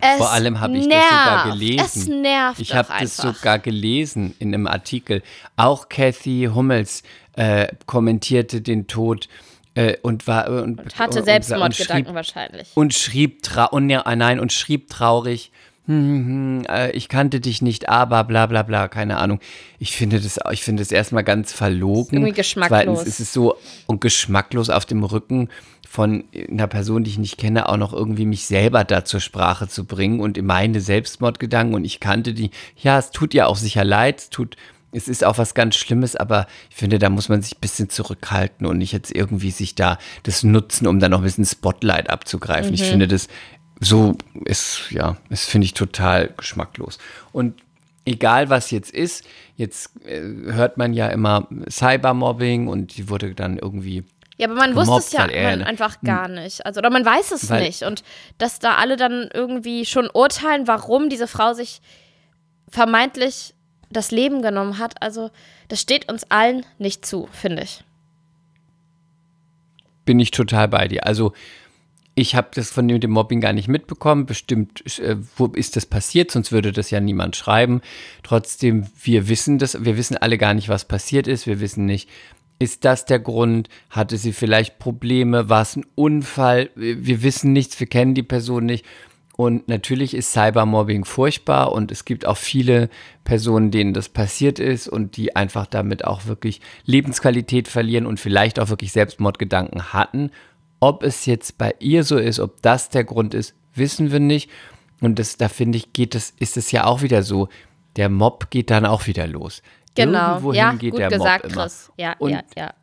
[0.01, 1.05] Es Vor allem habe ich nervt.
[1.11, 1.85] das sogar gelesen.
[1.85, 5.23] Es nervt Ich habe das sogar gelesen in einem Artikel.
[5.57, 7.03] Auch Kathy Hummels
[7.37, 9.29] äh, kommentierte den Tod
[9.75, 12.69] äh, und war und, Hatte und- Selbstmordgedanken und schrieb, wahrscheinlich.
[12.75, 15.53] und schrieb trau und ja, nein und schrieb traurig.
[15.87, 19.39] Hm, hm, hm, äh, ich kannte dich nicht, aber bla bla bla, keine Ahnung.
[19.79, 22.17] Ich finde das, ich finde das erstmal ganz verlogen.
[22.17, 22.81] irgendwie geschmacklos.
[22.81, 23.57] Zweitens ist es so
[23.87, 25.49] und geschmacklos auf dem Rücken
[25.89, 29.69] von einer Person, die ich nicht kenne, auch noch irgendwie mich selber da zur Sprache
[29.69, 32.51] zu bringen und meine Selbstmordgedanken und ich kannte die.
[32.77, 34.57] Ja, es tut ihr auch sicher leid, es tut,
[34.93, 37.91] es ist auch was ganz Schlimmes, aber ich finde, da muss man sich ein bisschen
[37.91, 42.09] zurückhalten und nicht jetzt irgendwie sich da das nutzen, um dann noch ein bisschen Spotlight
[42.09, 42.73] abzugreifen.
[42.73, 43.29] Ich finde das
[43.81, 46.99] so ist, ja, das finde ich total geschmacklos.
[47.33, 47.61] Und
[48.05, 49.25] egal was jetzt ist,
[49.57, 50.21] jetzt äh,
[50.53, 54.05] hört man ja immer Cybermobbing und die wurde dann irgendwie
[54.39, 56.65] Ja, aber man wusste gemobbt, es ja man einfach gar nicht.
[56.65, 57.83] Also, oder man weiß es nicht.
[57.83, 58.03] Und
[58.39, 61.83] dass da alle dann irgendwie schon urteilen, warum diese Frau sich
[62.69, 63.55] vermeintlich
[63.91, 65.03] das Leben genommen hat.
[65.03, 65.31] Also,
[65.69, 67.85] das steht uns allen nicht zu, finde ich.
[70.07, 71.05] bin ich total bei dir.
[71.05, 71.35] Also
[72.15, 74.25] ich habe das von dem Mobbing gar nicht mitbekommen.
[74.25, 76.31] Bestimmt, äh, wo ist das passiert?
[76.31, 77.83] Sonst würde das ja niemand schreiben.
[78.23, 81.47] Trotzdem, wir wissen das, wir wissen alle gar nicht, was passiert ist.
[81.47, 82.09] Wir wissen nicht,
[82.59, 83.69] ist das der Grund?
[83.91, 85.51] Hatte sie vielleicht Probleme?
[85.51, 86.71] War es ein Unfall?
[86.75, 88.87] Wir wissen nichts, wir kennen die Person nicht.
[89.37, 92.89] Und natürlich ist Cybermobbing furchtbar und es gibt auch viele
[93.25, 98.59] Personen, denen das passiert ist und die einfach damit auch wirklich Lebensqualität verlieren und vielleicht
[98.59, 100.31] auch wirklich Selbstmordgedanken hatten
[100.81, 104.51] ob es jetzt bei ihr so ist, ob das der Grund ist, wissen wir nicht.
[105.01, 107.49] Und das, da finde ich, geht es, ist es ja auch wieder so.
[107.97, 109.63] Der Mob geht dann auch wieder los.
[109.95, 111.93] Genau, Irgendwohin ja, geht gut der gesagt, Mob Chris.
[111.97, 112.75] Ja, und, ja, ja.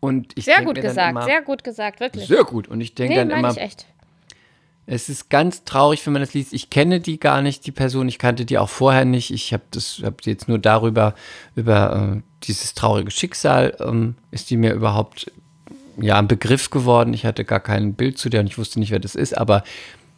[0.00, 2.26] Und ich sehr gut gesagt, immer, sehr gut gesagt, wirklich.
[2.26, 2.68] Sehr gut.
[2.68, 3.86] Und ich denke nee, dann immer, echt.
[4.92, 6.52] Es ist ganz traurig, wenn man das liest.
[6.52, 8.08] Ich kenne die gar nicht, die Person.
[8.08, 9.30] Ich kannte die auch vorher nicht.
[9.30, 11.14] Ich habe das, habe jetzt nur darüber,
[11.54, 15.30] über äh, dieses traurige Schicksal, ähm, ist die mir überhaupt
[16.00, 17.14] ja, ein Begriff geworden.
[17.14, 19.38] Ich hatte gar kein Bild zu der und ich wusste nicht, wer das ist.
[19.38, 19.62] Aber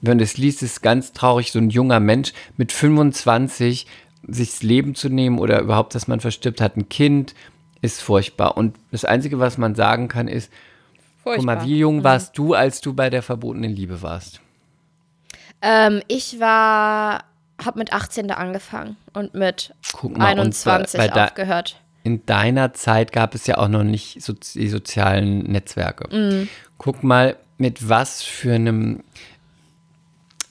[0.00, 3.86] wenn du es liest, ist es ganz traurig, so ein junger Mensch mit 25
[4.26, 7.34] sich das Leben zu nehmen oder überhaupt, dass man verstirbt, hat ein Kind,
[7.82, 8.56] ist furchtbar.
[8.56, 10.50] Und das Einzige, was man sagen kann, ist,
[11.22, 11.56] furchtbar.
[11.56, 12.04] guck mal, wie jung mhm.
[12.04, 14.40] warst du, als du bei der verbotenen Liebe warst?
[15.62, 17.24] Ähm, ich war,
[17.64, 23.34] habe mit 18 da angefangen und mit mal, 21 und aufgehört in deiner Zeit gab
[23.34, 26.14] es ja auch noch nicht so, die sozialen Netzwerke.
[26.14, 26.48] Mhm.
[26.78, 29.04] Guck mal, mit was für einem,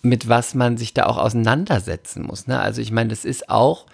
[0.02, 2.48] mit was man sich da auch auseinandersetzen muss.
[2.48, 2.60] Ne?
[2.60, 3.86] Also ich meine, das ist auch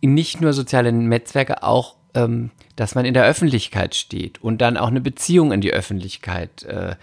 [0.00, 4.88] nicht nur soziale Netzwerke, auch, ähm, dass man in der Öffentlichkeit steht und dann auch
[4.88, 6.96] eine Beziehung in die Öffentlichkeit äh, äh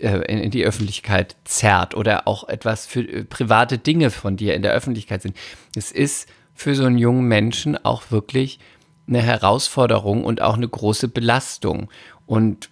[0.00, 4.62] in, in die Öffentlichkeit zerrt oder auch etwas für äh, private Dinge von dir in
[4.62, 5.36] der Öffentlichkeit sind.
[5.74, 8.58] Es ist für so einen jungen Menschen auch wirklich
[9.06, 11.88] eine Herausforderung und auch eine große Belastung.
[12.26, 12.68] Und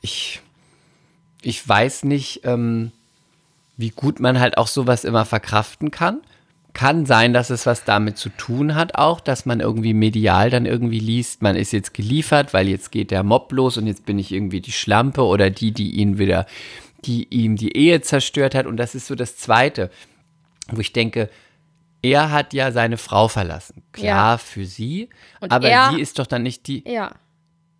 [0.00, 0.40] ich,
[1.42, 2.92] ich weiß nicht, ähm,
[3.76, 6.20] wie gut man halt auch sowas immer verkraften kann.
[6.74, 10.66] Kann sein, dass es was damit zu tun hat, auch, dass man irgendwie medial dann
[10.66, 14.18] irgendwie liest, man ist jetzt geliefert, weil jetzt geht der Mob los und jetzt bin
[14.18, 16.46] ich irgendwie die Schlampe oder die, die ihn wieder,
[17.04, 18.66] die ihm die Ehe zerstört hat.
[18.66, 19.90] Und das ist so das Zweite,
[20.68, 21.30] wo ich denke,
[22.02, 23.82] er hat ja seine Frau verlassen.
[23.92, 24.38] Klar, ja.
[24.38, 25.08] für sie.
[25.40, 26.82] Und aber er, sie ist doch dann nicht die.
[26.86, 27.12] Ja.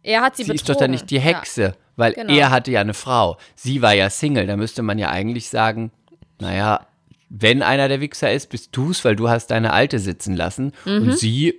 [0.03, 1.73] Er hat sie, sie ist doch dann nicht die Hexe, ja.
[1.97, 2.33] weil genau.
[2.33, 3.39] er hatte ja eine Frau.
[3.55, 4.47] Sie war ja Single.
[4.47, 5.91] Da müsste man ja eigentlich sagen,
[6.39, 6.87] naja,
[7.37, 10.73] wenn einer der Wichser ist, bist du es, weil du hast deine Alte sitzen lassen.
[10.85, 11.03] Mhm.
[11.03, 11.55] Und sie,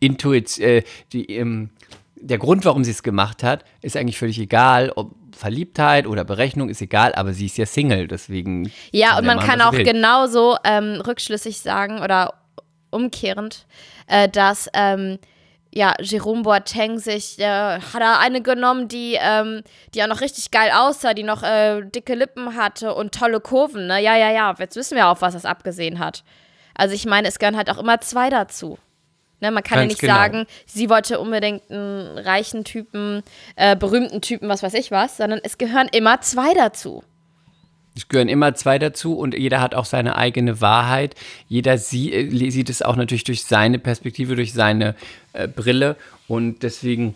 [0.00, 1.70] Intuit, äh, die, ähm,
[2.16, 6.68] der Grund, warum sie es gemacht hat, ist eigentlich völlig egal, ob Verliebtheit oder Berechnung
[6.70, 8.72] ist egal, aber sie ist ja Single, deswegen.
[8.90, 9.84] Ja, und man kann auch will.
[9.84, 12.34] genauso ähm, rückschlüssig sagen oder
[12.90, 13.66] umkehrend,
[14.08, 15.18] äh, dass ähm,
[15.76, 19.62] ja, Jerome Boateng sich, äh, hat er eine genommen, die, ähm,
[19.94, 23.86] die auch noch richtig geil aussah, die noch äh, dicke Lippen hatte und tolle Kurven,
[23.86, 24.00] ne?
[24.00, 26.24] Ja, ja, ja, jetzt wissen wir auch, was das abgesehen hat.
[26.74, 28.78] Also ich meine, es gehören halt auch immer zwei dazu.
[29.40, 30.14] Ne, man kann Ganz ja nicht genau.
[30.14, 33.22] sagen, sie wollte unbedingt einen reichen Typen,
[33.56, 37.04] äh, berühmten Typen, was weiß ich was, sondern es gehören immer zwei dazu.
[37.96, 41.14] Es gehören immer zwei dazu und jeder hat auch seine eigene Wahrheit.
[41.48, 44.94] Jeder sie, äh, sieht es auch natürlich durch seine Perspektive, durch seine
[45.32, 45.96] äh, Brille.
[46.28, 47.14] Und deswegen,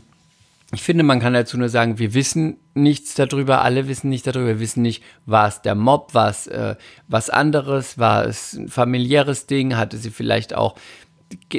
[0.73, 4.47] ich finde, man kann dazu nur sagen, wir wissen nichts darüber, alle wissen nichts darüber.
[4.47, 6.77] Wir wissen nicht, war es der Mob, war es äh,
[7.09, 10.77] was anderes, war es ein familiäres Ding, hatte sie vielleicht auch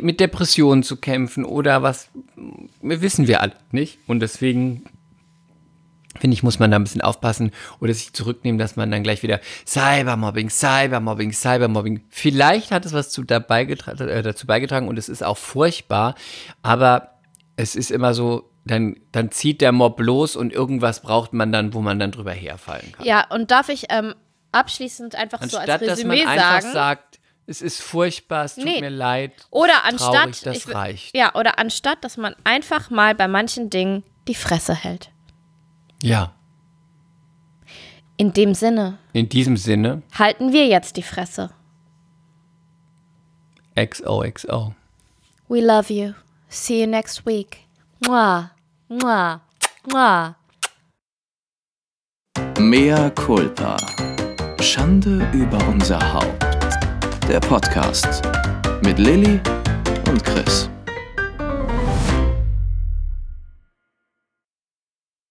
[0.02, 2.10] mit Depressionen zu kämpfen oder was,
[2.82, 4.00] wissen wir alle nicht.
[4.08, 4.84] Und deswegen
[6.20, 9.24] finde ich, muss man da ein bisschen aufpassen oder sich zurücknehmen, dass man dann gleich
[9.24, 12.04] wieder Cybermobbing, Cybermobbing, Cybermobbing.
[12.10, 16.16] Vielleicht hat es was zu dabei äh, dazu beigetragen und es ist auch furchtbar,
[16.62, 17.16] aber
[17.56, 21.74] es ist immer so, dann, dann zieht der Mob los und irgendwas braucht man dann,
[21.74, 23.06] wo man dann drüber herfallen kann.
[23.06, 24.14] Ja, und darf ich ähm,
[24.52, 28.56] abschließend einfach Anstatt, so als Resümee dass man sagen, einfach sagt, es ist furchtbar, es
[28.56, 28.82] tut nee.
[28.82, 29.34] mir leid.
[29.50, 31.16] Oder anstatt, traurig, das ich, reicht.
[31.16, 35.10] Ja, oder anstatt, dass man einfach mal bei manchen Dingen die Fresse hält.
[36.02, 36.34] Ja.
[38.18, 38.98] In dem Sinne.
[39.14, 40.04] In diesem Sinne.
[40.18, 41.50] Halten wir jetzt die Fresse.
[43.76, 44.74] XOXO.
[45.48, 46.14] We love you.
[46.50, 47.68] See you next week.
[48.00, 48.52] Mua.
[48.88, 49.42] Mua.
[49.92, 50.36] Mua.
[52.60, 53.78] Mea culpa.
[54.60, 56.46] Schande über unser Haupt
[57.28, 58.22] der Podcast
[58.84, 59.40] mit Lilly
[60.10, 60.70] und Chris.